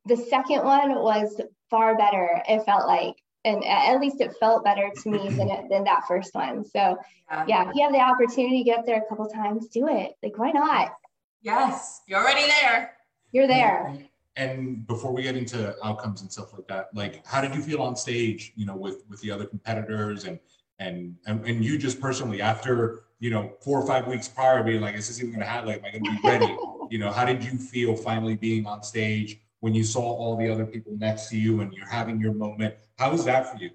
the 0.06 0.16
second 0.16 0.64
one 0.64 0.96
was 0.96 1.42
far 1.70 1.98
better. 1.98 2.42
It 2.48 2.64
felt 2.64 2.88
like, 2.88 3.16
and 3.44 3.62
at 3.66 4.00
least 4.00 4.22
it 4.22 4.34
felt 4.40 4.64
better 4.64 4.90
to 5.04 5.10
me 5.10 5.30
than 5.32 5.50
it, 5.50 5.66
than 5.70 5.84
that 5.84 6.08
first 6.08 6.34
one. 6.34 6.64
So 6.64 6.98
yeah. 7.30 7.46
yeah, 7.46 7.70
if 7.70 7.76
you 7.76 7.84
have 7.84 7.92
the 7.92 8.00
opportunity 8.00 8.60
to 8.60 8.64
get 8.64 8.86
there 8.86 9.04
a 9.04 9.10
couple 9.10 9.28
times, 9.28 9.68
do 9.68 9.90
it. 9.90 10.14
Like 10.24 10.38
why 10.38 10.52
not? 10.52 10.94
Yes, 11.42 12.02
you're 12.08 12.22
already 12.22 12.48
there. 12.62 12.94
You're 13.34 13.48
there 13.48 14.08
and 14.36 14.86
before 14.88 15.14
we 15.14 15.24
get 15.24 15.36
into 15.36 15.76
outcomes 15.84 16.22
and 16.22 16.32
stuff 16.32 16.54
like 16.54 16.68
that, 16.68 16.90
like 16.94 17.26
how 17.26 17.42
did 17.42 17.56
you 17.56 17.62
feel 17.62 17.82
on 17.82 17.96
stage, 17.96 18.54
you 18.56 18.66
know, 18.66 18.76
with 18.76 19.04
with 19.10 19.22
the 19.22 19.32
other 19.32 19.46
competitors 19.46 20.26
and 20.26 20.40
and 20.80 21.16
and, 21.26 21.46
and 21.46 21.64
you 21.64 21.78
just 21.78 22.02
personally 22.02 22.42
after 22.42 23.04
you 23.20 23.30
know 23.30 23.54
four 23.62 23.80
or 23.80 23.88
five 23.88 24.08
weeks 24.08 24.28
prior 24.28 24.64
being 24.64 24.82
like, 24.82 24.96
is 24.96 25.08
this 25.08 25.20
even 25.20 25.32
gonna 25.34 25.46
happen? 25.46 25.70
Like, 25.70 25.80
am 25.80 25.86
I 25.86 25.92
gonna 25.98 26.22
be 26.22 26.28
ready? 26.28 26.58
you 26.90 27.00
know, 27.00 27.12
how 27.12 27.26
did 27.26 27.44
you 27.44 27.58
feel 27.58 27.96
finally 27.96 28.36
being 28.36 28.66
on 28.66 28.84
stage 28.84 29.40
when 29.62 29.74
you 29.74 29.84
saw 29.84 30.02
all 30.02 30.36
the 30.36 30.50
other 30.50 30.66
people 30.66 30.94
next 30.98 31.30
to 31.30 31.38
you 31.38 31.62
and 31.62 31.74
you're 31.74 31.88
having 31.88 32.20
your 32.20 32.34
moment? 32.34 32.76
How 32.98 33.12
was 33.12 33.24
that 33.26 33.52
for 33.52 33.58
you? 33.64 33.72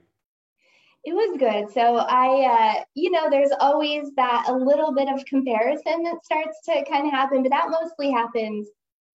It 1.03 1.15
was 1.15 1.39
good. 1.39 1.73
So 1.73 1.97
I, 1.97 2.77
uh, 2.79 2.85
you 2.95 3.11
know, 3.11 3.31
there's 3.31 3.53
always 3.59 4.11
that 4.17 4.45
a 4.49 4.53
little 4.53 4.93
bit 4.93 5.09
of 5.09 5.25
comparison 5.25 6.03
that 6.03 6.23
starts 6.23 6.61
to 6.67 6.85
kind 6.85 7.07
of 7.07 7.13
happen, 7.13 7.43
but 7.43 7.49
that 7.49 7.71
mostly 7.71 8.11
happens 8.11 8.69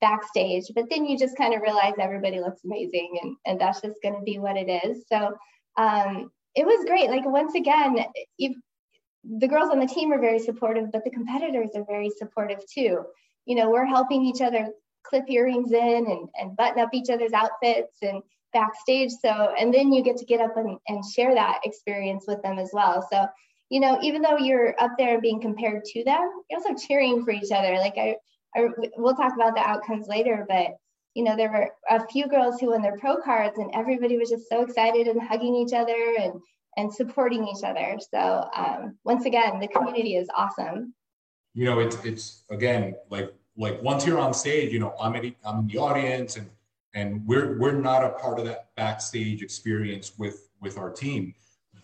backstage 0.06 0.66
but 0.76 0.86
then 0.90 1.06
you 1.06 1.18
just 1.18 1.38
kind 1.38 1.54
of 1.54 1.62
realize 1.62 1.94
everybody 2.00 2.40
looks 2.40 2.64
amazing 2.64 3.18
and, 3.22 3.36
and 3.46 3.60
that's 3.60 3.82
just 3.82 4.02
going 4.04 4.14
to 4.14 4.22
be 4.22 4.38
what 4.38 4.56
it 4.56 4.70
is. 4.86 5.06
So 5.12 5.36
um, 5.78 6.32
it 6.56 6.66
was 6.66 6.86
great. 6.86 7.10
Like 7.10 7.26
once 7.26 7.56
again 7.56 8.06
if 8.38 8.56
the 9.40 9.48
girls 9.48 9.72
on 9.72 9.80
the 9.80 9.88
team 9.88 10.14
are 10.14 10.20
very 10.20 10.40
supportive 10.40 10.92
but 10.92 11.04
the 11.04 11.10
competitors 11.10 11.72
are 11.76 11.86
very 11.86 12.12
supportive 12.12 12.60
too. 12.72 13.04
You 13.46 13.56
know 13.56 13.70
we're 13.70 13.86
helping 13.86 14.24
each 14.24 14.42
other 14.42 14.68
clip 15.04 15.26
earrings 15.30 15.72
in 15.72 16.06
and, 16.14 16.30
and 16.40 16.58
button 16.58 16.84
up 16.84 16.90
each 16.94 17.10
other's 17.10 17.34
outfits 17.34 17.98
and 18.02 18.22
backstage. 18.54 19.12
So 19.24 19.56
and 19.60 19.74
then 19.74 19.92
you 19.92 20.04
get 20.04 20.18
to 20.18 20.26
get 20.26 20.42
up 20.42 20.56
and, 20.58 20.78
and 20.88 21.04
share 21.04 21.34
that 21.34 21.62
experience 21.64 22.26
with 22.28 22.42
them 22.44 22.60
as 22.60 22.70
well. 22.74 23.08
So 23.12 23.26
you 23.70 23.80
know 23.80 23.98
even 24.04 24.22
though 24.22 24.38
you're 24.38 24.76
up 24.80 24.92
there 25.00 25.20
being 25.20 25.42
compared 25.42 25.84
to 25.86 26.04
them 26.04 26.30
you're 26.50 26.60
also 26.60 26.76
cheering 26.88 27.26
for 27.26 27.32
each 27.32 27.52
other. 27.52 27.74
Like 27.78 27.98
i 27.98 28.16
we'll 28.98 29.16
talk 29.16 29.34
about 29.36 29.56
the 29.56 29.62
outcomes 29.62 30.08
later, 30.08 30.46
but 30.48 30.76
you 31.14 31.24
know, 31.24 31.36
there 31.36 31.50
were 31.50 31.70
a 31.90 32.06
few 32.08 32.28
girls 32.28 32.60
who 32.60 32.72
won 32.72 32.82
their 32.82 32.98
pro 32.98 33.18
cards 33.22 33.58
and 33.58 33.72
everybody 33.74 34.18
was 34.18 34.30
just 34.30 34.50
so 34.50 34.62
excited 34.62 35.08
and 35.08 35.22
hugging 35.22 35.56
each 35.56 35.74
other 35.74 36.16
and 36.20 36.34
and 36.78 36.94
supporting 36.94 37.48
each 37.48 37.64
other. 37.64 37.98
So 38.12 38.50
um, 38.54 38.98
once 39.06 39.26
again, 39.26 39.62
the 39.62 39.68
community 39.70 40.18
is 40.18 40.28
awesome. 40.36 40.94
You 41.54 41.66
know, 41.66 41.80
it's 41.80 41.96
it's 42.04 42.44
again 42.50 42.96
like 43.10 43.34
like 43.58 43.82
once 43.82 44.06
you're 44.06 44.20
on 44.20 44.34
stage, 44.34 44.74
you 44.74 44.80
know, 44.80 44.94
I'm 45.00 45.16
in 45.16 45.34
I'm 45.46 45.60
in 45.60 45.68
the 45.68 45.78
audience 45.78 46.36
and 46.36 46.50
and 46.94 47.26
we're 47.26 47.58
we're 47.58 47.80
not 47.80 48.04
a 48.04 48.10
part 48.10 48.40
of 48.40 48.46
that 48.46 48.76
backstage 48.76 49.42
experience 49.42 50.14
with 50.18 50.50
with 50.62 50.78
our 50.78 50.92
team, 50.92 51.34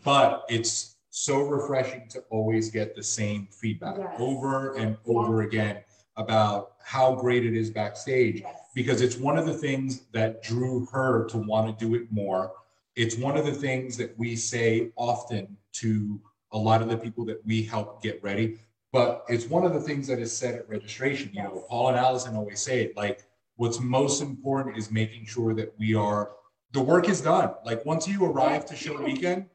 but 0.04 0.44
it's 0.50 0.98
so 1.10 1.42
refreshing 1.44 2.08
to 2.10 2.24
always 2.30 2.70
get 2.70 2.96
the 2.96 3.04
same 3.04 3.48
feedback 3.52 3.96
yes. 3.98 4.16
over 4.18 4.76
and 4.76 4.98
over 5.06 5.42
again 5.42 5.78
about 6.18 6.74
how 6.84 7.16
great 7.16 7.46
it 7.46 7.56
is 7.56 7.70
backstage 7.70 8.44
because 8.76 9.02
it's 9.02 9.18
one 9.18 9.38
of 9.38 9.46
the 9.46 9.54
things 9.54 10.02
that 10.12 10.44
drew 10.44 10.86
her 10.88 11.26
to 11.28 11.38
want 11.38 11.78
to 11.78 11.86
do 11.86 11.96
it 11.96 12.12
more. 12.12 12.52
It's 12.96 13.16
one 13.16 13.38
of 13.38 13.46
the 13.46 13.54
things 13.54 13.98
that 13.98 14.18
we 14.18 14.36
say 14.36 14.92
often 14.96 15.58
to 15.74 16.20
a 16.52 16.58
lot 16.58 16.82
of 16.82 16.90
the 16.90 16.98
people 16.98 17.26
that 17.26 17.46
we 17.46 17.64
help 17.64 18.04
get 18.04 18.22
ready. 18.22 18.60
But 18.92 19.24
it's 19.30 19.46
one 19.46 19.64
of 19.66 19.74
the 19.74 19.80
things 19.80 20.08
that 20.08 20.20
is 20.20 20.36
said 20.36 20.56
at 20.56 20.68
registration. 20.68 21.32
You 21.34 21.44
know, 21.44 21.66
Paul 21.70 21.90
and 21.90 21.98
Allison 21.98 22.36
always 22.36 22.60
say 22.60 22.84
it 22.84 22.98
like 22.98 23.24
what's 23.56 23.80
most 23.80 24.22
important 24.22 24.78
is 24.78 24.92
making 24.92 25.26
sure 25.26 25.54
that 25.54 25.74
we 25.80 25.96
are 25.96 26.32
the 26.74 26.82
work 26.82 27.08
is 27.08 27.22
done. 27.22 27.52
Like 27.66 27.86
once 27.86 28.08
you 28.08 28.26
arrive 28.26 28.66
to 28.66 28.76
show 28.76 29.02
weekend, 29.02 29.46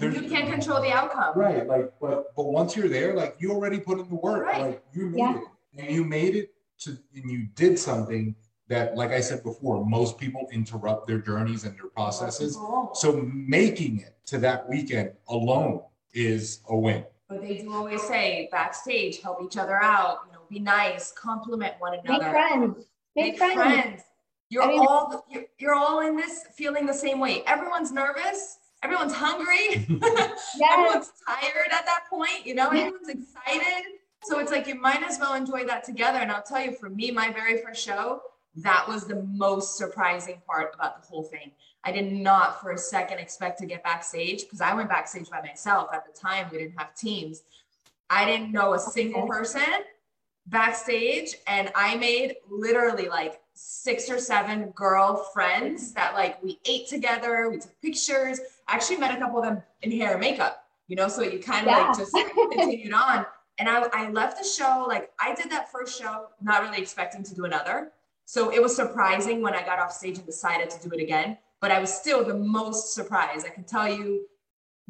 you 0.00 0.10
can't 0.28 0.50
control 0.50 0.82
the 0.82 0.92
outcome. 0.92 1.32
Right. 1.34 1.66
Like, 1.66 1.94
but 1.98 2.34
but 2.36 2.44
once 2.44 2.76
you're 2.76 2.88
there, 2.88 3.14
like 3.14 3.36
you 3.38 3.52
already 3.52 3.78
put 3.78 3.98
in 4.00 4.08
the 4.08 4.16
work. 4.16 4.44
Right. 4.44 4.60
Like 4.60 4.84
you 4.92 5.06
made 5.06 5.18
yeah. 5.18 5.36
it 5.36 5.36
and 5.36 5.46
you 5.76 6.04
made 6.04 6.34
it 6.36 6.54
to 6.80 6.90
and 7.14 7.30
you 7.30 7.46
did 7.54 7.78
something 7.78 8.34
that 8.68 8.96
like 8.96 9.10
i 9.10 9.20
said 9.20 9.42
before 9.42 9.84
most 9.84 10.18
people 10.18 10.46
interrupt 10.52 11.06
their 11.06 11.18
journeys 11.18 11.64
and 11.64 11.76
their 11.78 11.88
processes 11.90 12.54
so 12.94 13.28
making 13.32 14.00
it 14.00 14.16
to 14.26 14.38
that 14.38 14.68
weekend 14.68 15.10
alone 15.28 15.80
is 16.12 16.60
a 16.68 16.76
win 16.76 17.04
But 17.28 17.42
they 17.42 17.58
do 17.58 17.72
always 17.72 18.02
say 18.02 18.48
backstage, 18.52 19.20
help 19.20 19.42
each 19.42 19.56
other 19.56 19.82
out, 19.82 20.18
you 20.26 20.32
know, 20.32 20.42
be 20.50 20.58
nice, 20.60 21.10
compliment 21.12 21.74
one 21.78 21.94
another. 21.94 22.22
Make 22.24 22.30
friends. 22.30 22.76
Make, 23.16 23.26
Make 23.26 23.36
friends. 23.38 23.54
friends. 23.62 24.02
You're 24.50 24.62
I 24.62 24.68
mean- 24.68 24.80
all 24.80 25.24
you're, 25.30 25.44
you're 25.58 25.74
all 25.74 26.00
in 26.06 26.16
this 26.16 26.44
feeling 26.54 26.84
the 26.86 26.94
same 26.94 27.18
way. 27.20 27.42
Everyone's 27.46 27.90
nervous. 27.92 28.58
Everyone's 28.82 29.14
hungry. 29.14 29.86
Yes. 29.88 30.52
Everyone's 30.70 31.10
tired 31.26 31.70
at 31.72 31.84
that 31.86 32.02
point. 32.08 32.40
You 32.44 32.54
know, 32.54 32.68
everyone's 32.68 33.08
excited. 33.08 33.84
So 34.24 34.38
it's 34.38 34.50
like 34.50 34.66
you 34.66 34.74
might 34.76 35.02
as 35.02 35.18
well 35.18 35.34
enjoy 35.34 35.64
that 35.66 35.84
together. 35.84 36.18
And 36.18 36.30
I'll 36.32 36.42
tell 36.42 36.60
you, 36.60 36.72
for 36.72 36.88
me, 36.88 37.10
my 37.10 37.30
very 37.30 37.62
first 37.62 37.84
show, 37.84 38.22
that 38.56 38.86
was 38.88 39.04
the 39.04 39.22
most 39.22 39.76
surprising 39.76 40.40
part 40.46 40.72
about 40.74 41.00
the 41.02 41.06
whole 41.06 41.24
thing. 41.24 41.50
I 41.84 41.92
did 41.92 42.10
not 42.10 42.60
for 42.60 42.72
a 42.72 42.78
second 42.78 43.18
expect 43.18 43.58
to 43.58 43.66
get 43.66 43.84
backstage 43.84 44.44
because 44.44 44.60
I 44.60 44.72
went 44.74 44.88
backstage 44.88 45.28
by 45.28 45.42
myself 45.42 45.88
at 45.92 46.06
the 46.06 46.18
time. 46.18 46.46
We 46.50 46.58
didn't 46.58 46.78
have 46.78 46.94
teams. 46.94 47.42
I 48.08 48.24
didn't 48.24 48.52
know 48.52 48.74
a 48.74 48.78
single 48.78 49.26
person 49.26 49.62
backstage, 50.46 51.36
and 51.46 51.70
I 51.74 51.96
made 51.96 52.36
literally 52.50 53.08
like 53.08 53.40
six 53.54 54.10
or 54.10 54.18
seven 54.18 54.70
girl 54.70 55.16
friends 55.32 55.92
that 55.92 56.14
like 56.14 56.42
we 56.42 56.58
ate 56.66 56.86
together, 56.88 57.48
we 57.50 57.58
took 57.58 57.80
pictures. 57.80 58.40
I 58.68 58.74
actually 58.74 58.98
met 58.98 59.16
a 59.16 59.18
couple 59.18 59.38
of 59.38 59.44
them 59.44 59.62
in 59.82 59.90
hair 59.90 60.12
and 60.12 60.20
makeup, 60.20 60.66
you 60.88 60.96
know, 60.96 61.08
so 61.08 61.22
you 61.22 61.38
kind 61.38 61.66
of 61.66 61.72
Yeah. 61.72 61.88
like 61.88 61.98
just 61.98 62.14
continued 62.52 62.92
on. 62.92 63.26
And 63.58 63.68
I, 63.68 63.86
I 63.92 64.10
left 64.10 64.38
the 64.38 64.48
show, 64.48 64.84
like 64.88 65.12
I 65.20 65.34
did 65.34 65.50
that 65.50 65.70
first 65.70 65.98
show, 66.00 66.26
not 66.42 66.62
really 66.62 66.78
expecting 66.78 67.22
to 67.22 67.34
do 67.34 67.44
another. 67.44 67.92
So 68.24 68.52
it 68.52 68.60
was 68.60 68.74
surprising 68.74 69.42
when 69.42 69.54
I 69.54 69.62
got 69.64 69.78
off 69.78 69.92
stage 69.92 70.16
and 70.16 70.26
decided 70.26 70.70
to 70.70 70.88
do 70.88 70.94
it 70.94 71.00
again. 71.00 71.38
But 71.60 71.70
I 71.70 71.78
was 71.78 71.92
still 71.92 72.24
the 72.24 72.34
most 72.34 72.94
surprised. 72.94 73.46
I 73.46 73.50
can 73.50 73.64
tell 73.64 73.88
you 73.88 74.26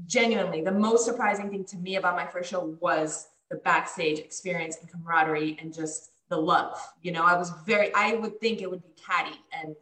genuinely, 0.06 0.62
the 0.62 0.72
most 0.72 1.04
surprising 1.04 1.50
thing 1.50 1.64
to 1.66 1.76
me 1.76 1.96
about 1.96 2.16
my 2.16 2.26
first 2.26 2.50
show 2.50 2.76
was 2.80 3.28
the 3.50 3.56
backstage 3.56 4.18
experience 4.18 4.78
and 4.80 4.90
camaraderie 4.90 5.58
and 5.60 5.72
just 5.72 6.12
the 6.30 6.36
love. 6.36 6.78
You 7.02 7.12
know, 7.12 7.22
I 7.22 7.36
was 7.36 7.52
very, 7.66 7.92
I 7.94 8.14
would 8.14 8.40
think 8.40 8.62
it 8.62 8.70
would 8.70 8.82
be 8.82 8.90
catty 9.06 9.36
and, 9.52 9.76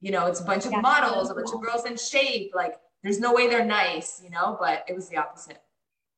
you 0.00 0.10
know, 0.10 0.26
it's 0.26 0.40
a 0.40 0.44
bunch 0.44 0.64
of 0.66 0.72
Yeah. 0.72 0.80
models, 0.80 1.30
a 1.30 1.34
bunch 1.34 1.50
of 1.52 1.60
girls 1.60 1.84
in 1.84 1.96
shape. 1.96 2.52
Like, 2.54 2.80
there's 3.02 3.20
no 3.20 3.32
way 3.34 3.48
they're 3.48 3.64
nice, 3.64 4.20
you 4.24 4.30
know, 4.30 4.56
but 4.58 4.84
it 4.88 4.94
was 4.94 5.08
the 5.08 5.18
opposite. 5.18 5.60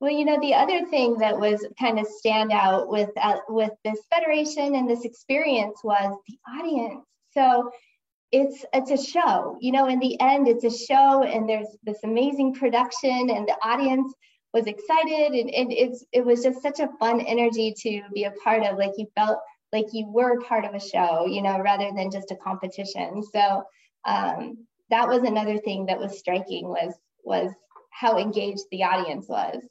Well, 0.00 0.12
you 0.12 0.26
know, 0.26 0.38
the 0.40 0.54
other 0.54 0.84
thing 0.86 1.16
that 1.18 1.38
was 1.38 1.66
kind 1.80 1.98
of 1.98 2.06
stand 2.06 2.52
out 2.52 2.88
with 2.88 3.10
uh, 3.20 3.38
with 3.48 3.72
this 3.82 4.00
federation 4.12 4.74
and 4.74 4.88
this 4.88 5.04
experience 5.04 5.80
was 5.82 6.18
the 6.28 6.38
audience. 6.58 7.04
So 7.32 7.70
it's 8.30 8.64
it's 8.74 8.90
a 8.90 9.02
show. 9.02 9.56
You 9.60 9.72
know, 9.72 9.86
in 9.86 9.98
the 9.98 10.20
end, 10.20 10.48
it's 10.48 10.64
a 10.64 10.70
show, 10.70 11.22
and 11.22 11.48
there's 11.48 11.76
this 11.84 11.98
amazing 12.04 12.54
production, 12.54 13.30
and 13.30 13.48
the 13.48 13.56
audience 13.62 14.12
was 14.52 14.66
excited, 14.66 15.32
and, 15.32 15.50
and 15.50 15.72
it's 15.72 16.04
it 16.12 16.24
was 16.24 16.42
just 16.42 16.60
such 16.60 16.80
a 16.80 16.90
fun 16.98 17.22
energy 17.22 17.74
to 17.78 18.02
be 18.12 18.24
a 18.24 18.34
part 18.44 18.64
of. 18.64 18.76
Like 18.76 18.92
you 18.98 19.06
felt 19.14 19.38
like 19.72 19.86
you 19.92 20.06
were 20.08 20.40
part 20.42 20.66
of 20.66 20.74
a 20.74 20.80
show, 20.80 21.26
you 21.26 21.42
know, 21.42 21.58
rather 21.60 21.90
than 21.96 22.10
just 22.10 22.30
a 22.30 22.36
competition. 22.36 23.22
So 23.32 23.64
um, 24.04 24.66
that 24.90 25.08
was 25.08 25.22
another 25.22 25.58
thing 25.58 25.86
that 25.86 25.98
was 25.98 26.18
striking 26.18 26.68
was 26.68 26.94
was 27.24 27.50
how 27.90 28.18
engaged 28.18 28.64
the 28.70 28.84
audience 28.84 29.26
was. 29.26 29.62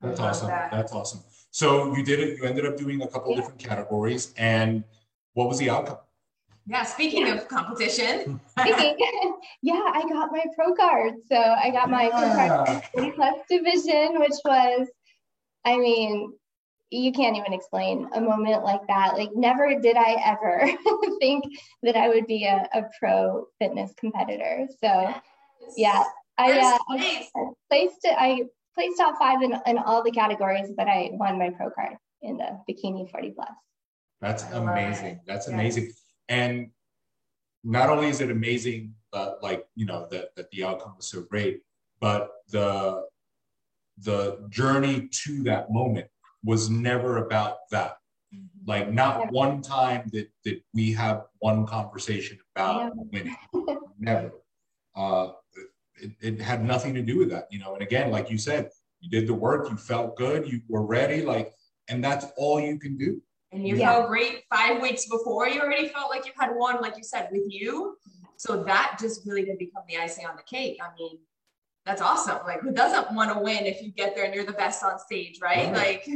That's 0.00 0.20
awesome. 0.20 0.48
that. 0.48 0.70
That's 0.70 0.92
awesome. 0.92 1.20
So 1.50 1.94
you 1.96 2.04
did 2.04 2.20
it. 2.20 2.38
You 2.38 2.44
ended 2.44 2.66
up 2.66 2.76
doing 2.76 3.02
a 3.02 3.08
couple 3.08 3.30
Yeah. 3.32 3.36
different 3.40 3.58
categories, 3.58 4.32
and 4.36 4.84
what 5.34 5.48
was 5.48 5.58
the 5.58 5.70
outcome? 5.70 5.98
Yeah, 6.66 6.84
speaking 6.84 7.28
of 7.28 7.48
competition, 7.48 8.40
yeah, 8.58 9.82
I 9.92 10.04
got 10.08 10.30
my 10.30 10.44
pro 10.54 10.74
card. 10.74 11.14
So 11.26 11.36
I 11.36 11.70
got 11.70 11.88
my 11.88 12.10
pro 12.10 12.28
card 12.34 12.68
Yeah. 12.68 12.80
40 12.92 13.10
plus 13.12 13.38
division, 13.48 14.20
which 14.20 14.34
was, 14.44 14.88
I 15.64 15.78
mean, 15.78 16.34
you 16.90 17.12
can't 17.12 17.36
even 17.36 17.52
explain 17.54 18.08
a 18.14 18.20
moment 18.20 18.64
like 18.64 18.86
that. 18.86 19.16
Like, 19.16 19.30
never 19.34 19.80
did 19.80 19.96
I 19.96 20.16
ever 20.24 20.70
think 21.20 21.44
that 21.82 21.96
I 21.96 22.08
would 22.08 22.26
be 22.26 22.44
a, 22.44 22.68
a 22.74 22.84
pro 22.98 23.46
fitness 23.58 23.94
competitor. 23.98 24.68
So, 24.82 25.14
yeah, 25.76 26.04
I 26.36 26.60
uh. 26.60 26.78
I 26.90 27.50
placed 27.70 28.04
it. 28.04 28.14
I 28.18 28.42
placed 28.78 28.98
top 28.98 29.18
five 29.18 29.42
in, 29.42 29.52
in 29.66 29.78
all 29.78 30.02
the 30.04 30.10
categories, 30.10 30.70
but 30.76 30.86
I 30.86 31.10
won 31.12 31.38
my 31.38 31.50
pro 31.50 31.68
card 31.70 31.96
in 32.22 32.36
the 32.36 32.60
bikini 32.68 33.10
40 33.10 33.30
plus. 33.32 33.48
That's 34.20 34.44
I 34.44 34.58
love 34.58 34.68
amazing. 34.68 35.20
That's 35.26 35.48
Yeah. 35.48 35.54
amazing. 35.54 35.92
And 36.28 36.70
not 37.64 37.90
only 37.90 38.08
is 38.08 38.20
it 38.20 38.30
amazing, 38.30 38.94
uh, 39.12 39.32
like 39.42 39.66
you 39.74 39.86
know 39.86 40.06
that 40.10 40.34
that 40.36 40.50
the 40.52 40.64
outcome 40.64 40.94
was 40.96 41.06
so 41.06 41.22
great, 41.22 41.62
but 42.00 42.30
the 42.50 43.04
the 43.98 44.46
journey 44.48 45.08
to 45.24 45.42
that 45.42 45.72
moment 45.72 46.06
was 46.44 46.70
never 46.70 47.16
about 47.26 47.56
that. 47.72 47.96
Like 48.66 48.92
not 48.92 49.18
Never. 49.18 49.32
one 49.32 49.62
time 49.62 50.08
that, 50.12 50.28
did 50.44 50.62
we 50.74 50.92
have 50.92 51.24
one 51.40 51.66
conversation 51.66 52.38
about 52.54 52.92
winning. 52.94 53.36
Never. 53.98 54.30
Uh, 54.94 55.28
it, 56.00 56.12
it 56.20 56.40
had 56.40 56.64
nothing 56.64 56.94
to 56.94 57.02
do 57.02 57.18
with 57.18 57.30
that, 57.30 57.46
you 57.50 57.58
know. 57.58 57.74
And 57.74 57.82
again, 57.82 58.10
like 58.10 58.30
you 58.30 58.38
said, 58.38 58.70
you 59.00 59.10
did 59.10 59.28
the 59.28 59.34
work, 59.34 59.70
you 59.70 59.76
felt 59.76 60.16
good, 60.16 60.50
you 60.50 60.60
were 60.68 60.84
ready, 60.84 61.22
like, 61.22 61.52
and 61.88 62.02
that's 62.02 62.26
all 62.36 62.60
you 62.60 62.78
can 62.78 62.96
do. 62.96 63.22
And 63.52 63.66
you 63.66 63.76
Yeah. 63.76 63.92
felt 63.92 64.08
great 64.08 64.44
five 64.54 64.82
weeks 64.82 65.06
before. 65.06 65.48
You 65.48 65.60
already 65.60 65.88
felt 65.88 66.10
like 66.10 66.26
you 66.26 66.32
had 66.38 66.50
won, 66.54 66.80
like 66.82 66.96
you 66.96 67.04
said, 67.04 67.28
with 67.32 67.46
you. 67.48 67.96
So 68.36 68.62
that 68.64 68.98
just 69.00 69.26
really 69.26 69.44
did 69.44 69.58
become 69.58 69.82
the 69.88 69.96
icing 69.98 70.26
on 70.26 70.36
the 70.36 70.42
cake. 70.42 70.78
I 70.82 70.88
mean, 70.98 71.18
that's 71.86 72.02
awesome. 72.02 72.38
Like, 72.44 72.60
who 72.60 72.72
doesn't 72.72 73.14
want 73.14 73.32
to 73.32 73.40
win 73.40 73.64
if 73.64 73.80
you 73.82 73.90
get 73.92 74.14
there 74.14 74.26
and 74.26 74.34
you're 74.34 74.44
the 74.44 74.52
best 74.52 74.84
on 74.84 74.98
stage, 74.98 75.38
right? 75.40 75.72
Right. 75.72 76.06
Like, 76.06 76.08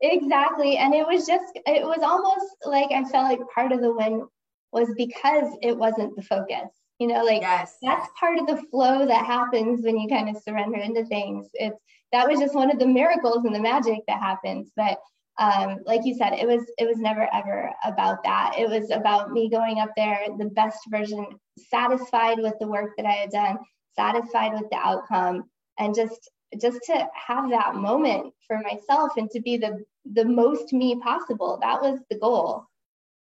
Exactly. 0.00 0.76
And 0.78 0.94
it 0.94 1.06
was 1.06 1.26
just, 1.26 1.44
it 1.66 1.84
was 1.84 2.00
almost 2.02 2.46
like 2.64 2.90
I 2.92 3.04
felt 3.04 3.28
like 3.28 3.40
part 3.54 3.72
of 3.72 3.80
the 3.80 3.92
win 3.92 4.26
was 4.72 4.88
because 4.96 5.52
it 5.60 5.76
wasn't 5.76 6.16
the 6.16 6.22
focus. 6.22 6.70
You 6.98 7.06
know, 7.06 7.22
like 7.22 7.42
yes. 7.42 7.76
that's 7.80 8.08
part 8.18 8.38
of 8.38 8.46
the 8.46 8.62
flow 8.70 9.06
that 9.06 9.24
happens 9.24 9.84
when 9.84 9.98
you 9.98 10.08
kind 10.08 10.28
of 10.28 10.42
surrender 10.42 10.78
into 10.78 11.04
things. 11.04 11.48
It's 11.54 11.78
that 12.12 12.28
was 12.28 12.40
just 12.40 12.54
one 12.54 12.70
of 12.70 12.78
the 12.78 12.86
miracles 12.86 13.44
and 13.44 13.54
the 13.54 13.60
magic 13.60 14.00
that 14.08 14.20
happens. 14.20 14.72
But 14.76 14.98
um, 15.38 15.78
like 15.86 16.04
you 16.04 16.14
said, 16.14 16.32
it 16.32 16.46
was 16.46 16.64
it 16.78 16.86
was 16.86 16.98
never 16.98 17.28
ever 17.32 17.70
about 17.84 18.24
that. 18.24 18.54
It 18.58 18.68
was 18.68 18.90
about 18.90 19.30
me 19.30 19.48
going 19.48 19.78
up 19.78 19.90
there, 19.96 20.26
the 20.36 20.46
best 20.46 20.80
version, 20.90 21.26
satisfied 21.70 22.38
with 22.38 22.54
the 22.60 22.66
work 22.66 22.92
that 22.96 23.06
I 23.06 23.12
had 23.12 23.30
done, 23.30 23.58
satisfied 23.94 24.52
with 24.54 24.68
the 24.70 24.78
outcome, 24.78 25.44
and 25.78 25.94
just 25.94 26.28
just 26.60 26.80
to 26.86 27.06
have 27.14 27.50
that 27.50 27.76
moment 27.76 28.32
for 28.46 28.58
myself 28.58 29.12
and 29.16 29.30
to 29.30 29.40
be 29.40 29.56
the 29.56 29.84
the 30.12 30.24
most 30.24 30.72
me 30.72 30.98
possible. 31.00 31.58
That 31.60 31.80
was 31.80 32.00
the 32.10 32.18
goal. 32.18 32.67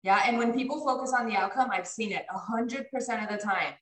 Yeah. 0.04 0.22
And 0.26 0.38
when 0.38 0.54
people 0.54 0.84
focus 0.84 1.14
on 1.18 1.28
the 1.30 1.36
outcome, 1.36 1.70
I've 1.72 1.88
seen 1.88 2.12
it 2.12 2.26
a 2.34 2.38
hundred 2.38 2.89
percent 2.91 3.24
of 3.24 3.30
the 3.30 3.43
time. 3.43 3.74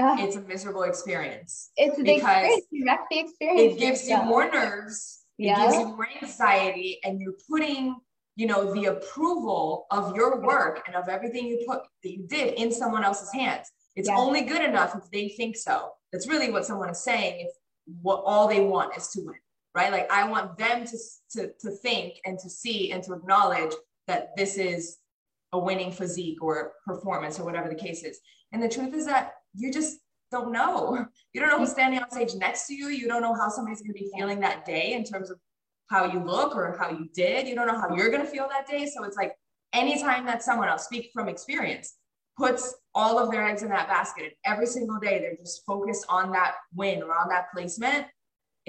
Ah, 0.00 0.16
It's 0.18 0.36
a 0.36 0.40
miserable 0.40 0.84
experience. 0.84 1.70
it's 1.76 1.96
the 1.96 2.04
because 2.04 2.58
experience. 2.58 3.00
The 3.10 3.18
experience. 3.18 3.74
It 3.74 3.78
gives 3.78 4.08
you 4.08 4.16
more 4.22 4.50
nerves. 4.50 5.18
It 5.38 5.54
gives 5.56 5.74
you 5.74 5.86
more 5.86 6.08
anxiety, 6.22 7.00
and 7.04 7.18
you're 7.20 7.36
putting, 7.48 7.96
you 8.36 8.46
know, 8.46 8.72
the 8.74 8.86
approval 8.86 9.86
of 9.90 10.14
your 10.14 10.40
work 10.42 10.82
and 10.86 10.94
of 10.94 11.08
everything 11.08 11.46
you 11.46 11.64
put 11.66 11.80
that 12.02 12.10
you 12.10 12.26
did 12.26 12.54
in 12.54 12.70
someone 12.72 13.04
else's 13.04 13.32
hands. 13.32 13.70
It's 13.96 14.08
Yeah. 14.08 14.18
only 14.18 14.42
good 14.42 14.62
enough 14.62 14.94
if 14.94 15.10
they 15.10 15.28
think 15.30 15.56
so. 15.56 15.92
That's 16.12 16.26
really 16.28 16.50
what 16.50 16.64
someone 16.66 16.90
is 16.90 17.00
saying. 17.00 17.46
If 17.46 17.52
what 18.02 18.22
all 18.24 18.48
they 18.48 18.60
want 18.60 18.96
is 18.96 19.08
to 19.12 19.20
win, 19.24 19.40
right? 19.74 19.90
Like 19.92 20.10
I 20.10 20.24
want 20.28 20.56
them 20.56 20.84
to 20.86 20.96
to 21.32 21.52
to 21.62 21.70
think 21.70 22.20
and 22.24 22.38
to 22.38 22.48
see 22.48 22.92
and 22.92 23.02
to 23.04 23.12
acknowledge 23.14 23.74
that 24.06 24.34
this 24.36 24.56
is 24.56 24.98
a 25.52 25.58
winning 25.58 25.92
physique 25.92 26.42
or 26.42 26.72
performance 26.86 27.38
or 27.38 27.44
whatever 27.44 27.68
the 27.68 27.74
case 27.74 28.04
is. 28.04 28.20
And 28.52 28.62
the 28.62 28.68
truth 28.68 28.94
is 28.94 29.06
that 29.06 29.34
you 29.54 29.72
just 29.72 29.98
don't 30.30 30.52
know. 30.52 31.06
You 31.32 31.40
don't 31.40 31.50
know 31.50 31.58
who's 31.58 31.72
standing 31.72 32.00
on 32.00 32.10
stage 32.10 32.34
next 32.34 32.66
to 32.68 32.74
you. 32.74 32.88
You 32.88 33.08
don't 33.08 33.22
know 33.22 33.34
how 33.34 33.48
somebody's 33.48 33.80
going 33.80 33.94
to 33.94 34.00
be 34.00 34.10
feeling 34.16 34.40
that 34.40 34.64
day 34.64 34.92
in 34.92 35.04
terms 35.04 35.30
of 35.30 35.38
how 35.88 36.04
you 36.04 36.20
look 36.20 36.54
or 36.54 36.76
how 36.78 36.90
you 36.90 37.08
did. 37.14 37.48
You 37.48 37.54
don't 37.54 37.66
know 37.66 37.78
how 37.78 37.94
you're 37.94 38.10
going 38.10 38.24
to 38.24 38.30
feel 38.30 38.48
that 38.48 38.68
day. 38.68 38.86
So 38.86 39.04
it's 39.04 39.16
like 39.16 39.34
anytime 39.72 40.24
that 40.26 40.42
someone, 40.42 40.68
I'll 40.68 40.78
speak 40.78 41.10
from 41.12 41.28
experience, 41.28 41.96
puts 42.36 42.74
all 42.94 43.18
of 43.18 43.30
their 43.30 43.46
eggs 43.46 43.62
in 43.62 43.68
that 43.70 43.88
basket 43.88 44.24
and 44.24 44.32
every 44.44 44.66
single 44.66 44.98
day 44.98 45.18
they're 45.18 45.36
just 45.36 45.64
focused 45.66 46.06
on 46.08 46.32
that 46.32 46.54
win 46.74 47.02
or 47.02 47.14
on 47.14 47.28
that 47.28 47.46
placement, 47.52 48.06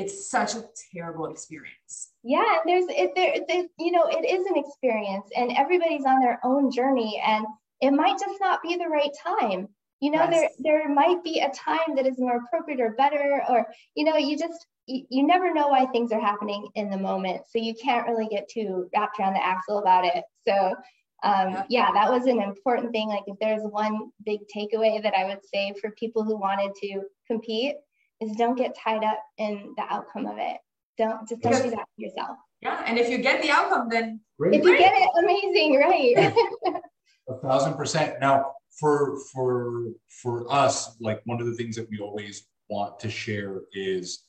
it's 0.02 0.30
such 0.30 0.56
a 0.56 0.64
terrible 0.94 1.28
experience. 1.28 2.12
Yeah, 2.24 2.58
and 2.60 2.66
there's 2.66 2.86
it 2.90 3.12
there, 3.16 3.36
there 3.48 3.66
you 3.80 3.92
know 3.92 4.06
it 4.08 4.26
is 4.26 4.46
an 4.48 4.58
experience 4.58 5.28
and 5.36 5.52
everybody's 5.58 6.06
on 6.06 6.20
their 6.20 6.40
own 6.44 6.72
journey 6.72 7.22
and 7.26 7.46
it 7.82 7.92
might 7.92 8.20
just 8.20 8.40
not 8.40 8.62
be 8.62 8.76
the 8.76 8.88
right 8.88 9.12
time. 9.26 9.68
You 10.00 10.12
know, 10.12 10.24
Yes. 10.24 10.32
there 10.32 10.50
there 10.60 10.94
might 10.94 11.24
be 11.24 11.40
a 11.40 11.52
time 11.52 11.96
that 11.96 12.08
is 12.08 12.20
more 12.20 12.38
appropriate 12.38 12.80
or 12.80 12.92
better 12.92 13.44
or 13.50 13.68
you 13.96 14.04
know, 14.06 14.18
you 14.18 14.38
just 14.38 14.66
you, 14.88 15.06
you 15.10 15.28
never 15.28 15.54
know 15.54 15.68
why 15.68 15.86
things 15.88 16.12
are 16.12 16.20
happening 16.20 16.68
in 16.76 16.90
the 16.90 16.98
moment. 16.98 17.44
So 17.50 17.60
you 17.60 17.76
can't 17.76 18.08
really 18.08 18.28
get 18.28 18.50
too 18.50 18.90
wrapped 18.96 19.20
around 19.20 19.34
the 19.34 19.46
axle 19.46 19.80
about 19.80 20.06
it. 20.06 20.24
So 20.48 20.76
um, 21.24 21.64
yeah, 21.70 21.92
that 21.94 22.10
was 22.10 22.26
an 22.26 22.42
important 22.42 22.92
thing. 22.92 23.08
Like 23.08 23.24
if 23.28 23.38
there's 23.40 23.62
one 23.62 24.10
big 24.26 24.40
takeaway 24.56 25.02
that 25.04 25.14
I 25.14 25.26
would 25.26 25.46
say 25.54 25.74
for 25.80 25.92
people 25.92 26.24
who 26.24 26.36
wanted 26.36 26.74
to 26.82 27.04
compete 27.28 27.76
is 28.22 28.36
don't 28.36 28.56
get 28.56 28.76
tied 28.78 29.04
up 29.04 29.20
in 29.38 29.74
the 29.76 29.84
outcome 29.90 30.28
of 30.28 30.38
it. 30.38 30.58
Don't 30.98 31.28
just 31.28 31.42
don't 31.42 31.64
do 31.64 31.72
that 31.72 31.86
to 31.96 32.02
yourself. 32.02 32.38
Yeah, 32.62 32.84
and 32.86 33.00
if 33.00 33.10
you 33.10 33.18
get 33.18 33.42
the 33.42 33.50
outcome, 33.50 33.90
then 33.90 34.22
Great. 34.40 34.54
if 34.54 34.64
you 34.64 34.78
get 34.78 34.94
it, 34.96 35.10
amazing, 35.18 35.76
right? 35.80 36.82
a 37.30 37.38
thousand 37.42 37.74
percent. 37.74 38.20
Now, 38.22 38.54
for 38.80 39.18
for 39.34 39.86
for 40.22 40.52
us, 40.52 40.96
like 41.00 41.22
one 41.26 41.42
of 41.42 41.48
the 41.48 41.54
things 41.54 41.76
that 41.76 41.90
we 41.90 42.00
always 42.00 42.48
want 42.70 43.00
to 43.00 43.10
share 43.10 43.62
is, 43.74 44.26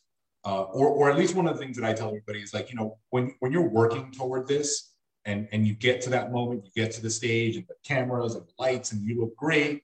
uh, 0.46 0.62
or 0.62 0.88
or 0.88 1.10
at 1.10 1.18
least 1.18 1.34
one 1.34 1.46
of 1.46 1.54
the 1.54 1.62
things 1.62 1.76
that 1.76 1.84
I 1.84 1.92
tell 1.92 2.08
everybody 2.08 2.40
is 2.40 2.54
like, 2.54 2.70
you 2.70 2.76
know, 2.76 2.98
when 3.10 3.34
when 3.40 3.52
you're 3.52 3.68
working 3.68 4.10
toward 4.10 4.48
this, 4.48 4.92
and 5.26 5.48
and 5.52 5.66
you 5.66 5.74
get 5.74 6.00
to 6.02 6.10
that 6.10 6.32
moment, 6.32 6.64
you 6.64 6.82
get 6.82 6.92
to 6.92 7.02
the 7.02 7.10
stage 7.10 7.56
and 7.56 7.66
the 7.66 7.74
cameras 7.84 8.34
and 8.34 8.46
the 8.46 8.52
lights, 8.58 8.92
and 8.92 9.02
you 9.02 9.20
look 9.20 9.36
great. 9.36 9.82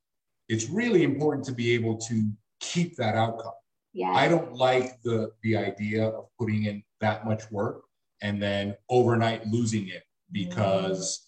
It's 0.48 0.70
really 0.70 1.02
important 1.02 1.44
to 1.46 1.52
be 1.52 1.74
able 1.74 1.98
to 1.98 2.30
keep 2.60 2.96
that 2.96 3.14
outcome. 3.14 3.52
Yeah. 3.98 4.12
I 4.12 4.28
don't 4.28 4.54
like 4.54 5.02
the 5.02 5.32
the 5.42 5.56
idea 5.56 6.06
of 6.06 6.26
putting 6.38 6.66
in 6.66 6.84
that 7.00 7.26
much 7.26 7.50
work 7.50 7.82
and 8.22 8.40
then 8.40 8.76
overnight 8.88 9.44
losing 9.48 9.88
it 9.88 10.04
because 10.30 11.18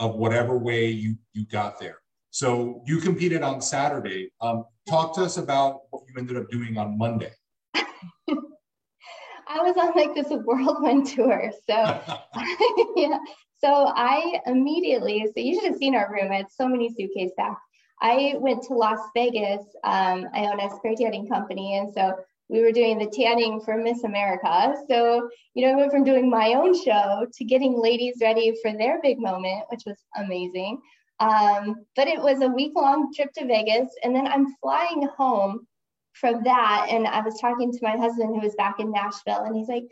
mm. 0.00 0.06
of 0.06 0.14
whatever 0.14 0.56
way 0.56 0.86
you 0.86 1.16
you 1.32 1.44
got 1.46 1.80
there. 1.80 1.98
So 2.30 2.84
you 2.86 2.98
competed 2.98 3.42
on 3.42 3.60
Saturday. 3.60 4.30
Um, 4.40 4.66
talk 4.88 5.16
to 5.16 5.22
us 5.22 5.36
about 5.36 5.80
what 5.90 6.04
you 6.08 6.14
ended 6.16 6.36
up 6.36 6.48
doing 6.48 6.78
on 6.78 6.96
Monday. 6.96 7.32
I 7.74 9.58
was 9.58 9.76
on 9.76 9.92
like 9.96 10.14
this 10.14 10.28
whirlwind 10.30 11.06
tour. 11.14 11.50
So 11.68 11.74
yeah. 12.96 13.18
So 13.58 13.92
I 13.96 14.40
immediately, 14.46 15.26
so 15.26 15.40
you 15.40 15.56
should 15.56 15.72
have 15.72 15.76
seen 15.76 15.96
our 15.96 16.08
room. 16.08 16.30
I 16.30 16.36
had 16.36 16.52
so 16.52 16.68
many 16.68 16.88
suitcase 16.94 17.32
bags. 17.36 17.58
I 18.02 18.34
went 18.38 18.64
to 18.64 18.74
Las 18.74 18.98
Vegas. 19.14 19.64
Um, 19.84 20.26
I 20.34 20.46
own 20.46 20.60
a 20.60 20.74
spray 20.76 20.96
tanning 20.96 21.28
company. 21.28 21.78
And 21.78 21.92
so 21.94 22.14
we 22.48 22.60
were 22.60 22.72
doing 22.72 22.98
the 22.98 23.06
tanning 23.06 23.60
for 23.60 23.76
Miss 23.76 24.04
America. 24.04 24.74
So, 24.90 25.30
you 25.54 25.64
know, 25.64 25.72
I 25.72 25.76
went 25.76 25.92
from 25.92 26.04
doing 26.04 26.28
my 26.28 26.54
own 26.54 26.74
show 26.74 27.26
to 27.32 27.44
getting 27.44 27.80
ladies 27.80 28.16
ready 28.20 28.52
for 28.60 28.72
their 28.72 29.00
big 29.00 29.18
moment, 29.20 29.64
which 29.70 29.82
was 29.86 29.96
amazing. 30.16 30.80
Um, 31.20 31.86
but 31.94 32.08
it 32.08 32.20
was 32.20 32.42
a 32.42 32.48
week 32.48 32.72
long 32.74 33.12
trip 33.14 33.32
to 33.34 33.46
Vegas. 33.46 33.88
And 34.02 34.14
then 34.14 34.26
I'm 34.26 34.54
flying 34.60 35.08
home 35.16 35.66
from 36.14 36.42
that. 36.42 36.88
And 36.90 37.06
I 37.06 37.20
was 37.20 37.40
talking 37.40 37.72
to 37.72 37.78
my 37.82 37.96
husband 37.96 38.34
who 38.34 38.40
was 38.40 38.54
back 38.56 38.80
in 38.80 38.90
Nashville, 38.90 39.44
and 39.44 39.56
he's 39.56 39.68
like, 39.68 39.84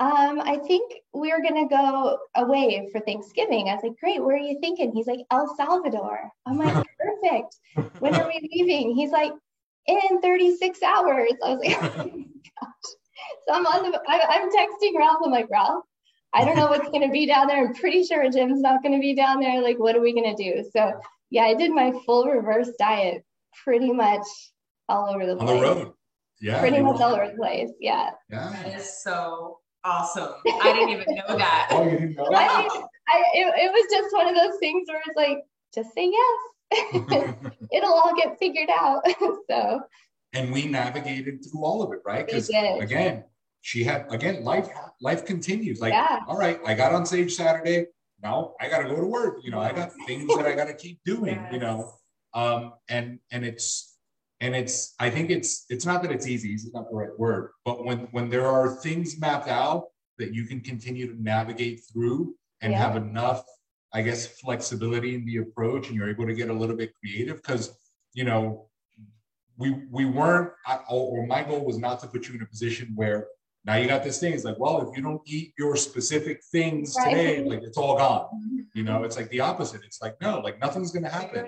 um, 0.00 0.40
I 0.40 0.58
think 0.66 0.94
we're 1.12 1.42
gonna 1.42 1.68
go 1.68 2.18
away 2.36 2.88
for 2.90 3.00
Thanksgiving. 3.00 3.68
I 3.68 3.74
was 3.74 3.84
like, 3.84 3.98
great, 4.00 4.22
where 4.22 4.36
are 4.36 4.38
you 4.38 4.58
thinking? 4.60 4.92
He's 4.92 5.06
like, 5.06 5.20
El 5.30 5.54
Salvador. 5.56 6.30
I'm 6.46 6.58
like, 6.58 6.72
perfect. 6.98 7.56
When 8.00 8.14
are 8.14 8.26
we 8.26 8.48
leaving? 8.52 8.94
He's 8.94 9.10
like, 9.10 9.32
in 9.86 10.20
36 10.20 10.82
hours. 10.82 11.32
I 11.44 11.54
was 11.54 11.60
like, 11.64 11.82
oh 11.82 11.96
my 11.96 12.24
gosh. 12.60 12.90
So 13.46 13.54
I'm 13.54 13.66
on 13.66 13.90
the, 13.90 14.00
I, 14.08 14.20
I'm 14.30 14.50
texting 14.50 14.98
Ralph. 14.98 15.18
I'm 15.24 15.30
like, 15.30 15.50
Ralph, 15.50 15.84
I 16.32 16.44
don't 16.44 16.56
know 16.56 16.68
what's 16.68 16.88
going 16.88 17.06
to 17.06 17.12
be 17.12 17.26
down 17.26 17.46
there. 17.46 17.66
I'm 17.66 17.74
pretty 17.74 18.04
sure 18.04 18.28
gym's 18.30 18.60
not 18.60 18.82
going 18.82 18.94
to 18.94 19.00
be 19.00 19.14
down 19.14 19.40
there. 19.40 19.60
Like, 19.62 19.78
what 19.78 19.96
are 19.96 20.00
we 20.00 20.12
going 20.12 20.34
to 20.34 20.42
do? 20.42 20.64
So, 20.72 20.92
yeah, 21.30 21.42
I 21.42 21.54
did 21.54 21.72
my 21.72 21.92
full 22.06 22.26
reverse 22.26 22.70
diet 22.78 23.24
pretty 23.64 23.92
much 23.92 24.26
all 24.88 25.08
over 25.12 25.26
the 25.26 25.36
place. 25.36 25.50
On 25.50 25.56
the 25.56 25.62
road. 25.62 25.92
Yeah. 26.40 26.60
Pretty 26.60 26.80
much 26.80 27.00
all 27.00 27.14
over 27.14 27.28
the 27.28 27.36
place. 27.36 27.70
Yeah. 27.80 28.10
Yeah. 28.30 28.50
That 28.50 28.80
is 28.80 29.02
so 29.02 29.58
awesome. 29.84 30.34
I 30.46 30.72
didn't 30.72 30.90
even 30.90 31.14
know 31.14 31.36
that. 31.38 31.68
oh, 31.70 31.84
you 31.84 31.90
didn't 31.90 32.14
know 32.16 32.28
that? 32.30 32.40
I, 32.40 32.82
I, 33.08 33.22
it, 33.34 33.54
it 33.56 33.72
was 33.72 33.86
just 33.90 34.14
one 34.14 34.28
of 34.28 34.34
those 34.34 34.58
things 34.58 34.88
where 34.88 35.00
it's 35.06 35.16
like, 35.16 35.38
just 35.74 35.94
say 35.94 36.10
yes. 36.10 37.34
It'll 37.72 37.92
all 37.92 38.14
get 38.16 38.38
figured 38.38 38.70
out. 38.70 39.02
so. 39.50 39.80
And 40.32 40.52
we 40.52 40.66
navigated 40.66 41.44
through 41.44 41.64
all 41.64 41.82
of 41.82 41.92
it, 41.92 42.00
right? 42.04 42.26
Because 42.26 42.48
again, 42.48 43.24
she 43.60 43.84
had 43.84 44.06
again 44.10 44.42
life 44.42 44.68
life 45.00 45.24
continues 45.24 45.80
like 45.80 45.92
yeah. 45.92 46.20
all 46.26 46.38
right 46.38 46.60
i 46.66 46.74
got 46.74 46.92
on 46.92 47.04
stage 47.04 47.34
saturday 47.34 47.86
now 48.22 48.54
i 48.60 48.68
got 48.68 48.78
to 48.78 48.88
go 48.88 48.96
to 48.96 49.06
work 49.06 49.38
you 49.42 49.50
know 49.50 49.60
i 49.60 49.72
got 49.72 49.90
things 50.06 50.34
that 50.34 50.46
i 50.46 50.54
got 50.54 50.66
to 50.66 50.74
keep 50.74 50.98
doing 51.04 51.34
yes. 51.34 51.52
you 51.52 51.58
know 51.58 51.92
um 52.32 52.72
and 52.88 53.18
and 53.30 53.44
it's 53.44 53.89
and 54.40 54.54
it's 54.54 54.94
i 54.98 55.08
think 55.10 55.30
it's 55.30 55.66
it's 55.68 55.86
not 55.86 56.02
that 56.02 56.10
it's 56.10 56.26
easy 56.26 56.52
is 56.54 56.72
not 56.72 56.88
the 56.90 56.96
right 56.96 57.18
word 57.18 57.50
but 57.64 57.84
when 57.84 57.98
when 58.12 58.28
there 58.28 58.46
are 58.46 58.76
things 58.76 59.20
mapped 59.20 59.48
out 59.48 59.84
that 60.18 60.34
you 60.34 60.44
can 60.44 60.60
continue 60.60 61.06
to 61.06 61.22
navigate 61.22 61.80
through 61.92 62.34
and 62.62 62.72
yeah. 62.72 62.78
have 62.78 62.96
enough 62.96 63.44
i 63.92 64.02
guess 64.02 64.26
flexibility 64.40 65.14
in 65.14 65.24
the 65.26 65.38
approach 65.38 65.88
and 65.88 65.96
you're 65.96 66.10
able 66.10 66.26
to 66.26 66.34
get 66.34 66.50
a 66.50 66.52
little 66.52 66.76
bit 66.76 66.92
creative 67.00 67.36
because 67.36 67.76
you 68.12 68.24
know 68.24 68.66
we 69.56 69.82
we 69.90 70.04
weren't 70.04 70.50
or 70.88 71.26
my 71.26 71.42
goal 71.42 71.64
was 71.64 71.78
not 71.78 72.00
to 72.00 72.06
put 72.06 72.28
you 72.28 72.34
in 72.34 72.42
a 72.42 72.46
position 72.46 72.92
where 72.94 73.26
now 73.64 73.76
you 73.76 73.86
got 73.86 74.02
this 74.02 74.18
thing. 74.18 74.32
It's 74.32 74.44
like, 74.44 74.58
well, 74.58 74.88
if 74.88 74.96
you 74.96 75.02
don't 75.02 75.20
eat 75.26 75.52
your 75.58 75.76
specific 75.76 76.42
things 76.50 76.96
right. 76.98 77.10
today, 77.10 77.44
like 77.44 77.62
it's 77.62 77.76
all 77.76 77.96
gone. 77.98 78.26
Mm-hmm. 78.34 78.60
You 78.72 78.84
know, 78.84 79.04
it's 79.04 79.16
like 79.16 79.28
the 79.28 79.40
opposite. 79.40 79.82
It's 79.84 80.00
like, 80.00 80.20
no, 80.20 80.40
like 80.40 80.60
nothing's 80.60 80.92
going 80.92 81.02
to 81.02 81.10
happen. 81.10 81.46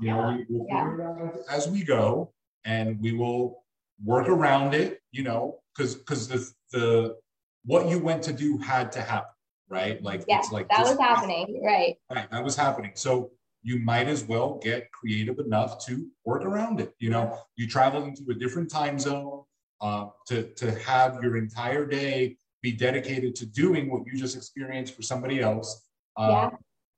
You 0.00 0.08
know, 0.08 0.36
we, 0.48 0.56
will 0.56 0.66
yeah. 0.68 0.90
figure 0.90 1.02
it 1.02 1.22
out 1.22 1.34
as 1.50 1.68
we 1.68 1.84
go 1.84 2.32
and 2.64 3.00
we 3.00 3.12
will 3.12 3.64
work 4.04 4.28
around 4.28 4.74
it, 4.74 5.00
you 5.12 5.22
know, 5.22 5.60
because 5.76 5.94
because 5.94 6.28
the 6.28 6.50
the 6.72 7.16
what 7.64 7.88
you 7.88 7.98
went 7.98 8.22
to 8.24 8.32
do 8.32 8.58
had 8.58 8.92
to 8.92 9.00
happen, 9.00 9.30
right? 9.68 10.02
Like 10.02 10.24
yeah, 10.26 10.38
it's 10.38 10.52
like 10.52 10.68
that 10.68 10.80
was 10.80 10.98
happening, 10.98 11.62
right? 11.64 11.96
Right, 12.12 12.30
that 12.30 12.44
was 12.44 12.56
happening. 12.56 12.92
So 12.94 13.30
you 13.64 13.78
might 13.78 14.08
as 14.08 14.24
well 14.24 14.60
get 14.62 14.92
creative 14.92 15.38
enough 15.38 15.84
to 15.86 16.06
work 16.24 16.44
around 16.44 16.80
it. 16.80 16.94
You 16.98 17.10
know, 17.10 17.38
you 17.56 17.66
travel 17.66 18.04
into 18.04 18.22
a 18.30 18.34
different 18.34 18.70
time 18.70 18.98
zone 18.98 19.42
uh, 19.80 20.06
to, 20.28 20.44
to 20.54 20.70
have 20.80 21.22
your 21.22 21.38
entire 21.38 21.86
day 21.86 22.36
be 22.62 22.72
dedicated 22.72 23.34
to 23.36 23.46
doing 23.46 23.90
what 23.90 24.02
you 24.06 24.18
just 24.18 24.36
experienced 24.36 24.94
for 24.94 25.02
somebody 25.02 25.40
else. 25.40 25.88
Uh, 26.16 26.28
yeah. 26.30 26.50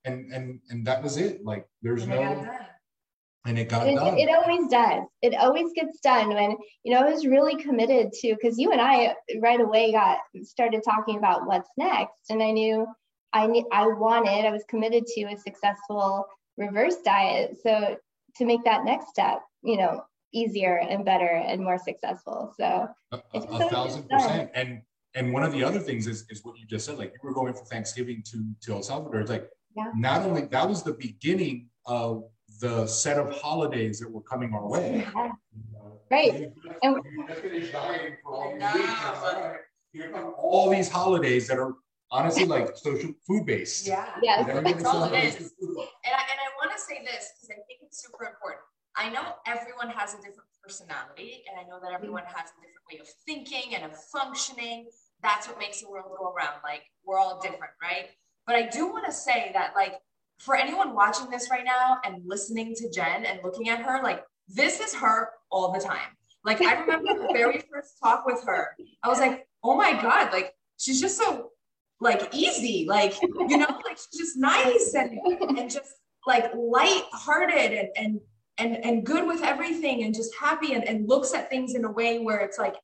And, 0.04 0.32
and, 0.32 0.60
and 0.70 0.86
that 0.86 1.02
was 1.02 1.16
it. 1.16 1.44
Like 1.44 1.66
there's 1.82 2.06
no, 2.06 2.46
and 3.46 3.58
it 3.58 3.68
got 3.68 3.86
it, 3.86 3.94
done. 3.94 4.18
It 4.18 4.28
always 4.28 4.68
does. 4.68 5.04
It 5.22 5.34
always 5.34 5.72
gets 5.72 6.00
done 6.00 6.34
when, 6.34 6.56
you 6.84 6.92
know, 6.92 7.00
I 7.00 7.10
was 7.10 7.26
really 7.26 7.56
committed 7.56 8.12
to, 8.20 8.36
cause 8.36 8.58
you 8.58 8.72
and 8.72 8.80
I 8.80 9.14
right 9.40 9.60
away 9.60 9.92
got 9.92 10.18
started 10.42 10.82
talking 10.84 11.18
about 11.18 11.46
what's 11.46 11.70
next. 11.76 12.30
And 12.30 12.42
I 12.42 12.50
knew 12.50 12.86
I 13.32 13.46
knew 13.46 13.66
I 13.72 13.86
wanted, 13.86 14.46
I 14.46 14.50
was 14.50 14.64
committed 14.68 15.06
to 15.06 15.24
a 15.24 15.36
successful 15.36 16.26
reverse 16.56 16.96
diet. 17.04 17.58
So 17.62 17.96
to 18.36 18.44
make 18.44 18.64
that 18.64 18.84
next 18.84 19.08
step, 19.08 19.40
you 19.62 19.76
know, 19.76 20.04
easier 20.32 20.78
and 20.78 21.04
better 21.04 21.26
and 21.26 21.62
more 21.62 21.78
successful. 21.78 22.54
So 22.58 22.88
a, 23.12 23.22
a, 23.34 23.38
a 23.38 23.68
thousand 23.70 24.08
percent. 24.08 24.50
And 24.54 24.82
and 25.14 25.32
one 25.32 25.42
of 25.42 25.52
the 25.52 25.64
other 25.64 25.78
things 25.78 26.06
is, 26.06 26.26
is 26.28 26.44
what 26.44 26.58
you 26.58 26.66
just 26.66 26.84
said, 26.84 26.98
like 26.98 27.14
you 27.14 27.20
were 27.26 27.32
going 27.32 27.54
for 27.54 27.64
Thanksgiving 27.64 28.22
to, 28.26 28.44
to 28.62 28.72
El 28.74 28.82
Salvador. 28.82 29.20
It's 29.20 29.30
like 29.30 29.48
yeah. 29.74 29.90
not 29.96 30.22
only 30.22 30.42
that 30.42 30.68
was 30.68 30.82
the 30.82 30.92
beginning 30.92 31.68
of 31.86 32.24
the 32.60 32.86
set 32.86 33.18
of 33.18 33.34
holidays 33.40 34.00
that 34.00 34.10
were 34.10 34.22
coming 34.22 34.54
our 34.54 34.68
way. 34.68 35.06
Yeah. 35.14 35.32
Right. 36.10 36.52
and 36.82 36.96
all 40.38 40.70
these 40.70 40.88
holidays 40.88 41.48
that 41.48 41.58
are 41.58 41.74
honestly 42.10 42.44
like 42.44 42.76
social 42.76 43.12
food 43.26 43.46
based. 43.46 43.86
Yeah. 43.86 44.06
Yes. 44.22 44.46
That's 44.46 44.84
all 44.84 45.04
it 45.04 45.24
is. 45.24 45.36
And 45.36 46.14
I, 46.14 46.22
and 46.30 46.38
I 46.38 46.48
want 46.58 46.76
to 46.76 46.80
say 46.80 47.02
this 47.04 47.32
because 47.34 47.50
I 47.50 47.58
think 47.66 47.80
it's 47.82 48.02
super 48.02 48.24
important. 48.24 48.62
I 48.96 49.10
know 49.10 49.34
everyone 49.46 49.90
has 49.90 50.14
a 50.14 50.16
different 50.16 50.48
personality, 50.62 51.44
and 51.48 51.60
I 51.60 51.68
know 51.68 51.78
that 51.82 51.92
everyone 51.92 52.22
has 52.26 52.50
a 52.50 52.60
different 52.62 52.86
way 52.90 52.98
of 52.98 53.06
thinking 53.26 53.74
and 53.74 53.84
of 53.84 53.94
functioning. 54.10 54.86
That's 55.22 55.46
what 55.46 55.58
makes 55.58 55.82
the 55.82 55.90
world 55.90 56.06
go 56.18 56.32
around. 56.32 56.60
Like, 56.64 56.82
we're 57.04 57.18
all 57.18 57.38
different, 57.40 57.72
right? 57.82 58.08
But 58.46 58.56
I 58.56 58.62
do 58.68 58.86
want 58.86 59.04
to 59.04 59.12
say 59.12 59.50
that, 59.52 59.72
like, 59.74 59.94
for 60.38 60.54
anyone 60.54 60.94
watching 60.94 61.30
this 61.30 61.50
right 61.50 61.64
now 61.64 61.98
and 62.04 62.22
listening 62.24 62.74
to 62.76 62.90
Jen 62.90 63.24
and 63.24 63.40
looking 63.42 63.68
at 63.68 63.80
her, 63.80 64.02
like, 64.02 64.24
this 64.48 64.80
is 64.80 64.94
her 64.94 65.30
all 65.50 65.72
the 65.72 65.80
time. 65.80 66.08
Like, 66.44 66.62
I 66.62 66.80
remember 66.80 67.14
the 67.14 67.32
very 67.32 67.58
first 67.72 67.94
talk 68.02 68.24
with 68.26 68.42
her, 68.46 68.76
I 69.02 69.08
was 69.08 69.18
like, 69.18 69.46
oh 69.64 69.76
my 69.76 70.00
God, 70.00 70.32
like, 70.32 70.52
she's 70.78 71.00
just 71.00 71.18
so, 71.18 71.50
like, 72.00 72.28
easy. 72.32 72.86
Like, 72.88 73.20
you 73.22 73.56
know, 73.56 73.80
like, 73.84 73.98
she's 73.98 74.20
just 74.20 74.36
nice 74.36 74.94
and, 74.94 75.18
and 75.58 75.70
just, 75.70 75.94
like, 76.26 76.52
light-hearted 76.54 77.72
and, 77.72 77.88
and 77.96 78.20
and 78.58 78.76
and 78.84 79.04
good 79.04 79.26
with 79.26 79.42
everything 79.42 80.04
and 80.04 80.14
just 80.14 80.34
happy 80.34 80.72
and, 80.72 80.84
and 80.84 81.08
looks 81.08 81.34
at 81.34 81.50
things 81.50 81.74
in 81.74 81.84
a 81.84 81.90
way 81.90 82.18
where 82.18 82.38
it's 82.38 82.58
like 82.58 82.74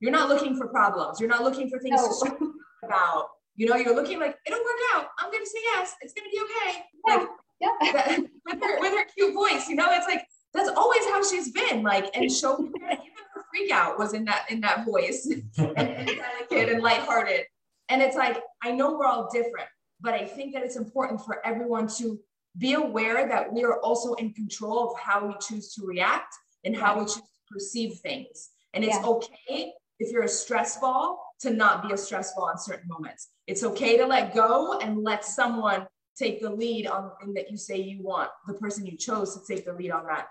you're 0.00 0.10
not 0.10 0.28
looking 0.28 0.56
for 0.56 0.68
problems 0.68 1.20
you're 1.20 1.28
not 1.28 1.42
looking 1.42 1.68
for 1.68 1.78
things 1.78 2.00
no. 2.00 2.30
to 2.30 2.54
about 2.84 3.28
you 3.60 3.66
know 3.68 3.76
you're 3.76 3.94
looking 3.94 4.18
like 4.18 4.36
it'll 4.46 4.58
work 4.58 4.82
out 4.94 5.08
i'm 5.18 5.30
gonna 5.30 5.44
say 5.44 5.58
yes 5.62 5.94
it's 6.00 6.14
gonna 6.14 6.30
be 6.30 6.40
okay 6.40 6.84
yeah. 7.06 7.14
like 7.14 7.28
yeah. 7.60 7.92
That, 7.92 8.20
with 8.46 8.62
her 8.62 8.80
with 8.80 8.92
her 8.94 9.04
cute 9.14 9.34
voice 9.34 9.68
you 9.68 9.76
know 9.76 9.88
it's 9.90 10.06
like 10.06 10.24
that's 10.54 10.70
always 10.70 11.04
how 11.04 11.22
she's 11.22 11.52
been 11.52 11.82
like 11.82 12.06
and 12.16 12.32
show 12.32 12.56
that 12.56 12.92
even 12.92 13.24
her 13.34 13.42
freak 13.50 13.70
out 13.70 13.98
was 13.98 14.14
in 14.14 14.24
that 14.24 14.46
in 14.48 14.60
that 14.62 14.86
voice 14.86 15.26
and, 15.58 15.76
and 15.76 16.06
delicate 16.48 16.72
and 16.72 16.82
lighthearted 16.82 17.42
and 17.90 18.00
it's 18.00 18.16
like 18.16 18.42
i 18.62 18.70
know 18.70 18.96
we're 18.96 19.06
all 19.06 19.28
different 19.30 19.68
but 20.00 20.14
i 20.14 20.24
think 20.24 20.54
that 20.54 20.62
it's 20.62 20.76
important 20.76 21.20
for 21.20 21.44
everyone 21.46 21.86
to 21.86 22.18
be 22.58 22.72
aware 22.74 23.28
that 23.28 23.52
we 23.52 23.62
are 23.64 23.78
also 23.80 24.14
in 24.14 24.32
control 24.32 24.90
of 24.90 24.98
how 24.98 25.26
we 25.26 25.34
choose 25.40 25.72
to 25.74 25.86
react 25.86 26.34
and 26.64 26.76
how 26.76 26.98
we 26.98 27.04
choose 27.04 27.16
to 27.16 27.22
perceive 27.50 27.94
things. 27.98 28.50
And 28.74 28.84
it's 28.84 28.96
yeah. 28.96 29.06
okay 29.06 29.72
if 29.98 30.10
you're 30.12 30.24
a 30.24 30.28
stress 30.28 30.78
ball 30.78 31.29
to 31.40 31.50
not 31.50 31.86
be 31.86 31.92
a 31.92 31.96
stress 31.96 32.34
ball 32.34 32.50
in 32.50 32.58
certain 32.58 32.88
moments. 32.88 33.28
It's 33.46 33.64
okay 33.64 33.96
to 33.96 34.06
let 34.06 34.34
go 34.34 34.78
and 34.78 35.02
let 35.02 35.24
someone 35.24 35.86
take 36.16 36.40
the 36.40 36.50
lead 36.50 36.86
on 36.86 37.04
the 37.04 37.10
thing 37.24 37.34
that 37.34 37.50
you 37.50 37.56
say 37.56 37.80
you 37.80 38.02
want, 38.02 38.30
the 38.46 38.54
person 38.54 38.86
you 38.86 38.96
chose 38.96 39.34
to 39.34 39.54
take 39.54 39.64
the 39.64 39.72
lead 39.72 39.90
on 39.90 40.06
that. 40.06 40.26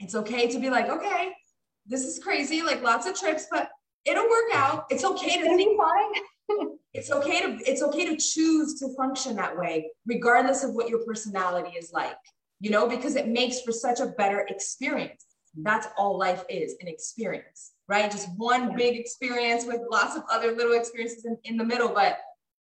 It's 0.00 0.14
okay 0.14 0.48
to 0.48 0.58
be 0.58 0.70
like, 0.70 0.88
okay, 0.88 1.32
this 1.86 2.04
is 2.04 2.18
crazy, 2.18 2.62
like 2.62 2.82
lots 2.82 3.06
of 3.06 3.14
trips, 3.14 3.46
but 3.50 3.70
it'll 4.04 4.28
work 4.28 4.54
out. 4.54 4.86
It's 4.90 5.04
okay 5.04 5.38
to 5.38 5.56
think 5.56 5.80
fine. 5.80 6.68
it's 6.94 7.10
okay 7.10 7.40
to 7.42 7.58
it's 7.70 7.82
okay 7.82 8.06
to 8.06 8.16
choose 8.16 8.78
to 8.80 8.94
function 8.96 9.36
that 9.36 9.56
way, 9.56 9.90
regardless 10.06 10.64
of 10.64 10.74
what 10.74 10.88
your 10.88 11.04
personality 11.04 11.76
is 11.76 11.92
like, 11.92 12.16
you 12.60 12.70
know, 12.70 12.88
because 12.88 13.14
it 13.14 13.28
makes 13.28 13.60
for 13.60 13.72
such 13.72 14.00
a 14.00 14.06
better 14.06 14.46
experience. 14.48 15.24
That's 15.54 15.88
all 15.96 16.18
life 16.18 16.44
is, 16.48 16.76
an 16.80 16.88
experience, 16.88 17.72
right? 17.88 18.10
Just 18.10 18.28
one 18.36 18.76
big 18.76 18.96
experience 18.96 19.64
with 19.64 19.80
lots 19.90 20.16
of 20.16 20.22
other 20.30 20.52
little 20.52 20.74
experiences 20.74 21.24
in, 21.24 21.36
in 21.44 21.56
the 21.56 21.64
middle, 21.64 21.88
but 21.88 22.18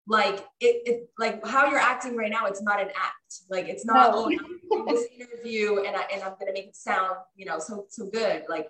like 0.07 0.39
it, 0.59 0.82
it 0.86 1.09
like 1.19 1.45
how 1.45 1.69
you're 1.69 1.80
acting 1.80 2.15
right 2.15 2.32
now 2.32 2.45
it's 2.47 2.61
not 2.61 2.82
an 2.82 2.89
act. 2.89 3.41
Like 3.49 3.67
it's 3.67 3.86
not 3.86 4.11
no. 4.11 4.30
oh 4.72 4.86
this 4.89 5.07
interview 5.17 5.84
and, 5.84 5.95
I, 5.95 6.01
and 6.13 6.24
i'm 6.24 6.34
gonna 6.39 6.53
make 6.53 6.67
it 6.67 6.76
sound 6.76 7.17
you 7.36 7.45
know 7.45 7.59
so 7.59 7.86
so 7.89 8.07
good. 8.07 8.43
Like 8.49 8.69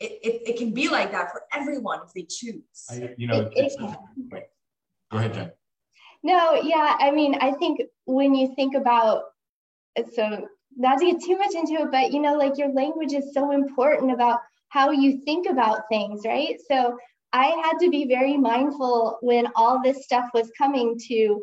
it, 0.00 0.18
it, 0.22 0.42
it 0.48 0.56
can 0.58 0.72
be 0.72 0.88
like 0.88 1.12
that 1.12 1.30
for 1.30 1.42
everyone 1.52 2.00
if 2.04 2.12
they 2.12 2.22
choose. 2.22 2.86
I, 2.90 3.14
you 3.16 3.26
know 3.26 3.40
it, 3.40 3.52
it 3.54 3.96
go 5.10 5.18
ahead 5.18 5.34
jen. 5.34 5.52
No 6.22 6.54
yeah 6.54 6.96
i 6.98 7.10
mean 7.10 7.36
i 7.40 7.52
think 7.52 7.82
when 8.06 8.34
you 8.34 8.54
think 8.54 8.74
about 8.74 9.24
so 10.14 10.48
not 10.76 10.98
to 10.98 11.06
get 11.06 11.22
too 11.22 11.36
much 11.36 11.54
into 11.54 11.74
it 11.74 11.90
but 11.90 12.12
you 12.12 12.20
know 12.20 12.34
like 12.36 12.58
your 12.58 12.72
language 12.72 13.12
is 13.12 13.32
so 13.32 13.52
important 13.52 14.12
about 14.12 14.40
how 14.68 14.90
you 14.90 15.20
think 15.24 15.48
about 15.48 15.82
things 15.90 16.22
right 16.24 16.58
so 16.68 16.96
I 17.34 17.46
had 17.46 17.80
to 17.80 17.90
be 17.90 18.06
very 18.06 18.36
mindful 18.36 19.18
when 19.20 19.48
all 19.56 19.82
this 19.82 20.04
stuff 20.04 20.26
was 20.32 20.52
coming 20.56 20.96
to 21.08 21.42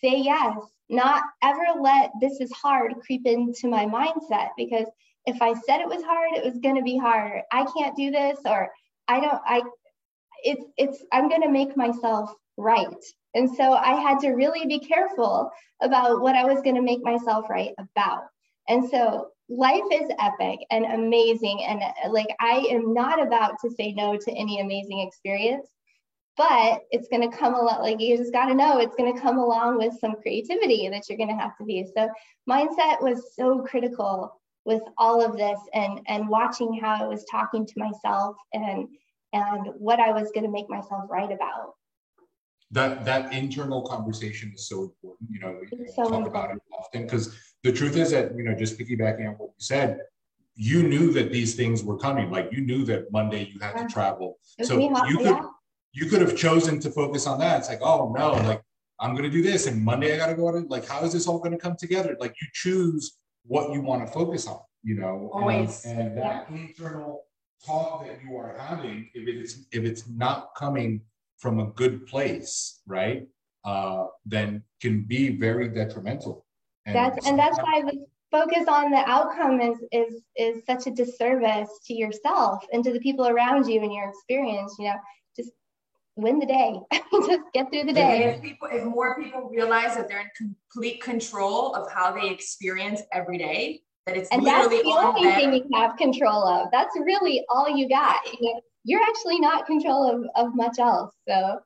say 0.00 0.16
yes, 0.16 0.56
not 0.88 1.22
ever 1.42 1.78
let 1.78 2.10
this 2.22 2.40
is 2.40 2.50
hard 2.52 2.94
creep 3.04 3.26
into 3.26 3.68
my 3.68 3.84
mindset 3.84 4.48
because 4.56 4.86
if 5.26 5.42
I 5.42 5.52
said 5.52 5.80
it 5.80 5.88
was 5.88 6.02
hard, 6.02 6.32
it 6.34 6.44
was 6.44 6.58
going 6.60 6.76
to 6.76 6.82
be 6.82 6.96
hard. 6.96 7.42
I 7.52 7.66
can't 7.76 7.94
do 7.96 8.10
this 8.10 8.38
or 8.46 8.70
I 9.08 9.20
don't 9.20 9.40
I 9.44 9.62
it's 10.42 10.64
it's 10.78 11.04
I'm 11.12 11.28
going 11.28 11.42
to 11.42 11.50
make 11.50 11.76
myself 11.76 12.32
right. 12.56 13.04
And 13.34 13.50
so 13.56 13.74
I 13.74 14.00
had 14.00 14.20
to 14.20 14.30
really 14.30 14.64
be 14.64 14.78
careful 14.78 15.50
about 15.82 16.22
what 16.22 16.34
I 16.34 16.46
was 16.46 16.62
going 16.62 16.76
to 16.76 16.82
make 16.82 17.02
myself 17.02 17.50
right 17.50 17.72
about. 17.78 18.22
And 18.68 18.88
so 18.88 19.28
life 19.48 19.82
is 19.92 20.10
epic 20.18 20.60
and 20.70 20.84
amazing. 20.86 21.64
And 21.64 21.82
uh, 21.82 22.10
like, 22.10 22.34
I 22.40 22.66
am 22.70 22.92
not 22.92 23.24
about 23.24 23.54
to 23.64 23.70
say 23.70 23.92
no 23.92 24.16
to 24.16 24.32
any 24.32 24.60
amazing 24.60 25.00
experience, 25.00 25.68
but 26.36 26.80
it's 26.90 27.08
going 27.08 27.28
to 27.28 27.36
come 27.36 27.54
a 27.54 27.60
lot. 27.60 27.80
Like, 27.80 28.00
you 28.00 28.16
just 28.16 28.32
got 28.32 28.46
to 28.46 28.54
know 28.54 28.78
it's 28.78 28.96
going 28.96 29.14
to 29.14 29.20
come 29.20 29.38
along 29.38 29.78
with 29.78 29.98
some 30.00 30.16
creativity 30.20 30.88
that 30.88 31.08
you're 31.08 31.18
going 31.18 31.30
to 31.30 31.36
have 31.36 31.56
to 31.58 31.64
be. 31.64 31.86
So, 31.96 32.08
mindset 32.48 33.00
was 33.00 33.34
so 33.34 33.60
critical 33.60 34.40
with 34.64 34.82
all 34.98 35.24
of 35.24 35.36
this 35.36 35.60
and 35.74 36.00
and 36.08 36.28
watching 36.28 36.78
how 36.82 37.04
I 37.04 37.06
was 37.06 37.24
talking 37.30 37.64
to 37.64 37.72
myself 37.76 38.36
and 38.52 38.88
and 39.32 39.68
what 39.78 40.00
I 40.00 40.10
was 40.10 40.32
going 40.32 40.44
to 40.44 40.50
make 40.50 40.68
myself 40.68 41.04
right 41.08 41.30
about 41.30 41.74
that 42.72 43.04
that 43.04 43.32
internal 43.32 43.82
conversation 43.82 44.52
is 44.54 44.68
so 44.68 44.82
important. 44.82 45.30
You 45.30 45.40
know, 45.40 45.60
we 45.72 45.86
so 45.86 46.02
talk 46.02 46.06
important. 46.06 46.26
about 46.26 46.50
it 46.50 46.62
often 46.76 47.02
because 47.02 47.38
the 47.66 47.72
truth 47.72 47.96
is 47.96 48.12
that 48.12 48.34
you 48.36 48.44
know, 48.44 48.54
just 48.54 48.78
piggybacking 48.78 49.26
on 49.28 49.34
what 49.34 49.48
you 49.48 49.64
said, 49.74 50.00
you 50.54 50.84
knew 50.84 51.12
that 51.12 51.32
these 51.32 51.56
things 51.56 51.82
were 51.82 51.98
coming. 51.98 52.30
Like 52.30 52.48
you 52.52 52.60
knew 52.60 52.84
that 52.84 53.10
Monday 53.10 53.50
you 53.52 53.58
had 53.58 53.74
yeah. 53.74 53.82
to 53.82 53.88
travel, 53.92 54.38
so 54.62 54.78
you 55.08 55.16
could 55.18 55.26
yeah. 55.26 55.42
you 55.92 56.06
could 56.06 56.20
have 56.20 56.36
chosen 56.36 56.78
to 56.80 56.90
focus 56.90 57.26
on 57.26 57.40
that. 57.40 57.58
It's 57.58 57.68
like, 57.68 57.82
oh 57.82 58.14
no, 58.16 58.32
like 58.50 58.62
I'm 59.00 59.12
going 59.12 59.24
to 59.24 59.36
do 59.38 59.42
this, 59.42 59.66
and 59.66 59.84
Monday 59.84 60.14
I 60.14 60.16
got 60.16 60.28
to 60.28 60.34
go 60.34 60.50
to 60.52 60.60
like, 60.68 60.86
how 60.86 61.02
is 61.04 61.12
this 61.12 61.26
all 61.26 61.38
going 61.38 61.52
to 61.52 61.58
come 61.58 61.76
together? 61.76 62.16
Like 62.20 62.34
you 62.40 62.46
choose 62.54 63.18
what 63.44 63.72
you 63.72 63.80
want 63.80 64.06
to 64.06 64.12
focus 64.12 64.46
on. 64.46 64.60
You 64.84 64.94
know, 65.00 65.30
always, 65.32 65.84
and, 65.84 66.00
and 66.00 66.18
that 66.18 66.46
yeah. 66.48 66.56
internal 66.56 67.24
talk 67.64 68.06
that 68.06 68.20
you 68.24 68.36
are 68.36 68.56
having, 68.56 69.10
if 69.14 69.26
it's 69.26 69.66
if 69.72 69.82
it's 69.82 70.08
not 70.08 70.54
coming 70.56 71.00
from 71.38 71.58
a 71.58 71.66
good 71.66 72.06
place, 72.06 72.80
right? 72.86 73.26
Uh, 73.64 74.06
then 74.24 74.62
can 74.80 75.02
be 75.02 75.36
very 75.36 75.68
detrimental. 75.68 76.45
And 76.86 76.94
that's 76.94 77.26
and 77.26 77.38
that's 77.38 77.58
why 77.58 77.82
the 77.82 78.06
focus 78.30 78.66
on 78.68 78.90
the 78.90 79.02
outcome 79.08 79.60
is 79.60 79.78
is 79.92 80.22
is 80.36 80.64
such 80.64 80.86
a 80.86 80.90
disservice 80.90 81.68
to 81.86 81.94
yourself 81.94 82.64
and 82.72 82.84
to 82.84 82.92
the 82.92 83.00
people 83.00 83.26
around 83.26 83.66
you 83.68 83.82
and 83.82 83.92
your 83.92 84.08
experience. 84.08 84.74
You 84.78 84.86
know, 84.86 84.96
just 85.36 85.50
win 86.16 86.38
the 86.38 86.46
day, 86.46 86.80
just 87.26 87.40
get 87.54 87.70
through 87.70 87.84
the 87.84 87.92
day. 87.92 88.24
If 88.24 88.42
people, 88.42 88.68
if 88.70 88.84
more 88.84 89.20
people 89.20 89.50
realize 89.50 89.96
that 89.96 90.08
they're 90.08 90.20
in 90.20 90.30
complete 90.36 91.02
control 91.02 91.74
of 91.74 91.90
how 91.90 92.12
they 92.12 92.30
experience 92.30 93.02
every 93.12 93.38
day, 93.38 93.82
that 94.06 94.16
it's 94.16 94.30
and 94.30 94.42
literally 94.42 94.76
that's 94.76 94.82
the 94.84 94.90
only 94.90 95.30
thing 95.32 95.54
you 95.54 95.78
have 95.78 95.96
control 95.96 96.46
of. 96.46 96.68
That's 96.70 96.96
really 97.00 97.44
all 97.48 97.68
you 97.68 97.88
got. 97.88 98.20
You 98.40 98.54
know, 98.54 98.60
you're 98.84 99.02
actually 99.02 99.40
not 99.40 99.66
control 99.66 100.08
of, 100.08 100.46
of 100.46 100.54
much 100.54 100.78
else. 100.78 101.12
So 101.28 101.58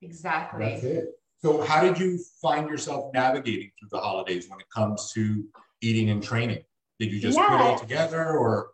exactly. 0.00 0.64
That's 0.64 0.84
it. 0.84 1.19
So 1.42 1.62
how 1.62 1.82
did 1.82 1.98
you 1.98 2.18
find 2.42 2.68
yourself 2.68 3.12
navigating 3.14 3.70
through 3.78 3.88
the 3.92 4.00
holidays 4.00 4.48
when 4.48 4.60
it 4.60 4.66
comes 4.74 5.12
to 5.12 5.44
eating 5.80 6.10
and 6.10 6.22
training? 6.22 6.62
Did 6.98 7.12
you 7.12 7.20
just 7.20 7.38
yeah. 7.38 7.48
put 7.48 7.54
it 7.54 7.60
all 7.62 7.78
together 7.78 8.36
or 8.36 8.70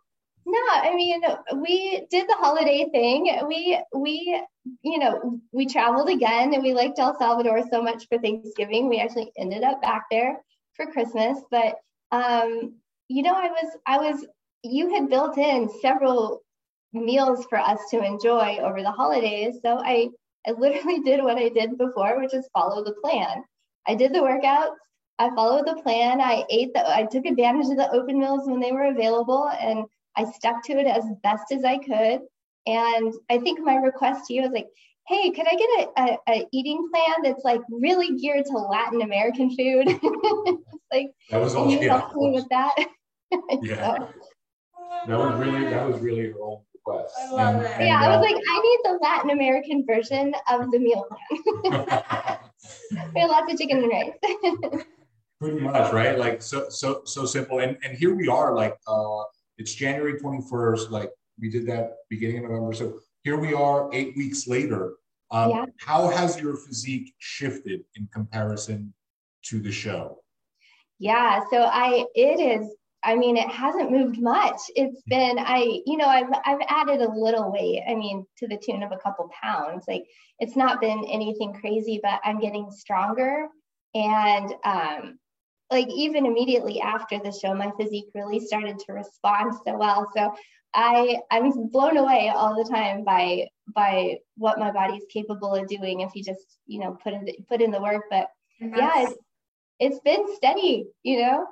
no, 0.49 0.59
I 0.71 0.95
mean, 0.95 1.21
we 1.57 2.07
did 2.09 2.27
the 2.29 2.35
holiday 2.35 2.87
thing. 2.91 3.37
We 3.47 3.79
we 3.93 4.41
you 4.81 4.99
know, 4.99 5.39
we 5.51 5.65
traveled 5.65 6.09
again 6.09 6.53
and 6.53 6.63
we 6.63 6.73
liked 6.73 6.99
El 6.99 7.17
Salvador 7.17 7.63
so 7.69 7.81
much 7.81 8.07
for 8.07 8.17
Thanksgiving. 8.17 8.87
We 8.87 8.99
actually 8.99 9.31
ended 9.37 9.63
up 9.63 9.81
back 9.81 10.05
there 10.09 10.37
for 10.75 10.91
Christmas, 10.91 11.39
but 11.51 11.75
um 12.11 12.75
you 13.09 13.23
know, 13.23 13.33
I 13.33 13.49
was 13.49 13.77
I 13.85 13.97
was 13.97 14.25
you 14.63 14.93
had 14.93 15.09
built 15.09 15.37
in 15.37 15.69
several 15.81 16.41
meals 16.93 17.45
for 17.49 17.59
us 17.59 17.79
to 17.91 18.03
enjoy 18.03 18.57
over 18.57 18.81
the 18.81 18.91
holidays. 18.91 19.59
So 19.61 19.79
I, 19.83 20.09
I 20.47 20.51
literally 20.51 20.99
did 21.05 21.23
what 21.23 21.37
I 21.37 21.49
did 21.49 21.77
before, 21.77 22.19
which 22.19 22.33
is 22.33 22.47
follow 22.53 22.83
the 22.83 22.95
plan. 23.03 23.43
I 23.87 23.95
did 23.95 24.13
the 24.13 24.19
workouts. 24.19 24.75
I 25.19 25.29
followed 25.35 25.65
the 25.65 25.81
plan. 25.81 26.21
I 26.21 26.45
ate 26.49 26.73
the, 26.73 26.87
I 26.87 27.05
took 27.05 27.25
advantage 27.25 27.71
of 27.71 27.77
the 27.77 27.91
open 27.91 28.19
meals 28.19 28.47
when 28.47 28.59
they 28.59 28.71
were 28.71 28.85
available 28.85 29.49
and 29.59 29.85
I 30.15 30.25
stuck 30.25 30.63
to 30.65 30.73
it 30.73 30.87
as 30.87 31.05
best 31.23 31.51
as 31.51 31.63
I 31.63 31.77
could. 31.77 32.21
And 32.67 33.13
I 33.29 33.39
think 33.39 33.59
my 33.61 33.75
request 33.75 34.25
to 34.25 34.33
you 34.33 34.43
was 34.43 34.51
like, 34.51 34.67
hey, 35.07 35.31
could 35.31 35.47
I 35.47 35.55
get 35.55 35.69
a, 35.79 36.01
a, 36.01 36.17
a 36.29 36.47
eating 36.51 36.89
plan 36.93 37.15
that's 37.23 37.43
like 37.43 37.61
really 37.69 38.17
geared 38.17 38.45
to 38.45 38.57
Latin 38.57 39.01
American 39.01 39.55
food? 39.55 39.87
like, 40.93 41.11
that 41.31 41.39
was 41.39 41.55
all 41.55 41.69
can 41.69 41.81
you 41.81 41.89
help 41.89 42.13
me 42.15 42.31
with 42.31 42.47
that? 42.49 42.75
yeah. 43.61 43.97
so, 43.97 44.09
that 45.07 45.17
was 45.17 45.39
really, 45.39 45.69
that 45.69 45.87
was 45.87 45.99
really 46.01 46.31
her 46.31 46.39
own 46.41 46.59
request. 46.87 47.13
I 47.19 47.31
love 47.31 47.55
and, 47.55 47.65
it. 47.65 47.71
And, 47.71 47.87
yeah, 47.87 48.01
uh, 48.01 48.05
I 48.05 48.07
was 48.09 48.17
uh, 48.17 48.21
like, 48.21 48.35
I 48.35 48.59
need 48.61 48.79
the 48.83 48.99
Latin 49.01 49.29
American 49.31 49.85
version 49.85 50.33
of 50.49 50.71
the 50.71 50.79
meal 50.79 51.05
plan. 51.09 52.39
we 53.13 53.21
have 53.21 53.29
lots 53.29 53.51
of 53.51 53.59
chicken 53.59 53.77
and 53.83 53.91
rice. 53.91 54.83
Pretty 55.41 55.59
much, 55.59 55.93
right? 55.93 56.17
Like 56.17 56.41
so, 56.41 56.69
so, 56.69 57.01
so 57.05 57.25
simple. 57.25 57.59
And 57.59 57.77
and 57.83 57.95
here 57.95 58.15
we 58.15 58.27
are. 58.27 58.55
Like, 58.55 58.75
uh, 58.87 59.23
it's 59.59 59.73
January 59.75 60.19
twenty 60.19 60.41
first. 60.49 60.89
Like 60.89 61.11
we 61.39 61.49
did 61.49 61.67
that 61.67 61.97
beginning 62.09 62.37
of 62.37 62.49
November. 62.49 62.73
So 62.73 62.99
here 63.23 63.37
we 63.37 63.53
are, 63.53 63.89
eight 63.93 64.17
weeks 64.17 64.47
later. 64.47 64.93
Um, 65.29 65.49
yeah. 65.51 65.65
How 65.79 66.07
has 66.07 66.39
your 66.39 66.55
physique 66.55 67.13
shifted 67.19 67.81
in 67.95 68.07
comparison 68.11 68.93
to 69.43 69.59
the 69.59 69.71
show? 69.71 70.23
Yeah, 70.99 71.41
so 71.51 71.63
I 71.63 72.05
it 72.15 72.39
is 72.39 72.73
I 73.07 73.15
mean, 73.15 73.37
it 73.37 73.47
hasn't 73.47 73.89
moved 73.89 74.19
much. 74.21 74.59
It's 74.75 75.01
been, 75.07 75.39
I, 75.39 75.79
you 75.85 75.95
know, 75.95 76.07
I've, 76.07 76.27
I've 76.45 76.59
added 76.67 76.99
a 76.99 77.09
little 77.09 77.53
weight. 77.53 77.81
I 77.89 77.95
mean, 77.95 78.25
to 78.39 78.47
the 78.49 78.57
tune 78.57 78.83
of 78.83 78.91
a 78.91 78.97
couple 78.97 79.31
pounds. 79.41 79.85
Like, 79.87 80.03
it's 80.39 80.57
not 80.57 80.81
been 80.81 81.05
anything 81.09 81.53
crazy, 81.53 82.01
but 82.03 82.19
I'm 82.25 82.41
getting 82.41 82.69
stronger. 82.69 83.47
And, 83.95 84.53
um, 84.65 85.19
like, 85.71 85.87
even 85.87 86.25
immediately 86.25 86.81
after 86.81 87.17
the 87.17 87.31
show, 87.31 87.53
my 87.53 87.71
physique 87.79 88.09
really 88.13 88.41
started 88.41 88.77
to 88.79 88.91
respond 88.91 89.53
so 89.65 89.77
well. 89.77 90.11
So 90.13 90.33
I, 90.73 91.19
I'm 91.31 91.69
blown 91.69 91.95
away 91.95 92.29
all 92.35 92.61
the 92.61 92.69
time 92.69 93.05
by, 93.05 93.47
by 93.73 94.17
what 94.35 94.59
my 94.59 94.71
body's 94.71 95.05
capable 95.09 95.55
of 95.55 95.69
doing 95.69 96.01
if 96.01 96.11
you 96.13 96.25
just, 96.25 96.59
you 96.65 96.81
know, 96.81 96.97
put 97.01 97.13
in 97.13 97.23
the, 97.23 97.37
put 97.47 97.61
in 97.61 97.71
the 97.71 97.81
work. 97.81 98.03
But 98.09 98.27
yeah, 98.59 99.03
it's, 99.03 99.15
it's 99.79 99.99
been 100.01 100.35
steady, 100.35 100.87
you 101.03 101.21
know? 101.21 101.47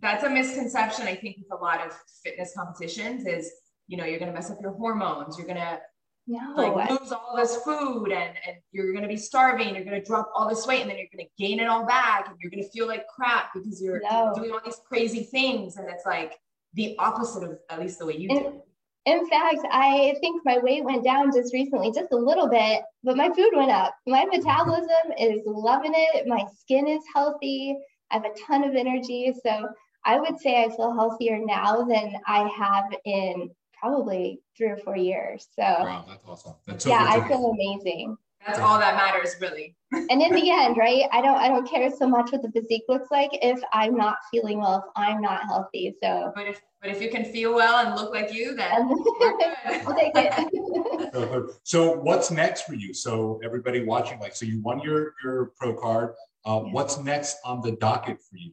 That's 0.00 0.24
a 0.24 0.30
misconception 0.30 1.06
i 1.06 1.14
think 1.14 1.36
with 1.38 1.58
a 1.58 1.62
lot 1.62 1.84
of 1.84 1.92
fitness 2.22 2.52
competitions 2.56 3.26
is 3.26 3.50
you 3.86 3.96
know 3.96 4.04
you're 4.04 4.18
going 4.18 4.30
to 4.30 4.34
mess 4.34 4.50
up 4.50 4.58
your 4.60 4.72
hormones 4.72 5.38
you're 5.38 5.46
going 5.46 5.58
to 5.58 5.78
no. 6.26 6.54
like 6.56 6.90
lose 6.90 7.12
all 7.12 7.36
this 7.36 7.56
food 7.56 8.10
and, 8.10 8.34
and 8.46 8.56
you're 8.72 8.92
going 8.92 9.02
to 9.02 9.08
be 9.08 9.16
starving 9.16 9.74
you're 9.74 9.84
going 9.84 10.00
to 10.00 10.06
drop 10.06 10.30
all 10.34 10.48
this 10.48 10.66
weight 10.66 10.80
and 10.80 10.90
then 10.90 10.96
you're 10.96 11.06
going 11.14 11.26
to 11.26 11.42
gain 11.42 11.60
it 11.60 11.66
all 11.66 11.84
back 11.86 12.28
and 12.28 12.36
you're 12.40 12.50
going 12.50 12.62
to 12.62 12.70
feel 12.70 12.86
like 12.86 13.06
crap 13.08 13.52
because 13.52 13.80
you're 13.82 14.00
no. 14.10 14.32
doing 14.34 14.50
all 14.50 14.60
these 14.64 14.80
crazy 14.86 15.24
things 15.24 15.76
and 15.76 15.88
it's 15.88 16.06
like 16.06 16.34
the 16.74 16.96
opposite 16.98 17.42
of 17.42 17.58
at 17.70 17.80
least 17.80 17.98
the 17.98 18.06
way 18.06 18.16
you 18.16 18.28
and, 18.30 18.40
do 18.40 18.62
In 19.06 19.28
fact, 19.28 19.60
I 19.70 20.14
think 20.20 20.42
my 20.44 20.58
weight 20.58 20.84
went 20.84 21.04
down 21.04 21.30
just 21.32 21.52
recently, 21.54 21.92
just 21.92 22.12
a 22.12 22.16
little 22.16 22.48
bit, 22.48 22.82
but 23.02 23.16
my 23.16 23.28
food 23.28 23.50
went 23.54 23.70
up. 23.70 23.94
My 24.06 24.24
metabolism 24.24 25.12
is 25.18 25.40
loving 25.46 25.92
it. 25.94 26.26
My 26.26 26.44
skin 26.58 26.88
is 26.88 27.02
healthy. 27.14 27.76
I 28.14 28.18
have 28.18 28.24
a 28.24 28.38
ton 28.46 28.62
of 28.64 28.76
energy. 28.76 29.34
So 29.44 29.68
I 30.04 30.20
would 30.20 30.38
say 30.38 30.62
I 30.62 30.68
feel 30.68 30.94
healthier 30.94 31.38
now 31.44 31.82
than 31.84 32.14
I 32.26 32.48
have 32.48 32.84
in 33.04 33.50
probably 33.78 34.40
three 34.56 34.68
or 34.68 34.76
four 34.76 34.96
years. 34.96 35.48
So 35.56 35.62
wow, 35.62 36.04
that's 36.08 36.24
awesome. 36.26 36.54
That's 36.66 36.84
so 36.84 36.90
yeah, 36.90 37.06
I 37.08 37.26
feel 37.26 37.50
amazing. 37.50 38.16
That's 38.46 38.58
all 38.58 38.78
that 38.78 38.94
matters, 38.94 39.36
really. 39.40 39.74
and 39.92 40.20
in 40.20 40.34
the 40.34 40.50
end, 40.50 40.76
right? 40.76 41.04
I 41.12 41.22
don't 41.22 41.36
I 41.36 41.48
don't 41.48 41.68
care 41.68 41.90
so 41.90 42.06
much 42.06 42.30
what 42.30 42.42
the 42.42 42.52
physique 42.52 42.84
looks 42.88 43.10
like 43.10 43.30
if 43.32 43.58
I'm 43.72 43.96
not 43.96 44.18
feeling 44.30 44.60
well, 44.60 44.84
if 44.86 44.92
I'm 44.96 45.20
not 45.20 45.42
healthy. 45.44 45.94
So 46.02 46.30
but 46.36 46.46
if 46.46 46.60
but 46.80 46.90
if 46.90 47.00
you 47.00 47.10
can 47.10 47.24
feel 47.24 47.54
well 47.54 47.84
and 47.84 47.96
look 47.96 48.12
like 48.12 48.32
you, 48.32 48.54
then 48.54 48.70
I'll 48.70 49.94
take 49.96 50.12
it. 50.14 51.50
so 51.64 51.98
what's 51.98 52.30
next 52.30 52.62
for 52.62 52.74
you? 52.74 52.92
So 52.92 53.40
everybody 53.42 53.82
watching, 53.82 54.20
like 54.20 54.36
so 54.36 54.44
you 54.44 54.60
won 54.60 54.80
your 54.80 55.14
your 55.24 55.52
pro 55.56 55.74
card. 55.74 56.14
Uh, 56.46 56.62
yeah. 56.64 56.72
what's 56.72 56.98
next 56.98 57.38
on 57.44 57.60
the 57.60 57.72
docket 57.72 58.18
for 58.20 58.36
you? 58.36 58.52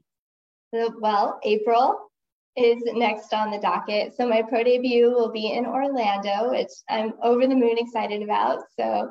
So, 0.73 0.93
well, 0.99 1.39
April 1.43 2.11
is 2.55 2.81
next 2.85 3.33
on 3.33 3.51
the 3.51 3.59
docket. 3.59 4.13
So 4.15 4.27
my 4.27 4.41
pro 4.41 4.63
debut 4.63 5.11
will 5.11 5.31
be 5.31 5.53
in 5.53 5.65
Orlando, 5.65 6.49
which 6.51 6.69
I'm 6.89 7.13
over 7.23 7.47
the 7.47 7.55
moon 7.55 7.77
excited 7.77 8.21
about. 8.21 8.59
So 8.77 9.09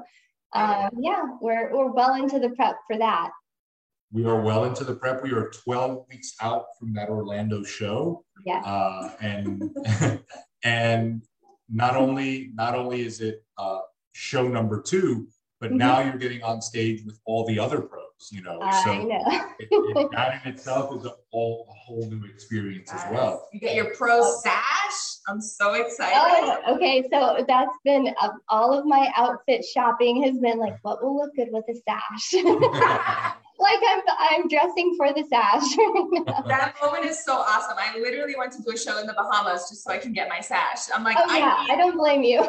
um, 0.52 0.90
yeah, 0.98 1.22
we're, 1.40 1.74
we're 1.74 1.92
well 1.92 2.14
into 2.14 2.38
the 2.38 2.50
prep 2.50 2.76
for 2.86 2.98
that. 2.98 3.30
We 4.12 4.24
are 4.24 4.40
well 4.40 4.64
into 4.64 4.84
the 4.84 4.94
prep. 4.94 5.22
We 5.22 5.32
are 5.32 5.50
12 5.50 6.06
weeks 6.08 6.34
out 6.40 6.64
from 6.78 6.92
that 6.94 7.08
Orlando 7.08 7.62
show. 7.62 8.24
Yeah. 8.44 8.60
Uh, 8.60 9.12
and 9.20 9.70
and 10.64 11.22
not 11.68 11.96
only 11.96 12.50
not 12.54 12.74
only 12.74 13.02
is 13.02 13.20
it 13.20 13.44
uh, 13.56 13.78
show 14.12 14.48
number 14.48 14.82
two, 14.82 15.28
but 15.60 15.70
mm-hmm. 15.70 15.78
now 15.78 16.00
you're 16.00 16.18
getting 16.18 16.42
on 16.42 16.60
stage 16.60 17.04
with 17.06 17.20
all 17.24 17.46
the 17.46 17.58
other 17.58 17.80
pros. 17.80 18.09
You 18.30 18.42
know, 18.42 18.60
I 18.62 18.84
so 18.84 19.02
know. 19.02 19.24
it, 19.58 19.68
it, 19.70 20.10
that 20.12 20.44
in 20.44 20.52
itself 20.52 20.94
is 20.94 21.06
a 21.06 21.14
whole, 21.30 21.66
a 21.68 21.72
whole 21.72 22.08
new 22.10 22.24
experience 22.26 22.92
as 22.92 23.02
well. 23.10 23.48
You 23.52 23.60
get 23.60 23.74
your 23.74 23.94
pro 23.94 24.22
sash. 24.42 24.62
I'm 25.26 25.40
so 25.40 25.74
excited. 25.74 26.14
Oh, 26.16 26.74
okay. 26.74 27.08
So 27.10 27.44
that's 27.48 27.72
been 27.84 28.14
uh, 28.20 28.30
all 28.50 28.78
of 28.78 28.84
my 28.84 29.10
outfit 29.16 29.64
shopping 29.64 30.22
has 30.24 30.38
been 30.38 30.58
like, 30.58 30.76
what 30.82 31.02
will 31.02 31.16
look 31.16 31.34
good 31.34 31.48
with 31.50 31.64
a 31.70 31.74
sash? 31.74 32.34
like 33.60 33.78
I'm 33.88 34.00
I'm 34.18 34.48
dressing 34.48 34.94
for 34.96 35.12
the 35.12 35.24
sash. 35.28 35.64
that 36.46 36.74
moment 36.82 37.06
is 37.06 37.24
so 37.24 37.36
awesome. 37.36 37.76
I 37.78 37.98
literally 37.98 38.34
went 38.36 38.52
to 38.52 38.62
do 38.62 38.72
a 38.74 38.78
show 38.78 38.98
in 38.98 39.06
the 39.06 39.14
Bahamas 39.14 39.68
just 39.70 39.84
so 39.84 39.92
I 39.92 39.98
can 39.98 40.12
get 40.12 40.28
my 40.28 40.40
sash. 40.40 40.90
I'm 40.94 41.04
like, 41.04 41.16
oh, 41.18 41.36
yeah, 41.36 41.56
I, 41.58 41.72
I 41.72 41.76
don't 41.76 41.96
blame 41.96 42.22
you. 42.22 42.40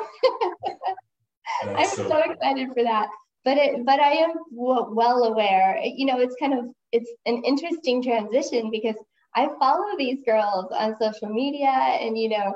I'm 1.64 1.88
so, 1.88 2.08
so 2.08 2.18
excited 2.18 2.70
for 2.74 2.84
that. 2.84 3.10
But 3.44 3.58
it, 3.58 3.86
but 3.86 4.00
I 4.00 4.12
am 4.14 4.34
well 4.52 5.24
aware. 5.24 5.80
You 5.84 6.06
know, 6.06 6.20
it's 6.20 6.36
kind 6.40 6.54
of 6.54 6.66
it's 6.92 7.12
an 7.26 7.42
interesting 7.44 8.04
transition 8.04 8.70
because 8.70 8.96
I 9.36 9.50
follow 9.60 9.98
these 9.98 10.22
girls 10.26 10.66
on 10.72 10.96
social 11.00 11.30
media, 11.30 11.70
and 11.70 12.18
you 12.18 12.30
know, 12.30 12.54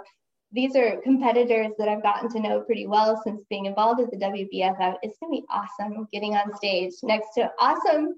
these 0.51 0.75
are 0.75 1.01
competitors 1.01 1.71
that 1.77 1.87
I've 1.87 2.03
gotten 2.03 2.29
to 2.31 2.39
know 2.39 2.61
pretty 2.61 2.87
well 2.87 3.19
since 3.23 3.43
being 3.49 3.65
involved 3.65 3.99
with 3.99 4.11
the 4.11 4.17
WBFF. 4.17 4.95
It's 5.01 5.17
gonna 5.19 5.31
be 5.31 5.43
awesome 5.49 6.07
getting 6.11 6.35
on 6.35 6.55
stage 6.55 6.93
next 7.03 7.29
to 7.35 7.49
awesome, 7.59 8.13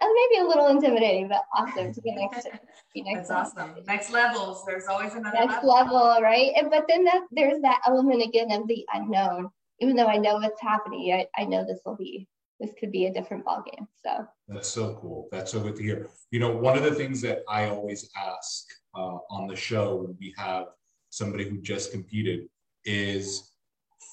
and 0.00 0.10
maybe 0.30 0.42
a 0.42 0.46
little 0.46 0.66
intimidating, 0.68 1.28
but 1.28 1.42
awesome 1.56 1.92
to 1.92 2.00
be 2.00 2.12
next 2.16 2.44
to. 2.44 2.50
Be 2.94 3.02
next 3.02 3.28
That's 3.28 3.54
awesome. 3.56 3.74
Next 3.86 4.10
levels. 4.10 4.64
There's 4.66 4.86
always 4.86 5.14
another 5.14 5.36
next 5.38 5.64
level. 5.64 5.96
level, 5.96 6.22
right? 6.22 6.52
And 6.56 6.70
but 6.70 6.84
then 6.88 7.04
that 7.04 7.22
there's 7.30 7.60
that 7.62 7.80
element 7.86 8.22
again 8.22 8.50
of 8.50 8.66
the 8.66 8.84
unknown. 8.92 9.50
Even 9.80 9.96
though 9.96 10.06
I 10.06 10.18
know 10.18 10.34
what's 10.36 10.60
happening, 10.60 11.12
I, 11.12 11.26
I 11.40 11.44
know 11.44 11.64
this 11.66 11.80
will 11.84 11.96
be 11.96 12.28
this 12.60 12.74
could 12.78 12.92
be 12.92 13.06
a 13.06 13.12
different 13.12 13.44
ball 13.44 13.62
game. 13.64 13.86
So 14.04 14.26
that's 14.48 14.68
so 14.68 14.98
cool. 15.00 15.28
That's 15.32 15.50
so 15.50 15.60
good 15.60 15.76
to 15.76 15.82
hear. 15.82 16.08
You 16.30 16.40
know, 16.40 16.56
one 16.56 16.76
of 16.76 16.84
the 16.84 16.94
things 16.94 17.20
that 17.22 17.40
I 17.48 17.66
always 17.66 18.08
ask 18.16 18.66
uh, 18.94 19.18
on 19.30 19.48
the 19.48 19.56
show 19.56 19.96
when 19.96 20.16
we 20.20 20.34
have 20.36 20.66
somebody 21.10 21.48
who 21.48 21.60
just 21.60 21.92
competed 21.92 22.48
is 22.84 23.52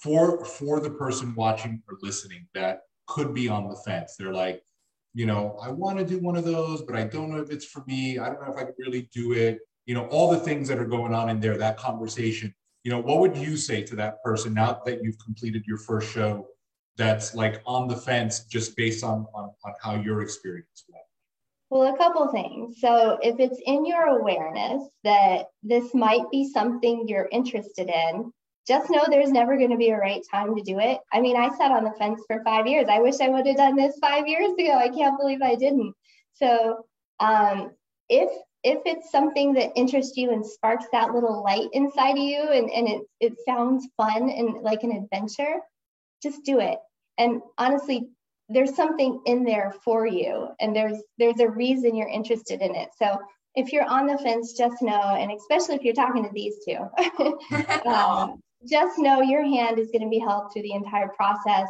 for 0.02 0.44
for 0.46 0.80
the 0.80 0.90
person 0.90 1.36
watching 1.36 1.82
or 1.88 1.98
listening 2.02 2.48
that 2.54 2.82
could 3.08 3.34
be 3.34 3.48
on 3.48 3.70
the 3.70 3.76
fence. 3.76 4.16
They're 4.18 4.34
like, 4.34 4.64
you 5.14 5.26
know, 5.26 5.58
I 5.62 5.70
want 5.70 6.00
to 6.00 6.06
do 6.06 6.20
one 6.20 6.36
of 6.36 6.46
those, 6.46 6.82
but 6.82 6.96
I 6.96 7.04
don't 7.04 7.30
know 7.30 7.42
if 7.42 7.52
it's 7.52 7.66
for 7.66 7.84
me. 7.86 8.18
I 8.18 8.28
don't 8.28 8.42
know 8.42 8.52
if 8.52 8.58
I 8.58 8.64
can 8.64 8.76
really 8.80 9.10
do 9.14 9.34
it. 9.34 9.60
You 9.86 9.96
know, 9.96 10.06
all 10.08 10.32
the 10.32 10.40
things 10.40 10.68
that 10.70 10.80
are 10.80 10.86
going 10.86 11.14
on 11.14 11.30
in 11.30 11.40
there, 11.40 11.58
that 11.58 11.78
conversation. 11.78 12.54
You 12.84 12.92
know, 12.92 13.00
what 13.00 13.20
would 13.20 13.38
you 13.38 13.58
say 13.58 13.84
to 13.84 13.96
that 13.98 14.24
person 14.24 14.54
now 14.54 14.82
that 14.86 15.04
you've 15.04 15.20
completed 15.20 15.64
your 15.68 15.78
first 15.78 16.12
show 16.12 16.48
that's 16.98 17.36
like 17.36 17.62
on 17.66 17.88
the 17.88 17.96
fence 17.96 18.46
just 18.46 18.76
based 18.76 19.04
on, 19.04 19.26
on, 19.34 19.52
on 19.64 19.74
how 19.82 19.96
your 19.96 20.22
experience 20.22 20.86
went? 20.90 21.04
Well, 21.70 21.94
a 21.94 21.98
couple 21.98 22.28
things. 22.28 22.82
So, 22.82 23.18
if 23.22 23.40
it's 23.40 23.62
in 23.66 23.86
your 23.86 24.20
awareness 24.20 24.90
that 25.06 25.46
this 25.64 25.94
might 25.94 26.30
be 26.30 26.50
something 26.50 27.08
you're 27.08 27.30
interested 27.32 27.90
in, 27.90 28.34
just 28.68 28.90
know 28.90 29.06
there's 29.08 29.32
never 29.32 29.58
going 29.58 29.70
to 29.70 29.78
be 29.78 29.90
a 29.90 29.98
right 29.98 30.22
time 30.30 30.54
to 30.56 30.62
do 30.62 30.80
it. 30.80 31.00
I 31.14 31.22
mean, 31.22 31.38
I 31.38 31.50
sat 31.58 31.72
on 31.72 31.86
the 31.86 31.94
fence 31.98 32.22
for 32.28 32.44
five 32.44 32.68
years. 32.68 32.88
I 32.90 33.00
wish 33.00 33.22
I 33.22 33.30
would 33.30 33.48
have 33.48 33.56
done 33.56 33.78
this 33.78 33.98
five 34.02 34.28
years 34.28 34.52
ago. 34.52 34.78
I 34.78 34.90
can't 34.90 35.18
believe 35.18 35.42
I 35.42 35.56
didn't. 35.56 35.94
So, 36.34 36.86
um, 37.22 37.72
if 38.10 38.30
if 38.64 38.80
it's 38.86 39.12
something 39.12 39.54
that 39.54 39.72
interests 39.76 40.18
you 40.18 40.32
and 40.32 40.46
sparks 40.46 40.86
that 40.92 41.14
little 41.14 41.44
light 41.44 41.68
inside 41.74 42.12
of 42.12 42.24
you 42.24 42.42
and, 42.42 42.70
and 42.70 42.88
it, 42.88 43.02
it 43.20 43.34
sounds 43.46 43.88
fun 43.98 44.30
and 44.30 44.62
like 44.62 44.84
an 44.84 44.92
adventure, 44.92 45.60
just 46.22 46.44
do 46.46 46.60
it. 46.60 46.78
And 47.18 47.42
honestly, 47.58 48.08
there's 48.50 48.76
something 48.76 49.22
in 49.26 49.44
there 49.44 49.74
for 49.84 50.06
you 50.06 50.50
and 50.60 50.76
there's 50.76 51.02
there's 51.18 51.40
a 51.40 51.50
reason 51.50 51.96
you're 51.96 52.10
interested 52.10 52.62
in 52.62 52.76
it. 52.76 52.90
So 52.98 53.18
if 53.56 53.74
you're 53.74 53.88
on 53.88 54.06
the 54.06 54.18
fence, 54.18 54.54
just 54.54 54.82
know, 54.82 55.16
and 55.16 55.32
especially 55.32 55.76
if 55.76 55.84
you're 55.84 55.94
talking 55.94 56.24
to 56.24 56.30
these 56.34 56.56
two, 56.66 56.78
um, 57.90 58.40
just 58.68 59.00
know 59.00 59.22
your 59.22 59.44
hand 59.44 59.80
is 59.80 59.90
going 59.92 60.04
to 60.04 60.10
be 60.10 60.20
held 60.20 60.54
through 60.54 60.62
the 60.62 60.74
entire 60.74 61.10
process. 61.10 61.68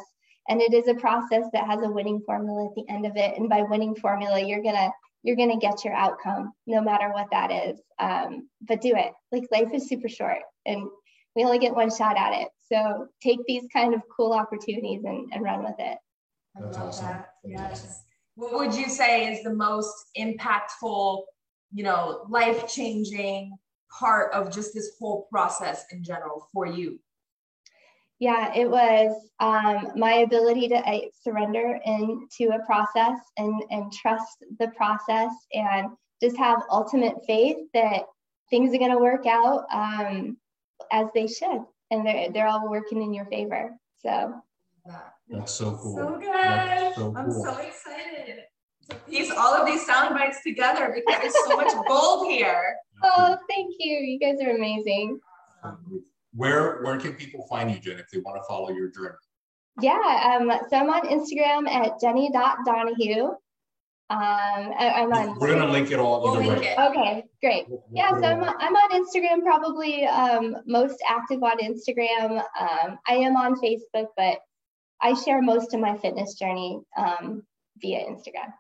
And 0.50 0.62
it 0.62 0.74
is 0.74 0.88
a 0.88 0.96
process 0.96 1.46
that 1.54 1.66
has 1.68 1.82
a 1.84 1.90
winning 1.90 2.22
formula 2.26 2.66
at 2.66 2.76
the 2.76 2.84
end 2.90 3.06
of 3.06 3.16
it. 3.16 3.38
And 3.38 3.48
by 3.48 3.62
winning 3.62 3.96
formula, 3.96 4.40
you're 4.44 4.64
gonna 4.64 4.92
you're 5.24 5.36
gonna 5.36 5.60
get 5.60 5.86
your 5.86 5.94
outcome, 5.94 6.54
no 6.68 6.82
matter 6.82 7.12
what 7.12 7.28
that 7.32 7.52
is. 7.52 7.80
Um, 8.00 8.50
but 8.62 8.82
do 8.82 8.94
it. 8.96 9.12
Like 9.32 9.44
life 9.52 9.74
is 9.74 9.88
super 9.88 10.10
short, 10.10 10.40
and 10.66 10.88
we 11.36 11.44
only 11.44 11.60
get 11.60 11.76
one 11.76 11.96
shot 11.96 12.18
at 12.18 12.42
it. 12.42 12.50
So 12.72 13.08
take 13.22 13.40
these 13.48 13.64
kind 13.74 13.94
of 13.94 14.02
cool 14.16 14.34
opportunities 14.34 15.04
and, 15.04 15.30
and 15.34 15.44
run 15.44 15.64
with 15.64 15.76
it. 15.80 15.98
That's 16.56 16.78
awesome. 16.78 17.08
That. 17.08 17.30
Yes. 17.44 18.04
What 18.36 18.54
would 18.54 18.74
you 18.74 18.90
say 18.90 19.32
is 19.32 19.44
the 19.44 19.54
most 19.54 19.94
impactful, 20.18 21.24
you 21.74 21.84
know, 21.84 22.26
life 22.30 22.68
changing 22.68 23.58
part 24.00 24.34
of 24.34 24.52
just 24.52 24.74
this 24.74 24.92
whole 25.00 25.28
process 25.32 25.86
in 25.92 26.04
general 26.04 26.48
for 26.54 26.66
you? 26.66 27.00
Yeah, 28.22 28.54
it 28.54 28.70
was 28.70 29.16
um, 29.40 29.94
my 29.96 30.18
ability 30.18 30.68
to 30.68 30.76
uh, 30.76 31.00
surrender 31.24 31.80
into 31.84 32.54
a 32.54 32.64
process 32.68 33.18
and, 33.38 33.64
and 33.72 33.92
trust 33.92 34.46
the 34.60 34.68
process 34.78 35.32
and 35.56 35.88
just 36.22 36.38
have 36.38 36.62
ultimate 36.70 37.16
faith 37.26 37.58
that 37.74 38.04
things 38.52 38.76
are 38.76 38.78
going 38.78 38.92
to 38.92 39.00
work 39.00 39.26
out 39.26 39.66
um, 39.74 40.38
as 40.92 41.08
they 41.16 41.26
should 41.26 41.64
and 41.90 42.06
they're 42.06 42.32
they're 42.32 42.48
all 42.48 42.70
working 42.70 43.02
in 43.02 43.12
your 43.12 43.26
favor. 43.26 43.72
So 44.04 44.36
that's 45.28 45.52
so 45.52 45.80
cool. 45.82 45.96
So 45.96 46.20
good. 46.20 46.96
So 46.96 47.14
I'm 47.18 47.32
so 47.32 47.58
excited 47.58 48.44
to 48.88 48.96
piece 49.10 49.32
all 49.32 49.56
of 49.56 49.66
these 49.66 49.84
sound 49.84 50.14
bites 50.14 50.44
together 50.44 50.94
because 50.94 51.22
there's 51.22 51.46
so 51.46 51.56
much 51.56 51.74
gold 51.88 52.32
here. 52.32 52.76
Oh, 53.04 53.36
thank 53.50 53.74
you. 53.80 53.98
You 53.98 54.20
guys 54.20 54.36
are 54.46 54.56
amazing. 54.56 55.20
Where 56.34 56.82
where 56.82 56.98
can 56.98 57.14
people 57.14 57.46
find 57.48 57.70
you, 57.72 57.80
Jen, 57.80 58.00
if 58.00 58.10
they 58.10 58.20
want 58.20 58.38
to 58.38 58.44
follow 58.48 58.70
your 58.70 58.90
journey? 58.90 59.16
Yeah, 59.82 60.38
um, 60.40 60.52
so 60.70 60.78
I'm 60.78 60.90
on 60.90 61.08
Instagram 61.08 61.70
at 61.70 62.00
jenny.donahue. 62.00 63.24
Um, 64.12 64.74
I, 64.78 65.04
am 65.04 65.14
on. 65.14 65.40
We're 65.40 65.56
gonna 65.56 65.72
link 65.72 65.92
it 65.92 66.00
all 66.00 66.22
we'll 66.22 66.36
link 66.36 66.66
it. 66.66 66.78
Okay, 66.78 67.24
great. 67.42 67.66
Yeah, 67.94 68.12
so 68.12 68.26
I'm, 68.26 68.44
I'm 68.44 68.76
on 68.76 69.06
Instagram, 69.06 69.42
probably 69.42 70.06
um, 70.06 70.58
most 70.66 70.98
active 71.08 71.42
on 71.42 71.58
Instagram. 71.60 72.44
Um, 72.60 73.00
I 73.08 73.14
am 73.14 73.38
on 73.38 73.56
Facebook, 73.62 74.08
but 74.18 74.40
I 75.02 75.14
share 75.14 75.42
most 75.42 75.74
of 75.74 75.80
my 75.80 75.98
fitness 75.98 76.34
journey 76.34 76.82
um, 76.98 77.44
via 77.78 78.00
Instagram. 78.00 78.52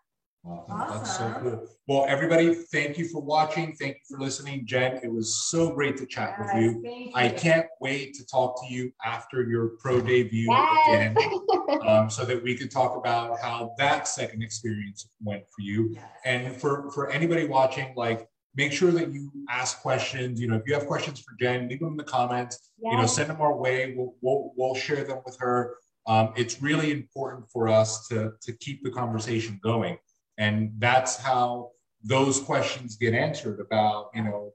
Awesome. 0.44 0.98
That's 0.98 1.18
so 1.18 1.40
cool. 1.40 1.68
Well, 1.88 2.06
everybody, 2.08 2.56
thank 2.72 2.98
you 2.98 3.08
for 3.08 3.22
watching. 3.22 3.76
Thank 3.76 3.98
you 3.98 4.16
for 4.16 4.20
listening. 4.20 4.66
Jen, 4.66 5.00
it 5.04 5.12
was 5.12 5.50
so 5.50 5.72
great 5.72 5.98
to 5.98 6.06
chat 6.08 6.36
yes, 6.40 6.50
with 6.54 6.64
you. 6.64 6.82
you. 6.84 7.12
I 7.14 7.30
can't 7.30 7.68
wait 7.80 8.16
to 8.16 8.26
talk 8.26 8.60
to 8.62 8.74
you 8.74 8.92
after 9.06 9.44
your 9.44 9.74
pro 9.80 10.02
debut 10.02 10.48
yes. 10.50 10.88
again 10.88 11.18
um, 11.88 12.10
so 12.10 12.26
that 12.26 12.42
we 12.42 12.56
could 12.56 12.72
talk 12.72 12.98
about 12.98 13.40
how 13.40 13.76
that 13.78 14.08
second 14.08 14.42
experience 14.42 15.08
went 15.22 15.44
for 15.44 15.62
you. 15.62 15.92
Yes. 15.94 16.06
And 16.26 16.56
for, 16.56 16.90
for 16.92 17.12
anybody 17.12 17.46
watching, 17.46 17.94
like, 17.96 18.28
make 18.56 18.74
sure 18.74 18.92
that 18.92 19.14
you 19.14 19.32
ask 19.50 19.80
questions. 19.82 20.42
You 20.42 20.48
know, 20.48 20.56
if 20.56 20.64
you 20.66 20.74
have 20.74 20.88
questions 20.88 21.20
for 21.20 21.36
Jen, 21.40 21.70
leave 21.70 21.80
them 21.80 21.90
in 21.90 21.98
the 21.98 22.04
comments. 22.04 22.72
You 22.82 22.98
know, 22.98 23.06
send 23.06 23.30
them 23.30 23.42
our 23.42 23.56
way. 23.56 23.94
We'll, 23.96 24.16
we'll, 24.22 24.54
we'll 24.56 24.76
share 24.76 25.04
them 25.04 25.20
with 25.24 25.38
her. 25.40 25.76
Um, 26.08 26.34
it's 26.36 26.64
really 26.64 26.92
important 26.92 27.46
for 27.54 27.68
us 27.68 28.08
to, 28.08 28.32
to 28.42 28.54
keep 28.54 28.84
the 28.84 28.90
conversation 28.90 29.60
going. 29.64 29.98
And 30.42 30.74
that's 30.80 31.18
how 31.18 31.70
those 32.04 32.40
questions 32.40 32.96
get 32.96 33.14
answered 33.14 33.60
about, 33.60 34.10
you 34.16 34.24
know, 34.24 34.54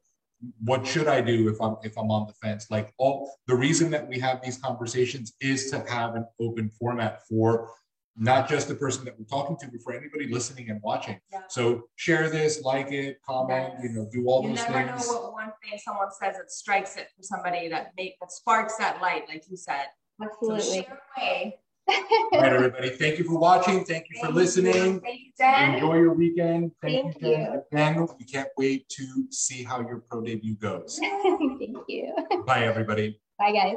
what 0.65 0.85
should 0.85 1.07
I 1.07 1.21
do 1.21 1.49
if 1.49 1.63
I'm 1.63 1.77
if 1.85 1.97
I'm 1.97 2.11
on 2.11 2.27
the 2.27 2.33
fence? 2.35 2.67
Like 2.71 2.93
all 2.99 3.31
the 3.47 3.55
reason 3.55 3.91
that 3.93 4.07
we 4.07 4.19
have 4.19 4.43
these 4.43 4.59
conversations 4.59 5.35
is 5.41 5.71
to 5.71 5.79
have 5.89 6.17
an 6.17 6.27
open 6.41 6.71
format 6.79 7.23
for 7.29 7.71
not 8.19 8.49
just 8.49 8.67
the 8.67 8.75
person 8.75 9.05
that 9.05 9.15
we're 9.17 9.27
talking 9.27 9.57
to, 9.59 9.67
but 9.69 9.81
for 9.83 9.93
anybody 9.93 10.27
listening 10.27 10.71
and 10.71 10.81
watching. 10.83 11.21
Yeah. 11.31 11.43
So 11.49 11.85
share 11.95 12.31
this, 12.31 12.63
like 12.63 12.91
it, 12.91 13.19
comment, 13.25 13.75
you 13.83 13.91
know, 13.91 14.09
do 14.11 14.27
all 14.27 14.43
those 14.43 14.59
things. 14.59 14.69
You 14.69 14.75
those 14.75 14.87
never 14.87 14.99
know 14.99 15.21
what 15.23 15.33
one 15.35 15.53
thing 15.63 15.79
someone 15.85 16.09
says 16.11 16.35
that 16.37 16.51
strikes 16.51 16.97
it 16.97 17.09
for 17.17 17.23
somebody 17.23 17.69
that 17.69 17.93
make 17.97 18.19
that 18.21 18.33
sparks 18.33 18.77
that 18.79 19.01
light, 19.01 19.25
like 19.29 19.45
you 19.49 19.57
said. 19.57 19.87
So 20.19 20.27
Absolutely. 20.27 20.83
share 20.83 21.01
away. 21.17 21.59
All 21.89 22.41
right, 22.41 22.53
everybody. 22.53 22.91
Thank 22.91 23.19
you 23.19 23.25
for 23.25 23.39
watching. 23.39 23.85
Thank 23.85 24.07
you 24.11 24.19
for 24.19 24.27
Thank 24.27 24.37
listening. 24.37 24.75
you. 24.75 25.01
Thank 25.01 25.21
you, 25.21 25.33
Jen. 25.39 25.75
Enjoy 25.75 25.95
your 25.97 26.15
weekend. 26.15 26.73
Thank, 26.83 27.13
Thank 27.15 27.23
you. 27.23 27.63
Again, 27.73 28.07
we 28.19 28.25
can't 28.25 28.49
wait 28.57 28.89
to 28.91 29.27
see 29.31 29.63
how 29.63 29.81
your 29.81 30.01
pro 30.01 30.21
debut 30.21 30.57
goes. 30.57 30.99
Thank 31.01 31.77
you. 31.89 32.15
Bye, 32.47 32.65
everybody. 32.65 33.21
Bye, 33.39 33.53
guys. 33.53 33.77